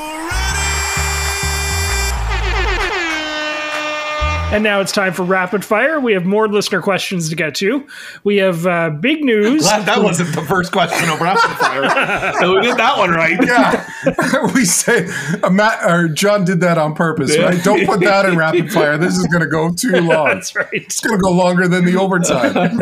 and 4.53 4.65
now 4.65 4.81
it's 4.81 4.91
time 4.91 5.13
for 5.13 5.23
rapid 5.23 5.65
fire. 5.65 6.01
We 6.01 6.13
have 6.15 6.25
more 6.25 6.49
listener 6.49 6.83
questions 6.83 7.29
to 7.29 7.37
get 7.37 7.55
to. 7.57 7.87
We 8.25 8.39
have 8.39 8.67
uh, 8.67 8.91
big 8.91 9.23
news. 9.25 9.63
Glad 9.63 9.87
that 9.87 10.03
wasn't 10.03 10.35
the 10.35 10.43
first 10.43 10.73
question 10.73 11.09
over 11.09 11.23
rapid 11.23 11.57
fire. 11.59 12.33
so 12.41 12.57
we 12.57 12.63
did 12.63 12.77
that 12.77 12.99
one 12.99 13.11
right. 13.11 13.37
Yeah, 13.41 14.51
we 14.55 14.65
say 14.65 15.09
uh, 15.43 15.51
Matt 15.51 15.89
or 15.89 16.09
John 16.09 16.45
did 16.45 16.61
that 16.63 16.79
on 16.79 16.95
purpose, 16.95 17.35
Yeah. 17.37 17.45
right? 17.45 17.65
Don't 17.65 17.87
put 17.87 18.01
that 18.01 18.27
in 18.27 18.37
rapid 18.37 18.73
fire. 18.73 18.99
This 18.99 19.17
is 19.17 19.27
going 19.29 19.43
to 19.43 19.49
go 19.49 19.73
too 19.73 19.93
long. 20.01 20.27
That's 20.27 20.55
right. 20.57 20.67
It's 20.73 21.01
going 21.01 21.17
to 21.17 21.23
go 21.23 21.31
longer 21.31 21.69
than 21.69 21.85
the 21.85 21.97
overtime. 21.97 22.79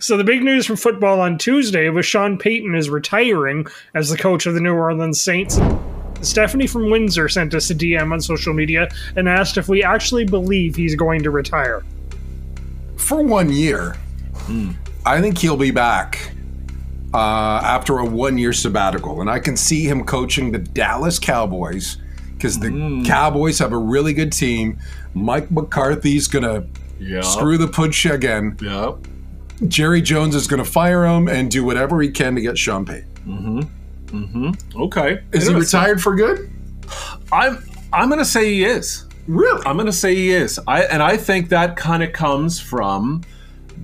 So 0.00 0.16
the 0.16 0.24
big 0.24 0.42
news 0.42 0.64
from 0.64 0.76
football 0.76 1.20
on 1.20 1.36
Tuesday 1.38 1.88
was 1.90 2.06
Sean 2.06 2.38
Payton 2.38 2.74
is 2.74 2.88
retiring 2.88 3.66
as 3.94 4.08
the 4.08 4.16
coach 4.16 4.46
of 4.46 4.54
the 4.54 4.60
New 4.60 4.74
Orleans 4.74 5.20
Saints. 5.20 5.58
Stephanie 6.22 6.66
from 6.66 6.90
Windsor 6.90 7.28
sent 7.28 7.54
us 7.54 7.70
a 7.70 7.74
DM 7.74 8.12
on 8.12 8.20
social 8.20 8.54
media 8.54 8.88
and 9.16 9.28
asked 9.28 9.56
if 9.58 9.68
we 9.68 9.82
actually 9.82 10.24
believe 10.24 10.76
he's 10.76 10.94
going 10.94 11.22
to 11.22 11.30
retire. 11.30 11.82
For 12.96 13.22
one 13.22 13.50
year, 13.52 13.96
I 15.04 15.20
think 15.20 15.38
he'll 15.38 15.56
be 15.56 15.70
back 15.72 16.32
uh, 17.12 17.60
after 17.62 17.98
a 17.98 18.04
one-year 18.04 18.52
sabbatical, 18.52 19.20
and 19.20 19.28
I 19.28 19.38
can 19.38 19.56
see 19.56 19.84
him 19.84 20.04
coaching 20.04 20.52
the 20.52 20.58
Dallas 20.58 21.18
Cowboys 21.18 21.98
because 22.34 22.58
the 22.58 23.02
Cowboys 23.06 23.58
have 23.58 23.72
a 23.72 23.78
really 23.78 24.14
good 24.14 24.32
team. 24.32 24.78
Mike 25.14 25.50
McCarthy's 25.50 26.26
going 26.28 26.44
to 26.44 26.66
Yeah. 26.98 27.20
Screw 27.20 27.58
the 27.58 27.66
putsch 27.66 28.10
again. 28.10 28.56
Yeah. 28.62 28.92
Jerry 29.68 30.00
Jones 30.02 30.34
is 30.34 30.46
going 30.46 30.62
to 30.62 30.68
fire 30.68 31.04
him 31.04 31.28
and 31.28 31.50
do 31.50 31.64
whatever 31.64 32.00
he 32.00 32.10
can 32.10 32.34
to 32.36 32.40
get 32.40 32.56
Sean 32.58 32.84
paid. 34.12 34.76
Okay. 34.76 35.22
Is 35.32 35.48
he 35.48 35.54
retired 35.54 36.02
for 36.02 36.14
good? 36.14 36.50
I'm 37.32 37.64
I'm 37.92 38.08
gonna 38.08 38.24
say 38.24 38.52
he 38.52 38.64
is. 38.64 39.06
Really? 39.26 39.62
I'm 39.66 39.76
gonna 39.76 39.92
say 39.92 40.14
he 40.14 40.30
is. 40.32 40.60
I 40.66 40.82
and 40.84 41.02
I 41.02 41.16
think 41.16 41.48
that 41.48 41.76
kind 41.76 42.02
of 42.02 42.12
comes 42.12 42.60
from 42.60 43.22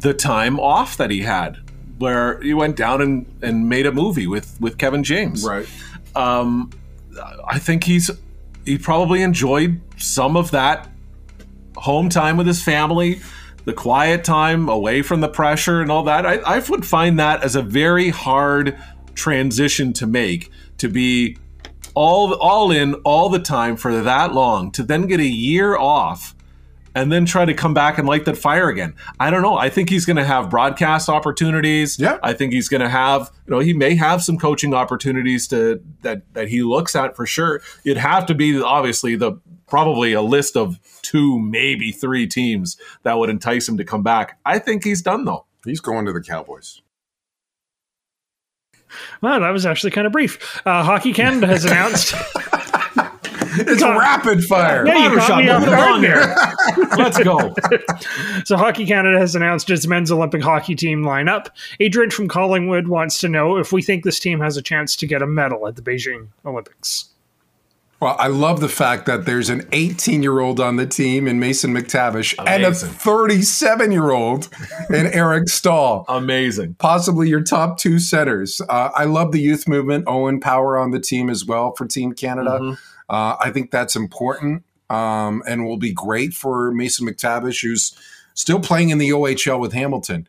the 0.00 0.14
time 0.14 0.60
off 0.60 0.96
that 0.98 1.10
he 1.10 1.20
had, 1.20 1.58
where 1.98 2.40
he 2.40 2.54
went 2.54 2.76
down 2.76 3.00
and, 3.00 3.26
and 3.42 3.68
made 3.68 3.86
a 3.86 3.92
movie 3.92 4.26
with 4.26 4.56
with 4.60 4.78
Kevin 4.78 5.04
James. 5.04 5.44
right. 5.44 5.68
Um, 6.14 6.70
I 7.46 7.58
think 7.58 7.84
he's 7.84 8.10
he 8.64 8.78
probably 8.78 9.22
enjoyed 9.22 9.80
some 9.96 10.36
of 10.36 10.50
that 10.50 10.88
home 11.76 12.08
time 12.08 12.36
with 12.36 12.46
his 12.46 12.62
family, 12.62 13.20
the 13.64 13.72
quiet 13.72 14.24
time 14.24 14.68
away 14.68 15.02
from 15.02 15.20
the 15.20 15.28
pressure 15.28 15.80
and 15.80 15.90
all 15.90 16.02
that. 16.04 16.26
I, 16.26 16.36
I 16.36 16.58
would 16.58 16.84
find 16.84 17.18
that 17.18 17.42
as 17.42 17.56
a 17.56 17.62
very 17.62 18.10
hard 18.10 18.78
transition 19.18 19.92
to 19.92 20.06
make 20.06 20.50
to 20.78 20.88
be 20.88 21.36
all 21.94 22.32
all 22.34 22.70
in 22.70 22.94
all 23.04 23.28
the 23.28 23.38
time 23.38 23.76
for 23.76 24.02
that 24.02 24.32
long 24.32 24.70
to 24.70 24.82
then 24.82 25.06
get 25.06 25.20
a 25.20 25.26
year 25.26 25.76
off 25.76 26.34
and 26.94 27.12
then 27.12 27.24
try 27.24 27.44
to 27.44 27.54
come 27.54 27.74
back 27.74 27.98
and 27.98 28.08
light 28.08 28.24
that 28.24 28.36
fire 28.36 28.68
again. 28.68 28.94
I 29.20 29.30
don't 29.30 29.42
know. 29.42 29.56
I 29.56 29.68
think 29.68 29.88
he's 29.90 30.04
going 30.04 30.16
to 30.16 30.24
have 30.24 30.50
broadcast 30.50 31.08
opportunities. 31.08 31.98
Yeah. 31.98 32.18
I 32.22 32.32
think 32.32 32.52
he's 32.52 32.68
going 32.68 32.80
to 32.80 32.88
have, 32.88 33.30
you 33.46 33.52
know, 33.52 33.60
he 33.60 33.72
may 33.72 33.94
have 33.94 34.22
some 34.22 34.38
coaching 34.38 34.74
opportunities 34.74 35.46
to 35.48 35.82
that 36.02 36.22
that 36.34 36.48
he 36.48 36.62
looks 36.62 36.96
at 36.96 37.14
for 37.14 37.26
sure. 37.26 37.60
It'd 37.84 37.98
have 37.98 38.26
to 38.26 38.34
be 38.34 38.60
obviously 38.60 39.16
the 39.16 39.34
probably 39.68 40.12
a 40.12 40.22
list 40.22 40.56
of 40.56 40.78
two, 41.02 41.38
maybe 41.38 41.92
three 41.92 42.26
teams 42.26 42.76
that 43.02 43.18
would 43.18 43.30
entice 43.30 43.68
him 43.68 43.76
to 43.76 43.84
come 43.84 44.02
back. 44.02 44.38
I 44.44 44.58
think 44.58 44.84
he's 44.84 45.02
done 45.02 45.24
though. 45.24 45.46
He's 45.64 45.80
going 45.80 46.06
to 46.06 46.12
the 46.12 46.22
Cowboys. 46.22 46.82
Wow, 49.22 49.38
that 49.38 49.50
was 49.50 49.66
actually 49.66 49.90
kind 49.90 50.06
of 50.06 50.12
brief. 50.12 50.60
Uh, 50.66 50.82
Hockey 50.82 51.12
Canada 51.12 51.46
has 51.46 51.64
announced. 51.66 52.14
It's 53.60 53.82
rapid 53.82 54.44
fire. 54.44 54.86
Yeah, 54.86 55.10
you 55.10 55.18
caught 55.18 55.38
me 55.42 55.48
off 55.48 55.60
Move 55.62 55.70
guard 55.70 56.02
there. 56.02 56.36
Let's 56.96 57.18
go. 57.18 57.54
So 58.44 58.56
Hockey 58.56 58.86
Canada 58.86 59.18
has 59.18 59.34
announced 59.34 59.68
its 59.68 59.86
men's 59.86 60.10
Olympic 60.10 60.42
hockey 60.42 60.74
team 60.74 61.02
lineup. 61.02 61.48
Adrian 61.80 62.10
from 62.10 62.28
Collingwood 62.28 62.88
wants 62.88 63.20
to 63.20 63.28
know 63.28 63.56
if 63.58 63.72
we 63.72 63.82
think 63.82 64.04
this 64.04 64.18
team 64.18 64.40
has 64.40 64.56
a 64.56 64.62
chance 64.62 64.96
to 64.96 65.06
get 65.06 65.20
a 65.22 65.26
medal 65.26 65.66
at 65.66 65.76
the 65.76 65.82
Beijing 65.82 66.28
Olympics. 66.46 67.06
Well, 68.00 68.14
I 68.18 68.28
love 68.28 68.60
the 68.60 68.68
fact 68.68 69.06
that 69.06 69.24
there's 69.26 69.50
an 69.50 69.68
18 69.72 70.22
year 70.22 70.38
old 70.38 70.60
on 70.60 70.76
the 70.76 70.86
team 70.86 71.26
in 71.26 71.40
Mason 71.40 71.74
McTavish 71.74 72.34
and 72.46 72.62
a 72.62 72.72
37 72.72 73.90
year 73.90 74.10
old 74.10 74.48
in 74.88 75.06
Eric 75.12 75.48
Staal. 75.48 76.04
Amazing. 76.08 76.74
Possibly 76.74 77.28
your 77.28 77.42
top 77.42 77.76
two 77.78 77.98
centers. 77.98 78.60
Uh, 78.68 78.90
I 78.94 79.04
love 79.04 79.32
the 79.32 79.40
youth 79.40 79.66
movement. 79.66 80.04
Owen 80.06 80.38
Power 80.38 80.78
on 80.78 80.92
the 80.92 81.00
team 81.00 81.28
as 81.28 81.44
well 81.44 81.72
for 81.72 81.86
Team 81.86 82.12
Canada. 82.12 82.76
Uh, 83.08 83.36
I 83.40 83.50
think 83.50 83.72
that's 83.72 83.96
important 83.96 84.62
um, 84.90 85.42
and 85.46 85.64
will 85.64 85.76
be 85.76 85.92
great 85.92 86.34
for 86.34 86.70
Mason 86.72 87.06
McTavish, 87.06 87.62
who's 87.62 87.98
still 88.34 88.60
playing 88.60 88.90
in 88.90 88.98
the 88.98 89.10
OHL 89.10 89.58
with 89.58 89.72
Hamilton. 89.72 90.28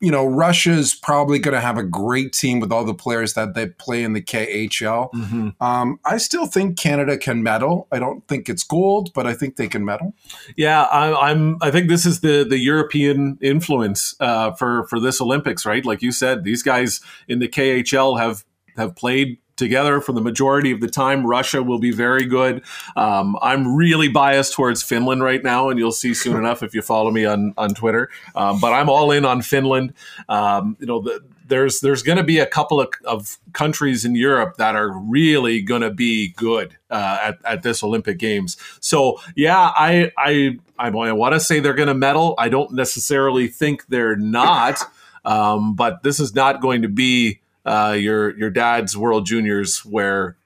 You 0.00 0.12
know, 0.12 0.24
Russia's 0.24 0.94
probably 0.94 1.38
going 1.38 1.54
to 1.54 1.60
have 1.60 1.76
a 1.76 1.82
great 1.82 2.32
team 2.32 2.60
with 2.60 2.70
all 2.70 2.84
the 2.84 2.94
players 2.94 3.34
that 3.34 3.54
they 3.54 3.66
play 3.66 4.04
in 4.04 4.12
the 4.12 4.22
KHL. 4.22 5.12
Um, 5.60 5.98
I 6.04 6.18
still 6.18 6.46
think 6.46 6.78
Canada 6.78 7.18
can 7.18 7.42
medal. 7.42 7.88
I 7.90 7.98
don't 7.98 8.26
think 8.28 8.48
it's 8.48 8.62
gold, 8.62 9.12
but 9.12 9.26
I 9.26 9.34
think 9.34 9.56
they 9.56 9.66
can 9.66 9.84
medal. 9.84 10.14
Yeah, 10.56 10.84
I, 10.84 11.30
I'm. 11.30 11.58
I 11.60 11.70
think 11.70 11.88
this 11.88 12.06
is 12.06 12.20
the 12.20 12.44
the 12.44 12.58
European 12.58 13.38
influence 13.40 14.14
uh, 14.20 14.52
for 14.52 14.86
for 14.86 15.00
this 15.00 15.20
Olympics, 15.20 15.66
right? 15.66 15.84
Like 15.84 16.00
you 16.00 16.12
said, 16.12 16.44
these 16.44 16.62
guys 16.62 17.00
in 17.26 17.40
the 17.40 17.48
KHL 17.48 18.20
have 18.20 18.44
have 18.76 18.94
played 18.94 19.38
together 19.58 20.00
for 20.00 20.12
the 20.12 20.20
majority 20.20 20.70
of 20.70 20.80
the 20.80 20.88
time. 20.88 21.26
Russia 21.26 21.62
will 21.62 21.78
be 21.78 21.90
very 21.90 22.24
good. 22.24 22.62
Um, 22.96 23.36
I'm 23.42 23.76
really 23.76 24.08
biased 24.08 24.54
towards 24.54 24.82
Finland 24.82 25.22
right 25.22 25.42
now, 25.42 25.68
and 25.68 25.78
you'll 25.78 25.92
see 25.92 26.14
soon 26.14 26.36
enough 26.36 26.62
if 26.62 26.74
you 26.74 26.82
follow 26.82 27.10
me 27.10 27.24
on 27.24 27.52
on 27.58 27.74
Twitter. 27.74 28.08
Um, 28.34 28.60
but 28.60 28.72
I'm 28.72 28.88
all 28.88 29.10
in 29.10 29.24
on 29.24 29.42
Finland. 29.42 29.92
Um, 30.28 30.76
you 30.80 30.86
know, 30.86 31.00
the, 31.02 31.22
there's 31.48 31.80
there's 31.80 32.02
going 32.02 32.18
to 32.18 32.24
be 32.24 32.38
a 32.38 32.46
couple 32.46 32.80
of, 32.80 32.88
of 33.04 33.38
countries 33.52 34.04
in 34.04 34.14
Europe 34.14 34.56
that 34.58 34.76
are 34.76 34.90
really 34.90 35.60
going 35.60 35.80
to 35.82 35.90
be 35.90 36.28
good 36.36 36.76
uh, 36.90 37.18
at, 37.22 37.38
at 37.44 37.62
this 37.62 37.82
Olympic 37.82 38.18
Games. 38.18 38.56
So 38.80 39.20
yeah, 39.34 39.72
I 39.74 40.12
I 40.16 40.58
I, 40.78 40.90
want 40.90 41.34
to 41.34 41.40
say 41.40 41.60
they're 41.60 41.74
going 41.74 41.88
to 41.88 41.94
medal. 41.94 42.34
I 42.38 42.48
don't 42.48 42.72
necessarily 42.72 43.48
think 43.48 43.86
they're 43.88 44.16
not, 44.16 44.78
um, 45.24 45.74
but 45.74 46.02
this 46.02 46.20
is 46.20 46.34
not 46.34 46.60
going 46.60 46.82
to 46.82 46.88
be 46.88 47.40
uh, 47.68 47.92
your 47.92 48.36
your 48.38 48.50
dad's 48.50 48.96
World 48.96 49.26
Juniors 49.26 49.84
where 49.84 50.36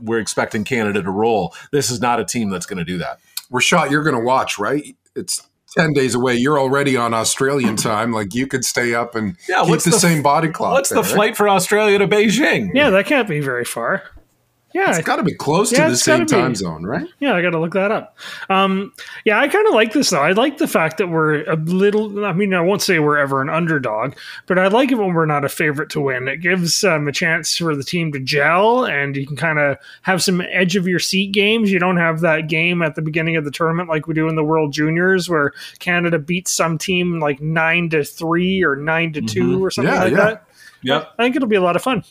we're 0.00 0.18
expecting 0.18 0.64
Canada 0.64 1.02
to 1.02 1.10
roll. 1.10 1.54
This 1.72 1.90
is 1.90 2.00
not 2.00 2.20
a 2.20 2.24
team 2.24 2.50
that's 2.50 2.66
going 2.66 2.78
to 2.78 2.84
do 2.84 2.98
that. 2.98 3.20
Rashad, 3.52 3.90
you're 3.90 4.02
going 4.02 4.16
to 4.16 4.22
watch, 4.24 4.58
right? 4.58 4.96
It's 5.14 5.46
10 5.76 5.92
days 5.92 6.14
away. 6.14 6.34
You're 6.36 6.58
already 6.58 6.96
on 6.96 7.12
Australian 7.14 7.76
time. 7.76 8.12
Like 8.12 8.34
you 8.34 8.46
could 8.46 8.64
stay 8.64 8.94
up 8.94 9.14
and 9.14 9.36
Yeah, 9.48 9.60
keep 9.62 9.70
what's 9.70 9.84
the, 9.84 9.90
the- 9.90 9.98
same 10.00 10.22
body 10.22 10.48
clock. 10.48 10.72
What's 10.72 10.88
the 10.88 10.96
there, 10.96 11.02
right? 11.04 11.12
flight 11.14 11.36
for 11.36 11.48
Australia 11.48 11.98
to 11.98 12.08
Beijing? 12.08 12.70
Yeah, 12.74 12.90
that 12.90 13.06
can't 13.06 13.28
be 13.28 13.40
very 13.40 13.64
far. 13.64 14.02
Yeah, 14.74 14.90
It's 14.96 15.04
got 15.06 15.16
to 15.16 15.22
be 15.22 15.34
close 15.34 15.70
Yeah, 15.72 15.84
to 15.84 15.90
the 15.90 15.96
same 15.96 16.26
time 16.26 16.54
zone, 16.54 16.84
right? 16.84 17.06
Yeah, 17.20 17.34
I 17.34 17.42
got 17.42 17.50
to 17.50 17.58
look 17.60 17.74
that 17.74 17.90
up. 17.90 18.16
Um, 18.48 18.92
yeah, 19.24 19.38
I 19.38 19.48
kind 19.48 19.66
of 19.66 19.74
like 19.74 19.92
this 19.92 20.10
though. 20.10 20.20
I 20.22 20.32
like 20.32 20.58
the 20.58 20.66
fact 20.68 20.98
that 20.98 21.08
we're 21.08 21.42
a 21.50 21.56
little. 21.56 22.24
I 22.24 22.32
mean, 22.32 22.54
I 22.54 22.60
won't 22.60 22.80
say 22.82 22.98
we're 22.98 23.18
ever 23.18 23.42
an 23.42 23.50
underdog, 23.50 24.14
but 24.46 24.58
I 24.58 24.68
like 24.68 24.90
it 24.90 24.96
when 24.96 25.12
we're 25.14 25.26
not 25.26 25.44
a 25.44 25.48
favorite 25.48 25.90
to 25.90 26.00
win. 26.00 26.26
It 26.28 26.38
gives 26.38 26.82
um, 26.84 27.06
a 27.08 27.12
chance 27.12 27.56
for 27.56 27.76
the 27.76 27.84
team 27.84 28.12
to 28.12 28.20
gel, 28.20 28.84
and 28.86 29.16
you 29.16 29.26
can 29.26 29.36
kind 29.36 29.58
of 29.58 29.76
have 30.02 30.22
some 30.22 30.40
edge 30.40 30.76
of 30.76 30.86
your 30.88 30.98
seat 30.98 31.32
games. 31.32 31.70
You 31.70 31.78
don't 31.78 31.98
have 31.98 32.20
that 32.20 32.48
game 32.48 32.82
at 32.82 32.94
the 32.94 33.02
beginning 33.02 33.36
of 33.36 33.44
the 33.44 33.50
tournament 33.50 33.88
like 33.88 34.06
we 34.06 34.14
do 34.14 34.28
in 34.28 34.36
the 34.36 34.44
World 34.44 34.72
Juniors, 34.72 35.28
where 35.28 35.52
Canada 35.80 36.18
beats 36.18 36.50
some 36.50 36.78
team 36.78 37.20
like 37.20 37.40
nine 37.40 37.90
to 37.90 38.04
three 38.04 38.62
or 38.64 38.76
nine 38.76 39.12
to 39.12 39.20
2 39.20 39.62
or 39.64 39.70
something 39.70 39.92
Yeah, 39.92 40.00
like 40.04 40.10
yeah. 40.12 40.16
that. 40.16 40.46
Yep. 40.82 41.12
I 41.18 41.22
think 41.22 41.36
it'll 41.36 41.48
be 41.48 41.56
a 41.56 41.62
lot 41.62 41.76
of 41.76 41.82
fun. 41.82 42.02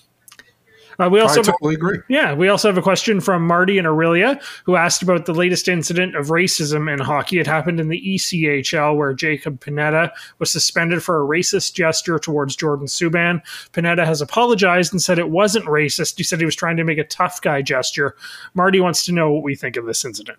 Uh, 1.01 1.09
we 1.09 1.19
I 1.19 1.23
also 1.23 1.41
totally 1.41 1.73
agree. 1.73 1.97
yeah, 2.09 2.33
we 2.33 2.47
also 2.47 2.67
have 2.67 2.77
a 2.77 2.81
question 2.81 3.19
from 3.21 3.47
Marty 3.47 3.79
and 3.79 3.87
Aurelia, 3.87 4.39
who 4.65 4.75
asked 4.75 5.01
about 5.01 5.25
the 5.25 5.33
latest 5.33 5.67
incident 5.67 6.15
of 6.15 6.27
racism 6.27 6.91
in 6.91 6.99
hockey. 6.99 7.39
It 7.39 7.47
happened 7.47 7.79
in 7.79 7.87
the 7.87 7.99
ECHL, 7.99 8.95
where 8.95 9.13
Jacob 9.13 9.59
Panetta 9.59 10.11
was 10.37 10.51
suspended 10.51 11.03
for 11.03 11.19
a 11.19 11.27
racist 11.27 11.73
gesture 11.73 12.19
towards 12.19 12.55
Jordan 12.55 12.85
Subban. 12.85 13.41
Panetta 13.73 14.05
has 14.05 14.21
apologized 14.21 14.93
and 14.93 15.01
said 15.01 15.17
it 15.17 15.31
wasn't 15.31 15.65
racist. 15.65 16.17
He 16.17 16.23
said 16.23 16.39
he 16.39 16.45
was 16.45 16.55
trying 16.55 16.77
to 16.77 16.83
make 16.83 16.99
a 16.99 17.03
tough 17.03 17.41
guy 17.41 17.63
gesture. 17.63 18.15
Marty 18.53 18.79
wants 18.79 19.03
to 19.05 19.11
know 19.11 19.31
what 19.31 19.43
we 19.43 19.55
think 19.55 19.77
of 19.77 19.85
this 19.87 20.05
incident. 20.05 20.37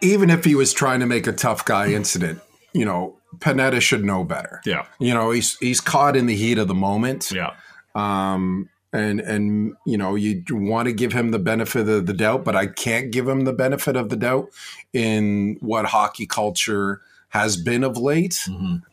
Even 0.00 0.30
if 0.30 0.44
he 0.44 0.56
was 0.56 0.72
trying 0.72 0.98
to 0.98 1.06
make 1.06 1.28
a 1.28 1.32
tough 1.32 1.64
guy 1.64 1.92
incident, 1.92 2.40
you 2.72 2.84
know, 2.84 3.16
Panetta 3.38 3.80
should 3.80 4.04
know 4.04 4.24
better. 4.24 4.60
Yeah. 4.64 4.86
You 4.98 5.14
know, 5.14 5.30
he's 5.30 5.56
he's 5.58 5.80
caught 5.80 6.16
in 6.16 6.26
the 6.26 6.34
heat 6.34 6.58
of 6.58 6.66
the 6.66 6.74
moment. 6.74 7.30
Yeah. 7.30 7.54
Um, 7.94 8.68
and 8.92 9.20
and 9.20 9.74
you 9.86 9.96
know 9.96 10.14
you 10.14 10.42
want 10.50 10.86
to 10.86 10.92
give 10.92 11.12
him 11.12 11.30
the 11.30 11.38
benefit 11.38 11.88
of 11.88 12.06
the 12.06 12.12
doubt, 12.12 12.44
but 12.44 12.54
I 12.54 12.66
can't 12.66 13.10
give 13.10 13.26
him 13.26 13.44
the 13.44 13.52
benefit 13.52 13.96
of 13.96 14.10
the 14.10 14.16
doubt 14.16 14.50
in 14.92 15.56
what 15.60 15.86
hockey 15.86 16.26
culture 16.26 17.00
has 17.30 17.56
been 17.56 17.82
of 17.82 17.96
late. 17.96 18.38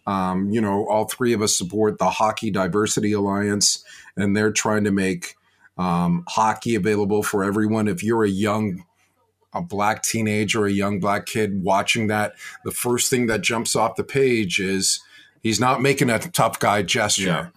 Um, 0.08 0.50
you 0.50 0.62
know, 0.62 0.88
all 0.88 1.06
three 1.06 1.34
of 1.34 1.42
us 1.42 1.58
support 1.58 1.98
the 1.98 2.10
Hockey 2.10 2.50
Diversity 2.52 3.12
Alliance, 3.12 3.84
and 4.16 4.36
they're 4.36 4.52
trying 4.52 4.86
to 4.86 4.92
make 4.92 5.36
um, 5.78 6.24
hockey 6.30 6.76
available 6.76 7.22
for 7.22 7.44
everyone. 7.44 7.90
If 7.90 8.02
you're 8.02 8.24
a 8.24 8.30
young 8.30 8.86
a 9.54 9.62
black 9.62 10.04
teenager, 10.04 10.66
a 10.66 10.72
young 10.72 11.00
black 11.00 11.26
kid 11.26 11.64
watching 11.64 12.08
that, 12.08 12.34
the 12.64 12.72
first 12.72 13.10
thing 13.10 13.26
that 13.28 13.42
jumps 13.42 13.76
off 13.76 13.96
the 13.96 14.04
page 14.04 14.60
is 14.60 15.00
he's 15.42 15.60
not 15.60 15.82
making 15.82 16.10
a 16.10 16.20
tough 16.20 16.60
guy 16.60 16.84
gesture. 16.84 17.26
Yeah. 17.26 17.48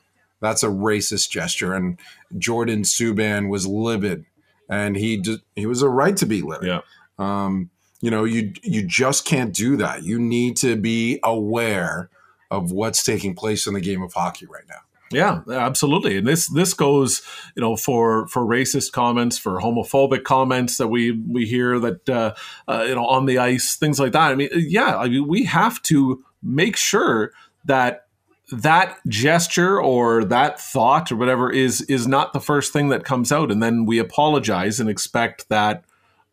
That's 0.43 0.63
a 0.63 0.69
racist 0.69 1.31
gesture. 1.31 1.73
And 1.73 1.99
Jordan 2.37 2.83
Subban 2.83 3.49
was 3.49 3.67
livid, 3.67 4.27
and 4.69 4.97
he 4.97 5.19
just, 5.19 5.41
he 5.57 5.65
was 5.65 5.81
a 5.81 5.89
right 5.89 6.17
to 6.19 6.27
be 6.27 6.43
livid. 6.43 6.67
Yeah. 6.67 6.81
Um, 7.19 7.71
you 8.03 8.11
know, 8.11 8.25
you 8.25 8.53
you 8.63 8.85
just 8.85 9.25
can't 9.25 9.55
do 9.55 9.77
that. 9.77 10.03
You 10.03 10.19
need 10.19 10.57
to 10.59 10.77
be 10.77 11.21
aware 11.23 12.11
of 12.51 12.73
what's 12.73 13.03
taking 13.03 13.35
place 13.35 13.67
in 13.67 13.75
the 13.75 13.81
game 13.81 14.03
of 14.03 14.13
hockey 14.13 14.45
right 14.47 14.65
now. 14.69 14.81
Yeah, 15.13 15.43
absolutely. 15.51 16.17
And 16.17 16.27
this 16.27 16.49
this 16.49 16.75
goes, 16.75 17.23
you 17.55 17.61
know, 17.61 17.77
for 17.77 18.27
for 18.29 18.43
racist 18.45 18.93
comments, 18.93 19.39
for 19.39 19.61
homophobic 19.61 20.25
comments 20.25 20.79
that 20.79 20.89
we 20.89 21.13
we 21.13 21.47
hear 21.47 21.79
that 21.79 22.09
uh, 22.09 22.35
uh, 22.67 22.85
you 22.89 22.95
know 22.95 23.07
on 23.07 23.27
the 23.27 23.39
ice, 23.39 23.77
things 23.77 24.01
like 24.01 24.13
that. 24.13 24.33
I 24.33 24.35
mean, 24.35 24.49
yeah, 24.53 24.97
I 24.97 25.09
mean, 25.09 25.29
we 25.29 25.45
have 25.45 25.81
to 25.83 26.25
make 26.43 26.77
sure 26.77 27.33
that 27.65 28.07
that 28.53 28.99
gesture 29.09 29.81
or 29.81 30.25
that 30.25 30.61
thought 30.61 31.11
or 31.11 31.17
whatever 31.17 31.51
is 31.51 31.81
is 31.83 32.07
not 32.07 32.33
the 32.33 32.41
first 32.41 32.73
thing 32.73 32.89
that 32.91 33.05
comes 33.05 33.33
out, 33.33 33.51
and 33.51 33.63
then 33.63 33.87
we 33.87 33.99
apologize 33.99 34.79
and 34.79 34.89
expect 34.89 35.49
that 35.49 35.85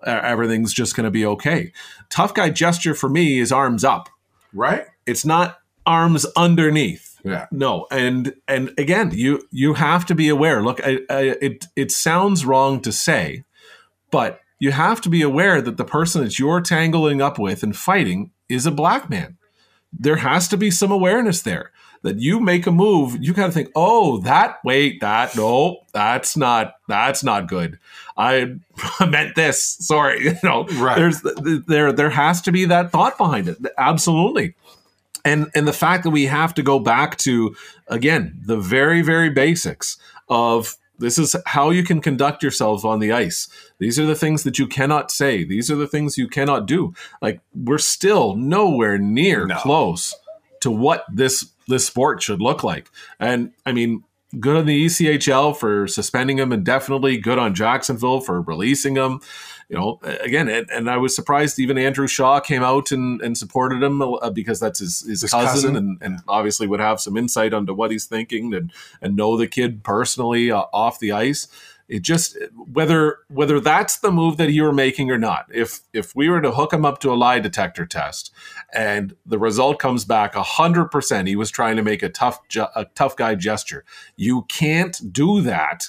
uh, 0.06 0.20
everything's 0.24 0.74
just 0.74 0.96
going 0.96 1.06
to 1.06 1.12
be 1.12 1.26
okay. 1.26 1.72
Tough 2.10 2.34
guy 2.34 2.50
gesture 2.50 2.94
for 2.94 3.10
me 3.10 3.40
is 3.40 3.52
arms 3.52 3.84
up. 3.84 4.10
Right? 4.54 4.86
It's 5.06 5.26
not 5.26 5.60
arms 5.86 6.26
underneath. 6.36 7.20
Yeah. 7.24 7.48
No, 7.52 7.88
and 7.92 8.34
and 8.48 8.74
again, 8.78 9.12
you 9.14 9.42
you 9.52 9.74
have 9.74 10.06
to 10.08 10.16
be 10.16 10.30
aware. 10.30 10.62
Look, 10.62 10.80
I, 10.86 11.00
I, 11.10 11.22
it 11.42 11.68
it 11.76 11.92
sounds 11.92 12.46
wrong 12.46 12.82
to 12.82 12.92
say, 12.92 13.44
but 14.12 14.42
you 14.60 14.72
have 14.72 15.02
to 15.02 15.10
be 15.10 15.22
aware 15.22 15.62
that 15.62 15.78
the 15.78 15.86
person 15.86 16.24
that 16.24 16.38
you're 16.38 16.62
tangling 16.62 17.22
up 17.22 17.40
with 17.40 17.64
and 17.64 17.76
fighting 17.76 18.32
is 18.50 18.66
a 18.66 18.72
black 18.72 19.10
man. 19.10 19.38
There 19.92 20.18
has 20.18 20.48
to 20.50 20.58
be 20.58 20.70
some 20.70 20.92
awareness 20.92 21.42
there 21.42 21.72
that 22.04 22.20
you 22.20 22.40
make 22.40 22.66
a 22.66 22.72
move, 22.72 23.18
you 23.20 23.34
got 23.34 23.48
to 23.48 23.52
think, 23.52 23.70
oh, 23.76 24.20
that 24.20 24.58
wait, 24.64 25.02
that 25.02 25.36
no, 25.36 25.80
that's 25.94 26.38
not 26.38 26.76
that's 26.88 27.24
not 27.24 27.48
good. 27.48 27.80
I 28.18 28.56
meant 29.08 29.36
this. 29.36 29.64
Sorry, 29.80 30.24
you 30.26 30.36
know. 30.44 30.66
Right. 30.66 30.98
There's 30.98 31.22
there 31.68 31.92
there 31.92 32.10
has 32.10 32.42
to 32.42 32.52
be 32.52 32.66
that 32.66 32.92
thought 32.92 33.18
behind 33.18 33.48
it. 33.48 33.58
Absolutely 33.78 34.56
and 35.26 35.48
and 35.54 35.68
the 35.68 35.74
fact 35.74 36.04
that 36.04 36.12
we 36.12 36.26
have 36.26 36.54
to 36.54 36.64
go 36.64 36.80
back 36.80 37.18
to 37.18 37.56
again 37.88 38.40
the 38.46 38.58
very 38.58 39.02
very 39.02 39.30
basics 39.30 39.98
of 40.30 40.78
this 40.98 41.18
is 41.18 41.36
how 41.46 41.70
you 41.70 41.84
can 41.84 42.02
conduct 42.02 42.42
yourselves 42.44 42.86
on 42.86 43.00
the 43.00 43.12
ice 43.12 43.48
these 43.80 44.00
are 44.00 44.06
the 44.06 44.16
things 44.16 44.44
that 44.44 44.58
you 44.58 44.68
cannot 44.68 45.12
say 45.12 45.44
these 45.44 45.70
are 45.70 45.76
the 45.76 45.88
things 45.88 46.18
you 46.18 46.28
cannot 46.28 46.66
do 46.66 46.94
like 47.22 47.42
we're 47.54 47.78
still 47.78 48.36
nowhere 48.36 48.98
near 48.98 49.46
No. 49.46 49.56
close 49.58 50.16
to 50.62 50.72
what 50.72 51.06
this 51.12 51.52
this 51.70 51.86
sport 51.86 52.22
should 52.22 52.42
look 52.42 52.64
like 52.64 52.90
and 53.20 53.52
i 53.66 53.72
mean 53.72 54.04
good 54.40 54.58
on 54.58 54.66
the 54.66 54.86
echl 54.86 55.56
for 55.56 55.88
suspending 55.88 56.38
him 56.38 56.52
indefinitely 56.52 57.18
good 57.18 57.40
on 57.40 57.56
jacksonville 57.56 58.20
for 58.22 58.42
releasing 58.42 58.96
him 58.96 59.22
you 59.70 59.78
know, 59.78 60.00
again, 60.02 60.50
and, 60.50 60.68
and 60.72 60.90
I 60.90 60.98
was 60.98 61.16
surprised 61.16 61.60
even 61.60 61.78
Andrew 61.78 62.08
Shaw 62.08 62.40
came 62.40 62.64
out 62.64 62.92
and, 62.92 63.22
and 63.22 63.38
supported 63.38 63.84
him 63.84 64.02
uh, 64.02 64.32
because 64.32 64.60
that's 64.60 64.80
his, 64.80 65.02
his, 65.02 65.22
His 65.22 65.32
cousin, 65.32 65.46
cousin. 65.46 65.76
And, 65.76 65.98
and 66.02 66.20
obviously 66.28 66.66
would 66.66 66.80
have 66.80 67.00
some 67.00 67.16
insight 67.16 67.54
onto 67.54 67.76
what 67.76 67.92
he's 67.92 68.06
thinking 68.06 68.56
and, 68.56 68.74
and 69.00 69.16
know 69.16 69.38
the 69.38 69.48
kid 69.48 69.84
personally 69.84 70.50
uh, 70.50 70.64
off 70.74 70.98
the 70.98 71.12
ice. 71.12 71.48
It 71.90 72.04
just 72.04 72.38
whether 72.72 73.18
whether 73.30 73.60
that's 73.60 73.98
the 73.98 74.12
move 74.12 74.38
that 74.38 74.52
you 74.52 74.62
were 74.64 74.72
making 74.72 75.10
or 75.12 75.18
not. 75.18 75.48
If 75.52 75.80
if 75.92 76.16
we 76.16 76.30
were 76.30 76.40
to 76.40 76.52
hook 76.52 76.72
him 76.72 76.86
up 76.86 77.00
to 77.00 77.12
a 77.12 77.16
lie 77.16 77.40
detector 77.40 77.86
test 77.88 78.32
and 78.72 79.16
the 79.26 79.40
result 79.40 79.80
comes 79.80 80.06
back 80.06 80.36
hundred 80.36 80.86
percent, 80.92 81.28
he 81.28 81.36
was 81.36 81.50
trying 81.50 81.76
to 81.78 81.82
make 81.84 82.04
a 82.04 82.10
tough 82.10 82.40
a 82.76 82.86
tough 82.94 83.16
guy 83.18 83.34
gesture. 83.36 83.84
You 84.16 84.44
can't 84.44 85.12
do 85.12 85.42
that 85.42 85.88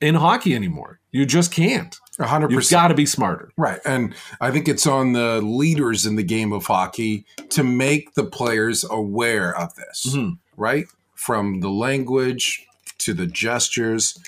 in 0.00 0.14
hockey 0.14 0.54
anymore. 0.54 1.00
You 1.10 1.26
just 1.26 1.52
can't. 1.52 1.98
A 2.20 2.26
hundred 2.28 2.52
You've 2.52 2.70
got 2.70 2.88
to 2.88 2.94
be 2.94 3.06
smarter. 3.06 3.50
Right. 3.56 3.80
And 3.84 4.14
I 4.40 4.50
think 4.52 4.68
it's 4.68 4.86
on 4.86 5.12
the 5.14 5.40
leaders 5.40 6.06
in 6.06 6.14
the 6.16 6.22
game 6.24 6.52
of 6.52 6.66
hockey 6.66 7.26
to 7.50 7.64
make 7.64 8.14
the 8.14 8.24
players 8.24 8.84
aware 8.88 9.56
of 9.56 9.74
this, 9.76 10.14
Mhm. 10.14 10.38
right? 10.56 10.86
From 11.14 11.60
the 11.60 11.70
language 11.70 12.66
to 12.98 13.14
the 13.14 13.26
gestures. 13.26 14.18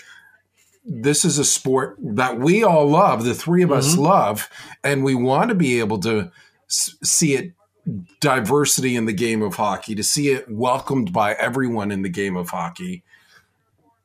This 0.84 1.24
is 1.24 1.38
a 1.38 1.44
sport 1.44 1.96
that 2.02 2.38
we 2.38 2.64
all 2.64 2.86
love, 2.88 3.24
the 3.24 3.34
three 3.34 3.62
of 3.62 3.70
us 3.70 3.96
love, 3.96 4.48
and 4.82 5.04
we 5.04 5.14
want 5.14 5.50
to 5.50 5.54
be 5.54 5.78
able 5.78 5.98
to 6.00 6.30
s- 6.68 6.96
see 7.02 7.34
it 7.34 7.52
diversity 8.20 8.96
in 8.96 9.04
the 9.04 9.12
game 9.12 9.42
of 9.42 9.56
hockey, 9.56 9.94
to 9.94 10.02
see 10.02 10.28
it 10.28 10.50
welcomed 10.50 11.12
by 11.12 11.34
everyone 11.34 11.90
in 11.90 12.02
the 12.02 12.08
game 12.08 12.36
of 12.36 12.50
hockey. 12.50 13.02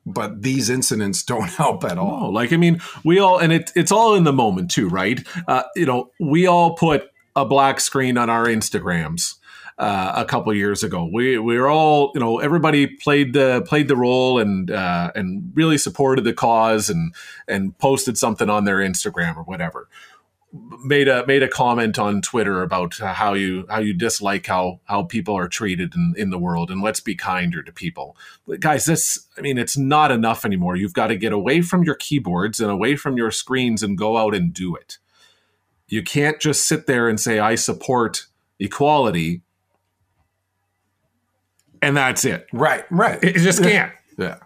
But 0.04 0.42
these 0.42 0.68
incidents 0.68 1.22
don't 1.24 1.48
help 1.48 1.82
at 1.84 1.98
all. 1.98 2.26
Oh, 2.26 2.28
like 2.30 2.52
I 2.52 2.56
mean, 2.56 2.80
we 3.04 3.18
all 3.18 3.38
and 3.38 3.52
it, 3.52 3.72
it's 3.74 3.92
all 3.92 4.14
in 4.14 4.24
the 4.24 4.32
moment 4.32 4.70
too, 4.70 4.88
right? 4.88 5.26
Uh, 5.48 5.62
you 5.74 5.86
know, 5.86 6.10
we 6.20 6.46
all 6.46 6.74
put 6.74 7.10
a 7.34 7.44
black 7.44 7.80
screen 7.80 8.18
on 8.18 8.30
our 8.30 8.46
Instagrams 8.46 9.34
uh, 9.78 10.12
a 10.16 10.24
couple 10.24 10.52
years 10.54 10.82
ago. 10.82 11.08
We 11.12 11.38
we 11.38 11.58
were 11.58 11.68
all 11.68 12.12
you 12.14 12.20
know 12.20 12.38
everybody 12.38 12.86
played 12.86 13.32
the 13.32 13.62
played 13.66 13.88
the 13.88 13.96
role 13.96 14.38
and 14.38 14.70
uh, 14.70 15.12
and 15.14 15.52
really 15.54 15.78
supported 15.78 16.24
the 16.24 16.32
cause 16.32 16.88
and 16.88 17.14
and 17.46 17.76
posted 17.78 18.16
something 18.16 18.48
on 18.48 18.64
their 18.64 18.78
Instagram 18.78 19.36
or 19.36 19.42
whatever. 19.42 19.88
Made 20.84 21.08
a 21.08 21.26
made 21.26 21.42
a 21.42 21.48
comment 21.48 21.98
on 21.98 22.22
Twitter 22.22 22.62
about 22.62 22.96
how 22.96 23.34
you 23.34 23.66
how 23.68 23.80
you 23.80 23.92
dislike 23.92 24.46
how 24.46 24.80
how 24.84 25.02
people 25.02 25.36
are 25.36 25.48
treated 25.48 25.94
in, 25.94 26.14
in 26.16 26.30
the 26.30 26.38
world 26.38 26.70
and 26.70 26.80
let's 26.80 27.00
be 27.00 27.14
kinder 27.14 27.62
to 27.62 27.72
people. 27.72 28.16
But 28.46 28.60
guys, 28.60 28.86
this 28.86 29.26
I 29.36 29.42
mean 29.42 29.58
it's 29.58 29.76
not 29.76 30.10
enough 30.10 30.46
anymore. 30.46 30.76
You've 30.76 30.94
got 30.94 31.08
to 31.08 31.16
get 31.16 31.34
away 31.34 31.60
from 31.60 31.82
your 31.82 31.96
keyboards 31.96 32.60
and 32.60 32.70
away 32.70 32.96
from 32.96 33.18
your 33.18 33.30
screens 33.30 33.82
and 33.82 33.98
go 33.98 34.16
out 34.16 34.34
and 34.34 34.54
do 34.54 34.74
it. 34.74 34.96
You 35.88 36.02
can't 36.02 36.40
just 36.40 36.66
sit 36.66 36.86
there 36.86 37.08
and 37.08 37.20
say 37.20 37.38
I 37.38 37.56
support 37.56 38.26
equality 38.58 39.42
and 41.86 41.96
that's 41.96 42.24
it. 42.24 42.46
Right, 42.52 42.84
right. 42.90 43.22
It 43.22 43.34
just 43.38 43.62
can't. 43.62 43.92
Yeah. 44.18 44.38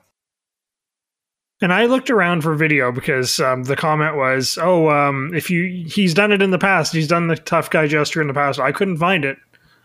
And 1.63 1.73
I 1.73 1.87
looked 1.87 2.11
around 2.11 2.43
for 2.43 2.55
video 2.55 2.91
because 2.93 3.39
um, 3.41 3.65
the 3.65 3.77
comment 3.77 4.17
was, 4.17 4.59
"Oh, 4.61 4.89
um, 4.91 5.33
if 5.35 5.51
you 5.51 5.85
he's 5.87 6.15
done 6.15 6.33
it 6.33 6.43
in 6.43 6.51
the 6.51 6.59
past. 6.59 6.93
He's 6.93 7.09
done 7.09 7.27
the 7.29 7.37
tough 7.37 7.71
guy 7.71 7.87
gesture 7.87 8.21
in 8.21 8.29
the 8.29 8.35
past." 8.35 8.59
I 8.61 8.73
couldn't 8.73 8.99
find 8.99 9.25
it. 9.25 9.39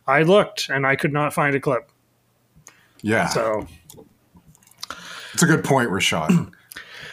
I 0.07 0.21
looked 0.23 0.69
and 0.69 0.85
I 0.85 0.95
could 0.95 1.11
not 1.13 1.33
find 1.33 1.55
a 1.55 1.59
clip. 1.59 1.89
Yeah. 3.01 3.27
So 3.27 3.67
It's 5.33 5.43
a 5.43 5.45
good 5.45 5.63
point, 5.63 5.89
Rashad. 5.89 6.51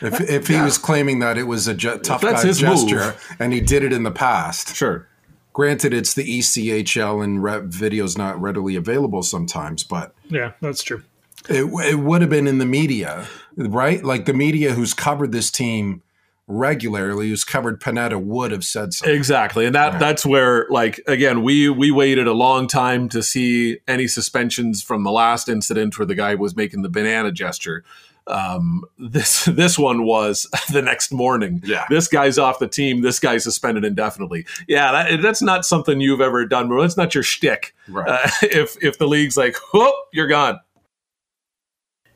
If, 0.01 0.21
if 0.21 0.47
he 0.49 0.61
was 0.61 0.79
claiming 0.79 1.21
that 1.21 1.39
it 1.39 1.45
was 1.45 1.69
a 1.69 1.75
ge- 1.75 2.03
tough 2.03 2.23
guy 2.23 2.43
his 2.43 2.61
move. 2.63 2.89
gesture 2.89 3.15
and 3.39 3.53
he 3.53 3.61
did 3.61 3.85
it 3.85 3.93
in 3.93 4.03
the 4.03 4.11
past, 4.11 4.75
Sure. 4.75 5.07
Granted 5.53 5.93
it's 5.93 6.15
the 6.15 6.39
ECHL 6.39 7.23
and 7.23 7.43
re- 7.43 7.61
video's 7.65 8.17
not 8.17 8.41
readily 8.41 8.77
available 8.77 9.23
sometimes, 9.23 9.85
but 9.85 10.15
yeah, 10.29 10.53
that's 10.61 10.83
true. 10.83 11.03
it, 11.49 11.65
it 11.65 11.99
would 11.99 12.21
have 12.21 12.31
been 12.31 12.47
in 12.47 12.59
the 12.59 12.67
media, 12.67 13.27
right? 13.57 14.05
Like 14.05 14.27
the 14.27 14.35
media 14.35 14.73
who's 14.73 14.95
covered 14.95 15.33
this 15.33 15.51
team 15.51 16.03
regularly, 16.49 17.29
who's 17.29 17.45
covered 17.45 17.81
Panetta, 17.81 18.23
would 18.23 18.51
have 18.51 18.65
said 18.65 18.93
something. 18.93 19.15
Exactly, 19.15 19.65
and 19.67 19.75
that 19.75 19.99
that's 19.99 20.27
where, 20.27 20.67
like, 20.71 21.01
again, 21.07 21.43
we 21.43 21.69
we 21.69 21.91
waited 21.91 22.27
a 22.27 22.33
long 22.33 22.67
time 22.67 23.09
to 23.11 23.23
see 23.23 23.79
any 23.87 24.07
suspensions 24.07 24.83
from 24.83 25.05
the 25.05 25.13
last 25.13 25.49
incident 25.49 25.99
where 25.99 26.07
the 26.07 26.15
guy 26.15 26.35
was 26.35 26.57
making 26.57 26.83
the 26.83 26.91
banana 26.91 27.33
gesture. 27.33 27.85
Um, 28.27 28.85
this 28.99 29.45
this 29.47 29.79
one 29.79 30.05
was 30.05 30.49
the 30.73 30.83
next 30.83 31.13
morning. 31.13 31.63
Yeah. 31.65 31.87
this 31.89 32.09
guy's 32.09 32.39
off 32.39 32.59
the 32.59 32.69
team. 32.69 33.03
This 33.03 33.19
guy's 33.19 33.45
suspended 33.45 33.85
indefinitely. 33.85 34.47
Yeah, 34.69 34.93
that, 34.93 35.23
that's 35.23 35.43
not 35.43 35.65
something 35.65 36.01
you've 36.01 36.21
ever 36.21 36.47
done. 36.47 36.69
bro. 36.69 36.83
That's 36.83 36.97
not 36.97 37.15
your 37.15 37.25
shtick. 37.25 37.75
Right. 37.89 38.09
Uh, 38.09 38.29
if 38.43 38.83
if 38.83 38.99
the 38.99 39.07
league's 39.09 39.37
like, 39.37 39.57
whoop, 39.73 39.95
you're 40.13 40.29
gone. 40.29 40.61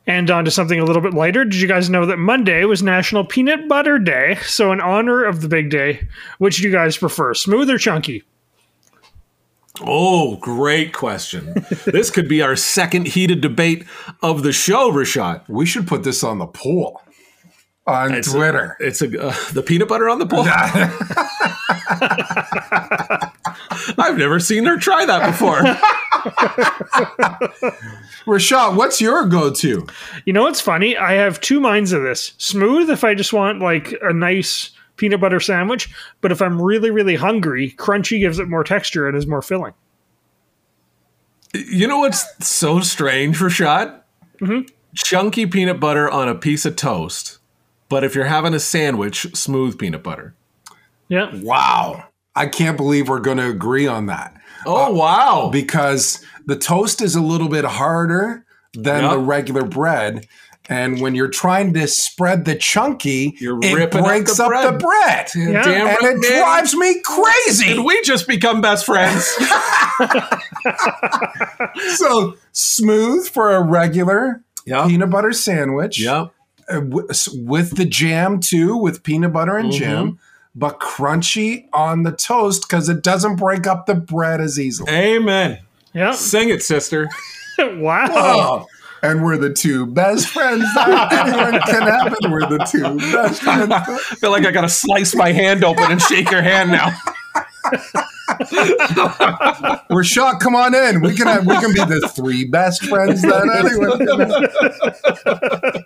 And 0.09 0.31
on 0.31 0.45
to 0.45 0.53
something 0.53 0.79
a 0.79 0.85
little 0.85 1.03
bit 1.03 1.15
lighter. 1.15 1.45
Did 1.45 1.57
you 1.57 1.67
guys 1.67 1.91
know 1.91 2.07
that 2.07 2.19
Monday 2.19 2.65
was 2.65 2.81
National 2.81 3.25
Peanut 3.25 3.69
Butter 3.69 3.99
Day? 3.99 4.39
So, 4.43 4.71
in 4.71 4.81
honor 4.81 5.25
of 5.25 5.41
the 5.41 5.49
big 5.49 5.69
day, 5.69 6.07
which 6.39 6.59
do 6.59 6.63
you 6.63 6.71
guys 6.71 6.97
prefer, 6.97 7.35
smooth 7.35 7.69
or 7.69 7.77
chunky? 7.77 8.23
Oh, 9.83 10.37
great 10.37 10.93
question. 10.95 11.55
this 11.85 12.11
could 12.11 12.29
be 12.29 12.41
our 12.43 12.57
second 12.57 13.09
heated 13.09 13.41
debate 13.41 13.85
of 14.23 14.43
the 14.43 14.53
show, 14.53 14.91
Rashad. 14.91 15.47
We 15.49 15.67
should 15.67 15.87
put 15.87 16.03
this 16.03 16.25
on 16.25 16.39
the 16.39 16.47
poll 16.47 17.01
on 17.87 18.15
It's 18.15 18.29
a- 18.29 18.33
Twitter. 18.37 18.77
it's 18.81 19.03
a 19.03 19.29
uh, 19.29 19.35
the 19.53 19.63
peanut 19.63 19.89
butter 19.89 20.09
on 20.09 20.19
the 20.19 20.27
pole. 20.27 20.45
I've 23.99 24.19
never 24.19 24.41
seen 24.41 24.65
her 24.65 24.77
try 24.79 25.05
that 25.07 25.27
before. 25.31 25.61
Rashad, 28.27 28.77
what's 28.77 29.01
your 29.01 29.27
go 29.27 29.53
to? 29.53 29.87
You 30.25 30.33
know 30.33 30.43
what's 30.43 30.61
funny? 30.61 30.97
I 30.97 31.13
have 31.13 31.41
two 31.41 31.61
minds 31.61 31.93
of 31.93 32.03
this. 32.03 32.33
Smooth 32.39 32.91
if 32.91 33.05
I 33.05 33.15
just 33.15 33.33
want 33.33 33.61
like 33.61 33.95
a 34.03 34.13
nice 34.13 34.71
peanut 34.97 35.21
butter 35.21 35.41
sandwich, 35.41 35.89
but 36.21 36.33
if 36.33 36.41
I'm 36.43 36.61
really, 36.61 36.91
really 36.91 37.17
hungry, 37.17 37.75
crunchy 37.77 38.19
gives 38.21 38.39
it 38.39 38.49
more 38.49 38.65
texture 38.65 39.07
and 39.09 39.17
is 39.17 39.27
more 39.27 39.43
filling. 39.43 39.75
you 41.55 41.87
know 41.87 41.99
what's 41.99 42.25
so 42.47 42.81
strange, 42.81 43.39
Rashad? 43.39 44.01
Mm-hmm. 44.41 44.67
Chunky 44.95 45.47
peanut 45.47 45.81
butter 45.81 46.11
on 46.11 46.29
a 46.29 46.35
piece 46.35 46.65
of 46.67 46.77
toast, 46.77 47.39
but 47.89 48.05
if 48.05 48.15
you're 48.15 48.25
having 48.27 48.55
a 48.55 48.61
sandwich, 48.61 49.27
smooth 49.35 49.79
peanut 49.79 50.03
butter. 50.03 50.35
Yeah. 51.09 51.31
Wow. 51.43 52.05
I 52.35 52.47
can't 52.47 52.77
believe 52.77 53.09
we're 53.09 53.21
going 53.21 53.39
to 53.39 53.49
agree 53.49 53.87
on 53.87 54.07
that. 54.07 54.35
Oh 54.67 54.87
uh, 54.87 54.91
wow! 54.91 55.49
because 55.53 56.25
the 56.47 56.57
toast 56.57 57.01
is 57.01 57.15
a 57.15 57.21
little 57.23 57.49
bit 57.49 57.65
harder 57.65 58.45
than 58.75 59.03
Yep. 59.03 59.11
the 59.13 59.19
regular 59.19 59.65
bread. 59.65 60.27
And 60.69 61.01
when 61.01 61.15
you're 61.15 61.29
trying 61.29 61.75
to 61.75 61.87
spread 61.87 62.45
the 62.45 62.57
chunky, 62.57 63.37
You're 63.39 63.59
it 63.63 63.75
ripping 63.75 64.01
up 64.01 64.07
breaks 64.07 64.37
the 64.37 64.45
up 64.45 64.49
bread. 64.49 64.75
the 64.75 64.79
bread. 64.79 65.29
Yeah. 65.37 65.63
Damn 65.63 65.87
And 65.87 65.97
right, 66.03 66.15
it 66.17 66.19
man. 66.31 66.41
drives 66.41 66.75
me 66.75 67.01
crazy. 67.03 67.67
Did 67.75 67.85
we 67.85 68.03
just 68.03 68.27
become 68.27 68.61
best 68.61 68.85
friends? 68.85 69.25
so 71.97 72.35
smooth 72.53 73.29
for 73.29 73.53
a 73.55 73.63
regular 73.63 74.43
yeah. 74.67 74.87
peanut 74.87 75.11
butter 75.11 75.33
sandwich. 75.33 76.01
Yeah. 76.01 76.27
Uh, 76.69 76.81
w- 76.81 77.07
s- 77.11 77.29
with 77.29 77.77
the 77.77 77.85
jam 77.85 78.41
too, 78.41 78.77
with 78.77 79.03
peanut 79.03 79.33
butter 79.33 79.57
and 79.57 79.71
Mm-hmm. 79.71 79.79
jam. 79.79 80.19
but 80.55 80.81
crunchy 80.81 81.67
on 81.73 82.03
the 82.03 82.13
toast 82.13 82.63
because 82.69 82.89
it 82.89 83.03
doesn't 83.03 83.37
break 83.37 83.67
up 83.67 83.87
the 83.87 83.95
bread 83.95 84.41
as 84.41 84.59
easily. 84.59 84.91
Amen. 84.91 85.59
Yeah. 85.93 86.13
Sing 86.13 86.49
it, 86.49 86.63
sister. 86.63 87.09
wow. 87.59 88.07
Oh, 88.11 88.67
and 89.03 89.23
we're 89.23 89.37
the 89.37 89.53
two 89.53 89.87
best 89.87 90.29
friends 90.29 90.63
that 90.75 91.13
anyone 91.13 91.61
can 91.63 91.83
have, 91.83 92.15
and 92.23 92.33
we're 92.33 92.47
the 92.47 92.59
two 92.71 92.97
best 93.13 93.43
friends. 93.43 93.71
I 93.73 93.85
feel 94.17 94.31
like 94.31 94.47
I 94.47 94.51
gotta 94.51 94.69
slice 94.69 95.15
my 95.15 95.33
hand 95.33 95.65
open 95.65 95.91
and 95.91 96.01
shake 96.01 96.31
your 96.31 96.43
hand 96.43 96.71
now. 96.71 96.97
We're 99.91 100.05
shocked. 100.05 100.43
Come 100.43 100.55
on 100.57 100.75
in. 100.75 101.01
We 101.01 101.15
can 101.15 101.27
have, 101.27 101.47
we 101.47 101.55
can 101.55 101.73
be 101.73 101.81
the 101.81 102.11
three 102.15 102.45
best 102.45 102.85
friends 102.85 103.23
that 103.23 103.49
anyone 103.65 103.99
can 103.99 104.21
have. 104.31 105.85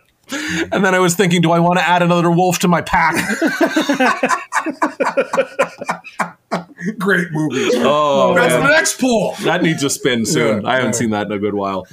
And 0.72 0.84
then 0.84 0.94
I 0.94 0.98
was 1.00 1.14
thinking, 1.16 1.40
do 1.40 1.50
I 1.50 1.58
want 1.58 1.78
to 1.78 1.86
add 1.86 2.02
another 2.02 2.30
wolf 2.30 2.58
to 2.60 2.68
my 2.68 2.82
pack? 2.82 3.14
Great 6.98 7.28
movie. 7.32 7.70
Oh, 7.76 8.34
That's 8.34 8.54
the 8.54 8.60
man. 8.60 8.70
next 8.70 9.00
poll. 9.00 9.34
that 9.42 9.62
needs 9.62 9.82
a 9.82 9.90
spin 9.90 10.24
soon. 10.24 10.62
Yeah, 10.62 10.68
I 10.68 10.74
haven't 10.76 10.94
yeah. 10.94 10.98
seen 10.98 11.10
that 11.10 11.26
in 11.26 11.32
a 11.32 11.38
good 11.38 11.54
while. 11.54 11.86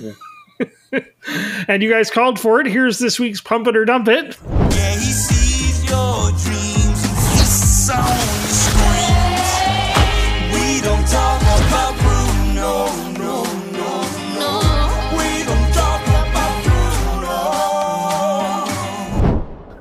And 1.68 1.84
you 1.84 1.90
guys 1.90 2.10
called 2.10 2.40
for 2.40 2.62
it. 2.62 2.68
Here's 2.68 3.00
this 3.00 3.20
week's 3.20 3.42
Pump 3.42 3.68
It 3.68 3.76
or 3.76 3.86
Dump 3.86 4.08
It. 4.08 4.38
Yeah, 4.72 4.94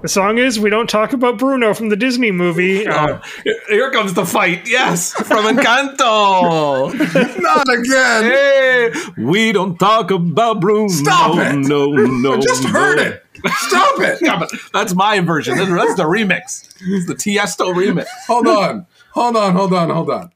The 0.07 0.11
song 0.11 0.39
is 0.39 0.61
We 0.61 0.71
Don't 0.71 0.89
Talk 0.89 1.13
About 1.13 1.37
Bruno 1.37 1.75
from 1.75 1.89
the 1.89 1.97
Disney 1.97 2.31
movie. 2.31 2.87
Uh, 2.87 3.21
here 3.69 3.91
comes 3.91 4.15
the 4.15 4.25
fight. 4.25 4.69
Yes, 4.69 5.13
from 5.13 5.47
Encanto. 5.47 6.93
Not 7.41 7.69
again. 7.69 8.23
hey, 8.23 8.93
we 9.19 9.51
don't 9.51 9.77
talk 9.79 10.13
about 10.13 10.61
Bruno. 10.61 10.87
Stop 10.87 11.39
it. 11.39 11.57
No, 11.57 11.91
no, 11.91 12.35
I 12.37 12.39
just 12.39 12.63
no. 12.63 12.71
heard 12.71 13.01
it. 13.01 13.25
Stop 13.57 13.99
it. 13.99 14.19
Yeah, 14.23 14.39
but 14.39 14.53
that's 14.73 14.95
my 14.95 15.19
version. 15.19 15.59
That's 15.59 15.71
that's 15.71 15.97
the 15.97 16.05
remix. 16.05 16.73
It's 16.83 17.07
the 17.07 17.15
Tiesto 17.17 17.75
remix. 17.75 18.07
Hold 18.29 18.47
on. 18.47 18.87
Hold 19.11 19.37
on. 19.37 19.57
Hold 19.57 19.73
on. 19.73 19.91
Hold 19.91 20.11
on. 20.11 20.31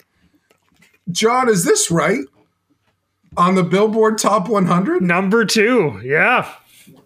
John, 1.12 1.48
is 1.48 1.64
this 1.64 1.92
right? 1.92 2.24
On 3.36 3.54
the 3.54 3.62
Billboard 3.62 4.18
Top 4.18 4.48
100? 4.48 5.00
number 5.00 5.44
two. 5.44 6.00
Yeah. 6.02 6.52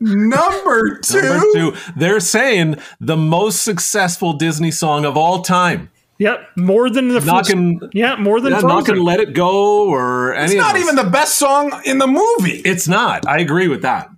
Number 0.01 0.99
two. 0.99 1.23
Number 1.23 1.47
two, 1.55 1.75
they're 1.97 2.21
saying 2.21 2.77
the 3.01 3.17
most 3.17 3.63
successful 3.63 4.33
Disney 4.35 4.71
song 4.71 5.05
of 5.05 5.17
all 5.17 5.43
time. 5.43 5.91
Yep. 6.19 6.41
More 6.57 6.91
than 6.91 7.09
the 7.09 7.15
Not 7.21 7.47
Frozen- 7.47 7.79
gonna- 7.79 7.91
Yeah, 7.93 8.17
more 8.17 8.41
than 8.41 8.53
Yeah, 8.53 8.61
not 8.61 8.71
Frozen. 8.87 8.95
gonna 8.97 9.05
let 9.07 9.21
it 9.21 9.35
go 9.35 9.89
or 9.89 10.33
any. 10.35 10.45
It's 10.45 10.55
not 10.55 10.75
those. 10.75 10.83
even 10.85 10.97
the 10.97 11.05
best 11.11 11.37
song 11.39 11.81
in 11.85 11.99
the 11.99 12.07
movie. 12.07 12.63
It's 12.65 12.87
not. 12.87 13.27
I 13.27 13.39
agree 13.39 13.67
with 13.69 13.83
that. 13.83 14.09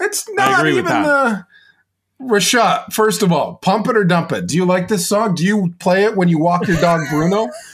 It's 0.00 0.26
not 0.34 0.58
agree 0.60 0.74
with 0.74 0.84
even 0.86 1.02
the. 1.02 1.46
Rashad, 2.28 2.92
first 2.92 3.22
of 3.22 3.32
all, 3.32 3.56
pump 3.56 3.88
it 3.88 3.96
or 3.96 4.04
dump 4.04 4.32
it. 4.32 4.46
Do 4.46 4.56
you 4.56 4.64
like 4.64 4.88
this 4.88 5.08
song? 5.08 5.34
Do 5.34 5.44
you 5.44 5.74
play 5.78 6.04
it 6.04 6.16
when 6.16 6.28
you 6.28 6.38
walk 6.38 6.66
your 6.68 6.80
dog 6.80 7.00
Bruno? 7.10 7.48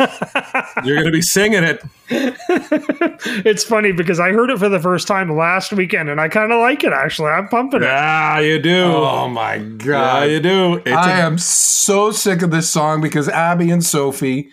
You're 0.84 0.96
gonna 0.96 1.10
be 1.10 1.22
singing 1.22 1.64
it. 1.64 1.82
it's 2.10 3.64
funny 3.64 3.92
because 3.92 4.18
I 4.18 4.30
heard 4.30 4.50
it 4.50 4.58
for 4.58 4.68
the 4.68 4.80
first 4.80 5.06
time 5.06 5.36
last 5.36 5.72
weekend 5.72 6.08
and 6.08 6.20
I 6.20 6.28
kind 6.28 6.52
of 6.52 6.60
like 6.60 6.82
it 6.84 6.92
actually. 6.92 7.28
I'm 7.28 7.48
pumping 7.48 7.82
it. 7.82 7.86
Yeah, 7.86 8.40
you 8.40 8.58
do. 8.58 8.84
oh 8.84 9.28
my 9.28 9.56
yeah, 9.56 9.76
god! 9.76 10.30
you 10.30 10.40
do. 10.40 10.74
It's 10.76 10.90
I 10.90 11.18
a- 11.18 11.26
am 11.26 11.36
so 11.38 12.10
sick 12.10 12.42
of 12.42 12.50
this 12.50 12.70
song 12.70 13.00
because 13.00 13.28
Abby 13.28 13.70
and 13.70 13.84
Sophie 13.84 14.50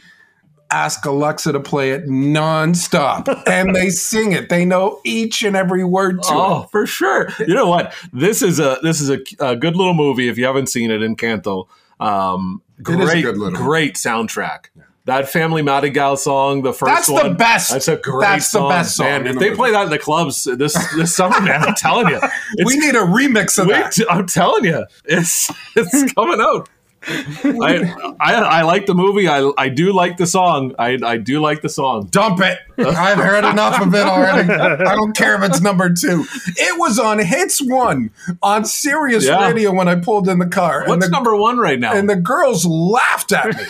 ask 0.75 1.05
Alexa 1.05 1.53
to 1.53 1.59
play 1.59 1.91
it 1.91 2.05
nonstop, 2.05 3.43
and 3.47 3.73
they 3.75 3.89
sing 3.89 4.33
it. 4.33 4.49
They 4.49 4.65
know 4.65 4.99
each 5.03 5.41
and 5.43 5.55
every 5.55 5.83
word 5.83 6.21
to 6.23 6.29
Oh, 6.33 6.63
it. 6.63 6.71
for 6.71 6.85
sure. 6.85 7.29
You 7.39 7.53
know 7.53 7.67
what? 7.67 7.93
This 8.11 8.41
is 8.41 8.59
a 8.59 8.77
this 8.83 8.99
is 9.01 9.09
a, 9.09 9.19
a 9.39 9.55
good 9.55 9.75
little 9.75 9.93
movie. 9.93 10.27
If 10.27 10.37
you 10.37 10.45
haven't 10.45 10.67
seen 10.67 10.91
it, 10.91 11.01
Encanto. 11.01 11.67
Um, 11.99 12.61
It 12.79 12.99
is 12.99 13.09
a 13.13 13.21
great, 13.33 13.53
great 13.53 13.95
soundtrack. 13.95 14.65
That 15.05 15.29
Family 15.29 15.61
Madrigal 15.61 16.17
song, 16.17 16.63
the 16.63 16.73
first 16.73 17.07
That's 17.07 17.23
the 17.23 17.29
best. 17.29 17.71
That's 17.71 17.87
a 17.87 17.95
great. 17.95 18.25
That's 18.25 18.49
the 18.51 18.67
best 18.67 18.95
song 18.95 19.05
Man, 19.05 19.27
if 19.27 19.37
they 19.37 19.53
play 19.53 19.69
that 19.71 19.83
in 19.83 19.89
the 19.91 19.99
clubs 19.99 20.45
this 20.45 20.73
this 20.95 21.15
summer, 21.15 21.39
man, 21.41 21.61
I'm 21.63 21.75
telling 21.75 22.07
you, 22.09 22.19
We 22.65 22.75
need 22.77 22.95
a 22.95 23.01
remix 23.01 23.59
of 23.59 23.67
we- 23.67 23.73
that. 23.73 23.95
I'm 24.09 24.25
telling 24.25 24.65
you, 24.65 24.83
it's 25.05 25.51
it's 25.75 26.11
coming 26.15 26.41
out. 26.41 26.67
I, 27.07 28.15
I 28.19 28.33
I 28.33 28.61
like 28.63 28.85
the 28.85 28.95
movie. 28.95 29.27
I 29.27 29.51
I 29.57 29.69
do 29.69 29.93
like 29.93 30.17
the 30.17 30.25
song. 30.25 30.73
I 30.79 30.97
I 31.03 31.17
do 31.17 31.39
like 31.39 31.61
the 31.61 31.69
song. 31.69 32.07
Dump 32.07 32.39
it. 32.41 32.57
I've 32.77 33.17
heard 33.17 33.45
enough 33.45 33.81
of 33.81 33.93
it 33.93 34.05
already. 34.05 34.51
I 34.51 34.95
don't 34.95 35.15
care 35.15 35.35
if 35.35 35.49
it's 35.49 35.61
number 35.61 35.89
two. 35.93 36.25
It 36.57 36.79
was 36.79 36.99
on 36.99 37.19
Hits 37.19 37.61
One 37.61 38.11
on 38.41 38.65
Sirius 38.65 39.25
Yeah. 39.25 39.45
Radio 39.45 39.73
when 39.73 39.87
I 39.87 39.95
pulled 39.95 40.27
in 40.27 40.39
the 40.39 40.47
car. 40.47 40.83
What's 40.87 41.05
the, 41.05 41.11
number 41.11 41.35
one 41.35 41.57
right 41.57 41.79
now? 41.79 41.93
And 41.93 42.09
the 42.09 42.15
girls 42.15 42.65
laughed 42.65 43.31
at 43.31 43.47
me 43.47 43.53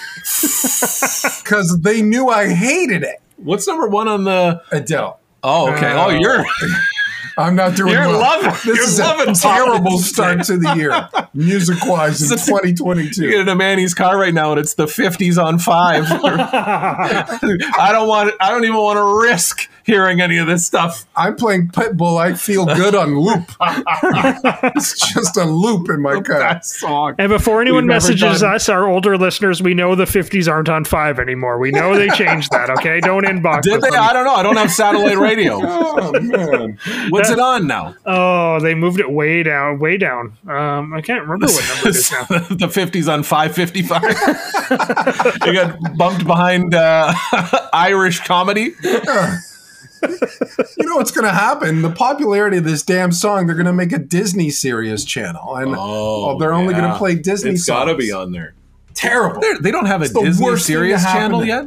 because 1.44 1.80
they 1.82 2.02
knew 2.02 2.30
I 2.30 2.54
hated 2.54 3.04
it. 3.04 3.22
What's 3.38 3.68
number 3.68 3.88
one 3.88 4.08
on 4.08 4.24
the? 4.24 4.62
Adele. 4.72 5.20
Oh, 5.44 5.72
okay. 5.74 5.92
oh, 5.94 6.10
you're 6.10 6.40
uh, 6.40 6.46
I'm 7.38 7.56
not 7.56 7.76
doing 7.76 7.92
You're 7.92 8.08
well. 8.08 8.20
loving- 8.20 8.50
This 8.52 8.66
you're 8.66 8.84
is 8.84 9.00
loving 9.00 9.30
a 9.30 9.36
terrible 9.36 9.92
Pop. 9.92 10.00
start 10.00 10.44
to 10.46 10.58
the 10.58 10.74
year, 10.76 11.10
music 11.34 11.78
wise, 11.86 12.22
in 12.22 12.30
You're 12.30 12.38
2022. 12.62 13.24
in 13.42 13.50
a 13.50 13.56
Manny's 13.56 13.94
car 13.94 14.18
right 14.18 14.34
now, 14.34 14.52
and 14.52 14.60
it's 14.60 14.76
the 14.76 14.86
50s 14.86 15.38
on 15.44 15.60
five. 15.60 16.06
I 16.10 17.90
don't 17.92 18.08
want. 18.08 18.34
I 18.40 18.50
don't 18.52 18.64
even 18.64 18.76
want 18.78 18.98
to 18.98 19.28
risk 19.28 19.70
hearing 19.86 20.20
any 20.20 20.38
of 20.38 20.48
this 20.48 20.66
stuff. 20.66 21.06
I'm 21.16 21.36
playing 21.36 21.68
Pitbull. 21.70 22.18
I 22.20 22.34
feel 22.34 22.66
good 22.66 22.96
on 22.96 23.18
loop. 23.18 23.52
it's 24.76 25.14
just 25.14 25.38
a 25.38 25.46
loop 25.46 25.90
in 25.90 26.02
my 26.02 26.20
car. 26.22 26.40
That 26.40 26.66
song. 26.66 27.16
And 27.20 27.30
before 27.30 27.62
anyone 27.62 27.84
We've 27.84 27.90
messages 27.90 28.42
done- 28.42 28.56
us, 28.56 28.68
our 28.68 28.88
older 28.88 29.18
listeners, 29.18 29.62
we 29.62 29.74
know 29.74 29.94
the 29.96 30.06
50s 30.06 30.52
aren't 30.52 30.70
on 30.70 30.86
five 30.86 31.20
anymore. 31.20 31.60
We 31.60 31.72
know 31.72 31.96
they 31.96 32.10
changed 32.10 32.52
that, 32.52 32.70
okay? 32.72 33.00
Don't 33.00 33.26
inbox 33.26 33.62
Did 33.62 33.82
they? 33.82 33.90
on- 33.90 33.96
I 33.96 34.14
don't 34.14 34.26
know. 34.26 34.34
I 34.36 34.44
don't 34.44 34.58
have 34.58 34.72
satellite 34.72 35.18
radio. 35.18 35.62
Oh 35.98 36.12
man. 36.20 36.78
What's 37.10 37.30
it 37.30 37.40
on 37.40 37.68
now? 37.68 37.96
Oh, 38.06 38.60
they 38.60 38.76
moved 38.76 39.00
it 39.00 39.10
way 39.10 39.44
down, 39.44 39.80
way 39.80 39.98
down. 39.98 40.34
Um, 40.48 40.94
I 40.94 41.02
can't 41.02 41.22
remember 41.22 41.46
what 41.48 41.68
number 41.76 41.90
it 41.90 41.96
is 41.96 42.12
now. 42.12 42.24
the 42.28 42.68
50s 42.68 43.12
on 43.12 43.24
555. 43.24 44.02
they 45.42 45.54
got 45.54 45.98
bumped 45.98 46.26
behind 46.26 46.74
uh, 46.76 47.14
Irish 47.72 48.20
comedy. 48.22 48.74
You 50.78 50.86
know 50.90 50.96
what's 50.98 51.12
going 51.12 51.26
to 51.26 51.32
happen? 51.32 51.82
The 51.82 51.90
popularity 51.92 52.58
of 52.58 52.64
this 52.64 52.84
damn 52.84 53.12
song, 53.12 53.48
they're 53.48 53.56
going 53.56 53.66
to 53.66 53.74
make 53.74 53.92
a 53.92 54.00
Disney 54.00 54.50
Sirius 54.50 55.04
channel, 55.06 55.56
and 55.56 55.72
well, 55.72 56.38
they're 56.38 56.54
only 56.54 56.74
going 56.74 56.86
to 56.86 56.96
Oh, 56.96 56.98
play 56.98 57.16
Disney 57.16 57.52
It's 57.52 57.66
songs. 57.66 57.86
got 57.86 57.86
to 57.92 57.96
be 57.96 58.12
on 58.12 58.32
there. 58.32 58.54
Terrible. 58.94 59.42
They're, 59.42 59.60
they 59.60 59.72
don't 59.72 59.86
have 59.88 60.02
a 60.02 60.06
It's 60.06 60.14
Disney 60.14 60.46
worst 60.46 60.68
thing 60.68 60.76
to 60.76 60.80
Sirius 60.80 61.04
channel 61.04 61.42
to- 61.42 61.48
yet. 61.48 61.66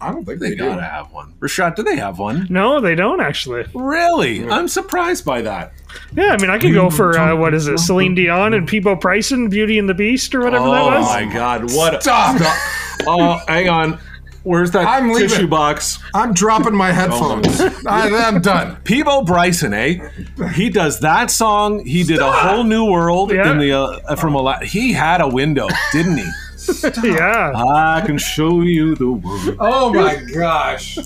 I 0.00 0.10
don't 0.12 0.24
think 0.26 0.38
They 0.40 0.50
they 0.50 0.56
do. 0.56 0.64
gotta 0.66 0.82
have 0.82 1.12
one. 1.12 1.32
Rashad, 1.40 1.76
do 1.76 1.82
they 1.82 1.96
have 1.96 2.18
one? 2.18 2.46
No, 2.50 2.78
they 2.80 2.94
don't 2.94 3.20
actually. 3.22 3.64
Really? 3.74 4.46
I'm 4.46 4.68
surprised 4.68 5.24
by 5.24 5.40
that. 5.42 5.72
Yeah, 6.14 6.30
I 6.32 6.36
mean, 6.36 6.50
I 6.50 6.58
could 6.58 6.74
go 6.74 6.90
for 6.90 7.16
uh, 7.18 7.34
what 7.36 7.54
is 7.54 7.68
it, 7.68 7.78
Celine 7.78 8.14
Dion 8.14 8.52
and 8.52 8.68
Peabo 8.68 8.96
Bryson, 8.96 9.48
Beauty 9.48 9.78
and 9.78 9.88
the 9.88 9.94
Beast, 9.94 10.34
or 10.34 10.40
whatever 10.40 10.64
that 10.66 10.70
was. 10.84 10.94
oh 10.96 10.98
was. 10.98 11.08
my 11.26 11.32
God! 11.32 11.72
What? 11.72 11.94
a- 11.94 12.00
Stop. 12.02 12.40
Oh, 13.06 13.40
hang 13.48 13.68
on. 13.68 13.98
Where's 14.44 14.70
that 14.72 14.86
I'm 14.86 15.10
leaving. 15.10 15.28
tissue 15.30 15.46
box? 15.46 15.98
I'm 16.14 16.32
dropping 16.34 16.74
my 16.74 16.92
headphones. 17.00 17.60
I, 17.86 18.08
I'm 18.10 18.40
done. 18.42 18.76
Peabo 18.84 19.22
Bryson, 19.22 19.72
eh? 19.74 20.08
He 20.54 20.68
does 20.70 21.00
that 21.00 21.30
song. 21.30 21.84
He 21.84 22.04
did 22.04 22.18
a 22.20 22.30
whole 22.30 22.62
new 22.62 22.84
world 22.90 23.32
Yeah. 23.32 23.50
in 23.50 23.58
the 23.58 23.72
uh, 23.72 24.16
from 24.16 24.34
a. 24.34 24.42
La- 24.42 24.60
he 24.60 24.92
had 24.92 25.20
a 25.22 25.28
window, 25.28 25.66
didn't 25.92 26.18
he? 26.18 26.30
yeah. 27.04 27.52
I 27.54 28.02
can 28.04 28.18
show 28.18 28.60
you 28.60 28.94
the 28.94 29.12
world. 29.12 29.56
Oh 29.58 29.92
my 29.92 30.16
gosh. 30.34 30.98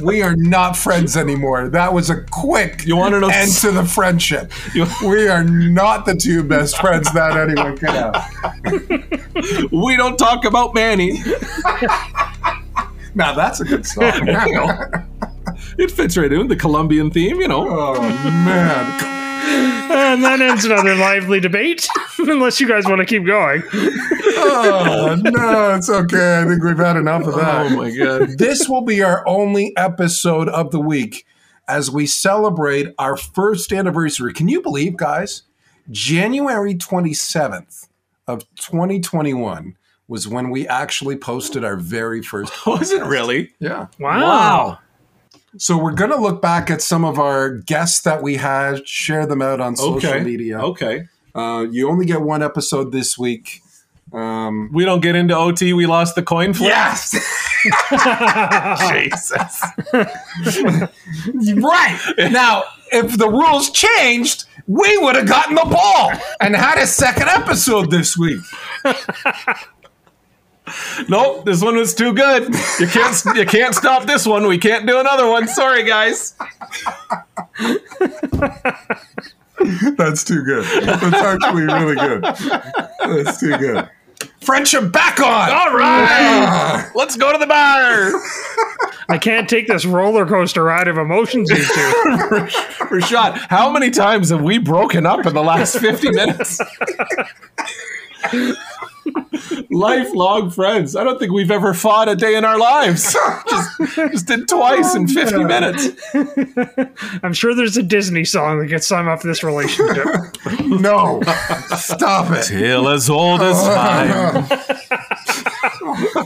We 0.00 0.22
are 0.22 0.36
not 0.36 0.76
friends 0.76 1.16
anymore. 1.16 1.68
That 1.68 1.92
was 1.92 2.08
a 2.08 2.22
quick 2.30 2.86
You 2.86 2.96
wanna 2.96 3.18
know- 3.20 3.28
end 3.28 3.50
to 3.62 3.70
the 3.72 3.84
friendship. 3.84 4.52
You- 4.74 4.86
we 5.08 5.28
are 5.28 5.42
not 5.44 6.06
the 6.06 6.14
two 6.14 6.42
best 6.42 6.78
friends 6.80 7.12
that 7.12 7.36
anyone 7.36 7.76
can 7.76 7.88
have. 7.88 9.70
We 9.72 9.96
don't 9.96 10.16
talk 10.16 10.44
about 10.44 10.72
Manny. 10.74 11.20
Now 13.14 13.34
that's 13.34 13.60
a 13.60 13.64
good 13.64 13.86
song. 13.86 14.12
It 15.78 15.90
fits 15.90 16.16
right 16.16 16.32
in 16.32 16.48
the 16.48 16.56
Colombian 16.56 17.10
theme, 17.10 17.40
you 17.40 17.48
know. 17.48 17.66
oh 17.68 18.00
man. 18.24 19.02
And 19.90 20.22
that 20.22 20.40
ends 20.40 20.64
another 20.64 20.94
lively 20.94 21.40
debate, 21.40 21.86
unless 22.18 22.60
you 22.60 22.68
guys 22.68 22.84
want 22.86 23.00
to 23.00 23.04
keep 23.06 23.26
going. 23.26 23.62
Oh 23.74 25.16
no, 25.22 25.74
it's 25.74 25.90
okay. 25.90 26.40
I 26.40 26.44
think 26.44 26.62
we've 26.62 26.76
had 26.76 26.96
enough 26.96 27.26
of 27.26 27.34
that. 27.34 27.72
Oh 27.72 27.76
my 27.76 27.90
God! 27.90 28.38
this 28.38 28.68
will 28.68 28.82
be 28.82 29.02
our 29.02 29.26
only 29.26 29.76
episode 29.76 30.48
of 30.48 30.70
the 30.70 30.80
week 30.80 31.26
as 31.68 31.90
we 31.90 32.06
celebrate 32.06 32.94
our 32.98 33.16
first 33.16 33.72
anniversary. 33.72 34.32
Can 34.32 34.48
you 34.48 34.62
believe, 34.62 34.96
guys? 34.96 35.42
January 35.90 36.74
27th 36.74 37.88
of 38.26 38.42
2021 38.56 39.76
was 40.08 40.26
when 40.28 40.50
we 40.50 40.66
actually 40.68 41.16
posted 41.16 41.64
our 41.64 41.76
very 41.76 42.22
first. 42.22 42.66
Was 42.66 42.90
it 42.92 43.02
really? 43.04 43.52
Yeah. 43.60 43.86
Wow. 43.98 44.78
So 45.58 45.76
we're 45.76 45.92
going 45.94 46.10
to 46.10 46.16
look 46.16 46.40
back 46.42 46.70
at 46.70 46.82
some 46.82 47.04
of 47.04 47.18
our 47.18 47.50
guests 47.50 48.00
that 48.02 48.22
we 48.22 48.36
had, 48.36 48.86
share 48.88 49.26
them 49.26 49.40
out 49.42 49.60
on 49.60 49.76
social 49.76 50.10
Okay. 50.10 50.20
media. 50.24 50.58
Okay. 50.60 51.04
Uh, 51.34 51.66
you 51.70 51.88
only 51.88 52.04
get 52.06 52.20
one 52.22 52.42
episode 52.42 52.90
this 52.92 53.16
week. 53.18 53.60
Um, 54.12 54.70
We 54.72 54.84
don't 54.84 55.00
get 55.00 55.14
into 55.14 55.34
OT. 55.34 55.72
We 55.72 55.86
lost 55.86 56.14
the 56.14 56.22
coin 56.22 56.52
flip. 56.52 56.68
yes, 56.68 57.12
Jesus. 58.90 59.62
right. 61.56 62.14
Now, 62.30 62.64
if 62.90 63.16
the 63.16 63.28
rules 63.28 63.70
changed, 63.70 64.44
we 64.66 64.98
would 64.98 65.16
have 65.16 65.26
gotten 65.26 65.54
the 65.54 65.64
ball 65.64 66.12
and 66.40 66.54
had 66.54 66.78
a 66.78 66.86
second 66.86 67.28
episode 67.28 67.90
this 67.90 68.16
week. 68.16 68.40
Nope, 71.08 71.44
this 71.44 71.60
one 71.62 71.76
was 71.76 71.94
too 71.94 72.14
good. 72.14 72.48
You 72.78 72.86
can't 72.86 73.36
you 73.36 73.44
can't 73.46 73.74
stop 73.74 74.04
this 74.04 74.26
one. 74.26 74.46
We 74.46 74.58
can't 74.58 74.86
do 74.86 75.00
another 75.00 75.28
one. 75.28 75.48
Sorry, 75.48 75.82
guys. 75.82 76.34
That's 79.96 80.24
too 80.24 80.42
good. 80.44 80.64
That's 80.84 81.02
actually 81.02 81.62
really 81.62 81.96
good. 81.96 82.22
That's 82.22 83.40
too 83.40 83.56
good. 83.58 83.88
Friendship 84.40 84.92
back 84.92 85.20
on. 85.20 85.50
All 85.50 85.76
right, 85.76 86.06
ah. 86.08 86.90
let's 86.94 87.16
go 87.16 87.32
to 87.32 87.38
the 87.38 87.46
bar. 87.46 88.12
I 89.08 89.18
can't 89.18 89.48
take 89.48 89.68
this 89.68 89.84
roller 89.84 90.26
coaster 90.26 90.64
ride 90.64 90.88
of 90.88 90.98
emotions 90.98 91.50
you 91.50 91.56
two. 91.56 91.62
Rashad, 92.86 93.36
how 93.48 93.70
many 93.70 93.90
times 93.90 94.30
have 94.30 94.42
we 94.42 94.58
broken 94.58 95.06
up 95.06 95.26
in 95.26 95.34
the 95.34 95.42
last 95.42 95.78
fifty 95.78 96.10
minutes? 96.10 96.60
Lifelong 99.70 100.50
friends. 100.50 100.94
I 100.94 101.04
don't 101.04 101.18
think 101.18 101.32
we've 101.32 101.50
ever 101.50 101.74
fought 101.74 102.08
a 102.08 102.14
day 102.14 102.36
in 102.36 102.44
our 102.44 102.58
lives. 102.58 103.16
Just, 103.50 103.94
just 103.94 104.26
did 104.26 104.48
twice 104.48 104.94
in 104.94 105.08
50 105.08 105.44
minutes. 105.44 105.88
I'm 107.22 107.32
sure 107.32 107.54
there's 107.54 107.76
a 107.76 107.82
Disney 107.82 108.24
song 108.24 108.60
that 108.60 108.66
gets 108.66 108.86
sum 108.86 109.08
up 109.08 109.22
this 109.22 109.42
relationship. 109.42 110.06
No, 110.62 111.20
stop 111.76 112.30
it. 112.32 112.44
Till 112.44 112.88
as 112.88 113.10
old 113.10 113.42
as 113.42 113.62
time. 113.62 114.46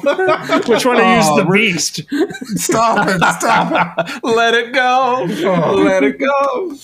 Which 0.69 0.85
one 0.87 0.97
to 0.97 1.03
use 1.17 1.25
Oh, 1.29 1.37
the 1.39 1.47
re- 1.47 1.73
beast? 1.73 2.01
Stop 2.59 3.09
it. 3.09 3.19
Stop 3.41 3.99
it. 4.09 4.25
Let 4.25 4.55
it 4.55 4.73
go. 4.73 5.27
Oh. 5.29 5.75
Let 5.75 6.05
it 6.05 6.19
go. 6.19 6.77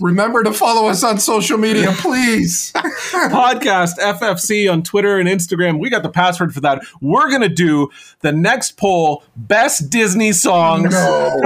Remember 0.00 0.42
to 0.42 0.52
follow 0.52 0.88
us 0.88 1.02
on 1.04 1.18
social 1.18 1.58
media, 1.58 1.92
please. 1.98 2.72
Podcast 2.72 3.98
FFC 3.98 4.72
on 4.72 4.82
Twitter 4.82 5.18
and 5.18 5.28
Instagram. 5.28 5.78
We 5.78 5.90
got 5.90 6.02
the 6.02 6.08
password 6.10 6.54
for 6.54 6.60
that. 6.62 6.82
We're 7.00 7.28
going 7.28 7.42
to 7.42 7.48
do 7.48 7.90
the 8.20 8.32
next 8.32 8.76
poll 8.78 9.22
best 9.36 9.90
Disney 9.90 10.32
songs. 10.32 10.92
No. 10.92 11.40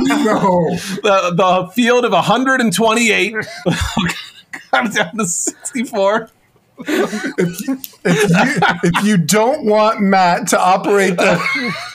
No. 0.00 0.70
The, 1.02 1.32
the 1.34 1.70
field 1.74 2.04
of 2.04 2.12
128. 2.12 3.34
Comes 4.70 4.94
down 4.94 5.16
to 5.16 5.26
64. 5.26 6.30
If 6.86 7.66
you, 7.66 7.80
if 8.84 9.04
you 9.04 9.16
don't 9.16 9.64
want 9.64 10.00
Matt 10.00 10.48
to 10.48 10.60
operate 10.60 11.16
the 11.16 11.34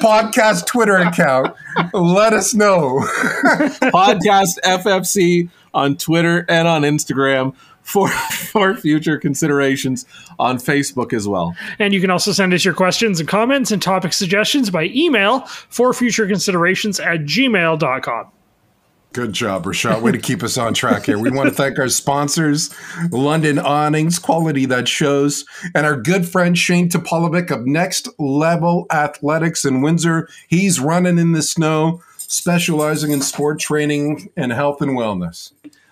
podcast 0.01 0.65
Twitter 0.67 0.97
account, 0.97 1.55
let 1.93 2.33
us 2.33 2.53
know. 2.53 2.99
Podcast 3.91 4.59
FFC 4.63 5.49
on 5.73 5.97
Twitter 5.97 6.45
and 6.49 6.67
on 6.67 6.83
Instagram 6.83 7.55
for, 7.81 8.09
for 8.09 8.75
future 8.75 9.17
considerations 9.17 10.05
on 10.39 10.57
Facebook 10.57 11.13
as 11.13 11.27
well. 11.27 11.55
And 11.79 11.93
you 11.93 12.01
can 12.01 12.09
also 12.09 12.31
send 12.31 12.53
us 12.53 12.65
your 12.65 12.73
questions 12.73 13.19
and 13.19 13.29
comments 13.29 13.71
and 13.71 13.81
topic 13.81 14.13
suggestions 14.13 14.69
by 14.69 14.85
email 14.85 15.41
for 15.41 15.93
future 15.93 16.27
considerations 16.27 16.99
at 16.99 17.21
gmail.com. 17.21 18.31
Good 19.13 19.31
job, 19.31 19.65
Rashad. 19.65 20.01
Way 20.01 20.11
to 20.11 20.17
keep 20.17 20.41
us 20.41 20.57
on 20.57 20.73
track 20.73 21.05
here. 21.05 21.19
We 21.19 21.29
want 21.29 21.47
to 21.47 21.53
thank 21.53 21.77
our 21.77 21.87
sponsors, 21.87 22.73
London 23.11 23.59
Awnings, 23.59 24.17
quality 24.17 24.65
that 24.65 24.87
shows, 24.87 25.45
and 25.75 25.85
our 25.85 25.95
good 25.95 26.27
friend 26.27 26.57
Shane 26.57 26.89
Topolovic 26.89 27.51
of 27.51 27.67
Next 27.67 28.09
Level 28.17 28.87
Athletics 28.91 29.65
in 29.65 29.81
Windsor. 29.81 30.27
He's 30.47 30.79
running 30.79 31.19
in 31.19 31.33
the 31.33 31.43
snow, 31.43 32.01
specializing 32.17 33.11
in 33.11 33.21
sport 33.21 33.59
training 33.59 34.31
and 34.35 34.51
health 34.51 34.81
and 34.81 34.97
wellness. 34.97 35.51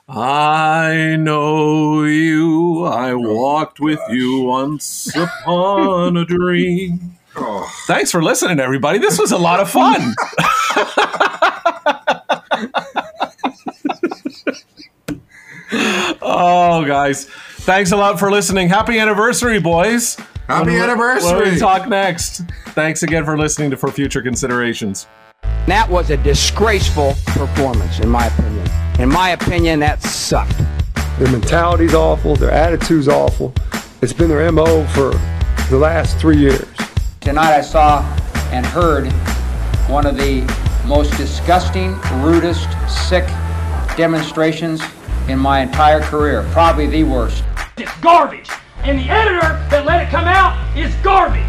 I 0.09 1.15
know 1.19 2.03
you. 2.03 2.85
I 2.85 3.11
oh, 3.11 3.19
walked 3.19 3.79
with 3.79 4.01
you 4.09 4.41
once 4.41 5.15
upon 5.15 6.17
a 6.17 6.25
dream. 6.25 7.17
Oh. 7.33 7.65
Thanks 7.87 8.11
for 8.11 8.21
listening, 8.21 8.59
everybody. 8.59 8.99
This 8.99 9.17
was 9.17 9.31
a 9.31 9.37
lot 9.37 9.61
of 9.61 9.71
fun. 9.71 10.13
oh, 15.71 16.83
guys. 16.85 17.25
Thanks 17.25 17.91
a 17.91 17.97
lot 17.97 18.19
for 18.19 18.31
listening. 18.31 18.69
Happy 18.69 18.99
anniversary, 18.99 19.59
boys. 19.59 20.15
Happy 20.47 20.71
When 20.71 20.81
anniversary. 20.81 21.39
When 21.39 21.53
we 21.53 21.59
talk 21.59 21.87
next. 21.87 22.41
Thanks 22.69 23.03
again 23.03 23.23
for 23.23 23.37
listening 23.37 23.71
to 23.71 23.77
For 23.77 23.91
Future 23.91 24.21
Considerations. 24.21 25.07
That 25.67 25.87
was 25.89 26.09
a 26.09 26.17
disgraceful 26.17 27.13
performance, 27.27 27.99
in 27.99 28.09
my 28.09 28.25
opinion. 28.25 28.69
In 28.99 29.09
my 29.09 29.29
opinion, 29.29 29.79
that 29.79 30.01
sucked. 30.01 30.57
Their 31.19 31.31
mentality's 31.31 31.93
awful. 31.93 32.35
Their 32.35 32.51
attitude's 32.51 33.07
awful. 33.07 33.53
It's 34.01 34.13
been 34.13 34.29
their 34.29 34.51
MO 34.51 34.85
for 34.87 35.11
the 35.69 35.77
last 35.77 36.17
three 36.17 36.37
years. 36.37 36.67
Tonight 37.19 37.53
I 37.53 37.61
saw 37.61 38.01
and 38.51 38.65
heard 38.65 39.11
one 39.87 40.05
of 40.05 40.17
the 40.17 40.41
most 40.85 41.15
disgusting, 41.15 41.97
rudest, 42.21 42.67
sick 42.89 43.27
demonstrations 43.95 44.81
in 45.27 45.39
my 45.39 45.59
entire 45.59 46.01
career. 46.01 46.47
Probably 46.51 46.87
the 46.87 47.03
worst. 47.03 47.43
It's 47.77 47.95
garbage. 47.99 48.49
And 48.83 48.97
the 48.97 49.09
editor 49.09 49.41
that 49.69 49.85
let 49.85 50.01
it 50.01 50.09
come 50.09 50.25
out 50.25 50.57
is 50.77 50.93
garbage. 51.03 51.43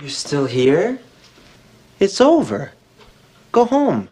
You're 0.00 0.10
still 0.10 0.46
here? 0.46 1.00
It's 1.98 2.20
over. 2.20 2.72
Go 3.50 3.64
home. 3.64 4.08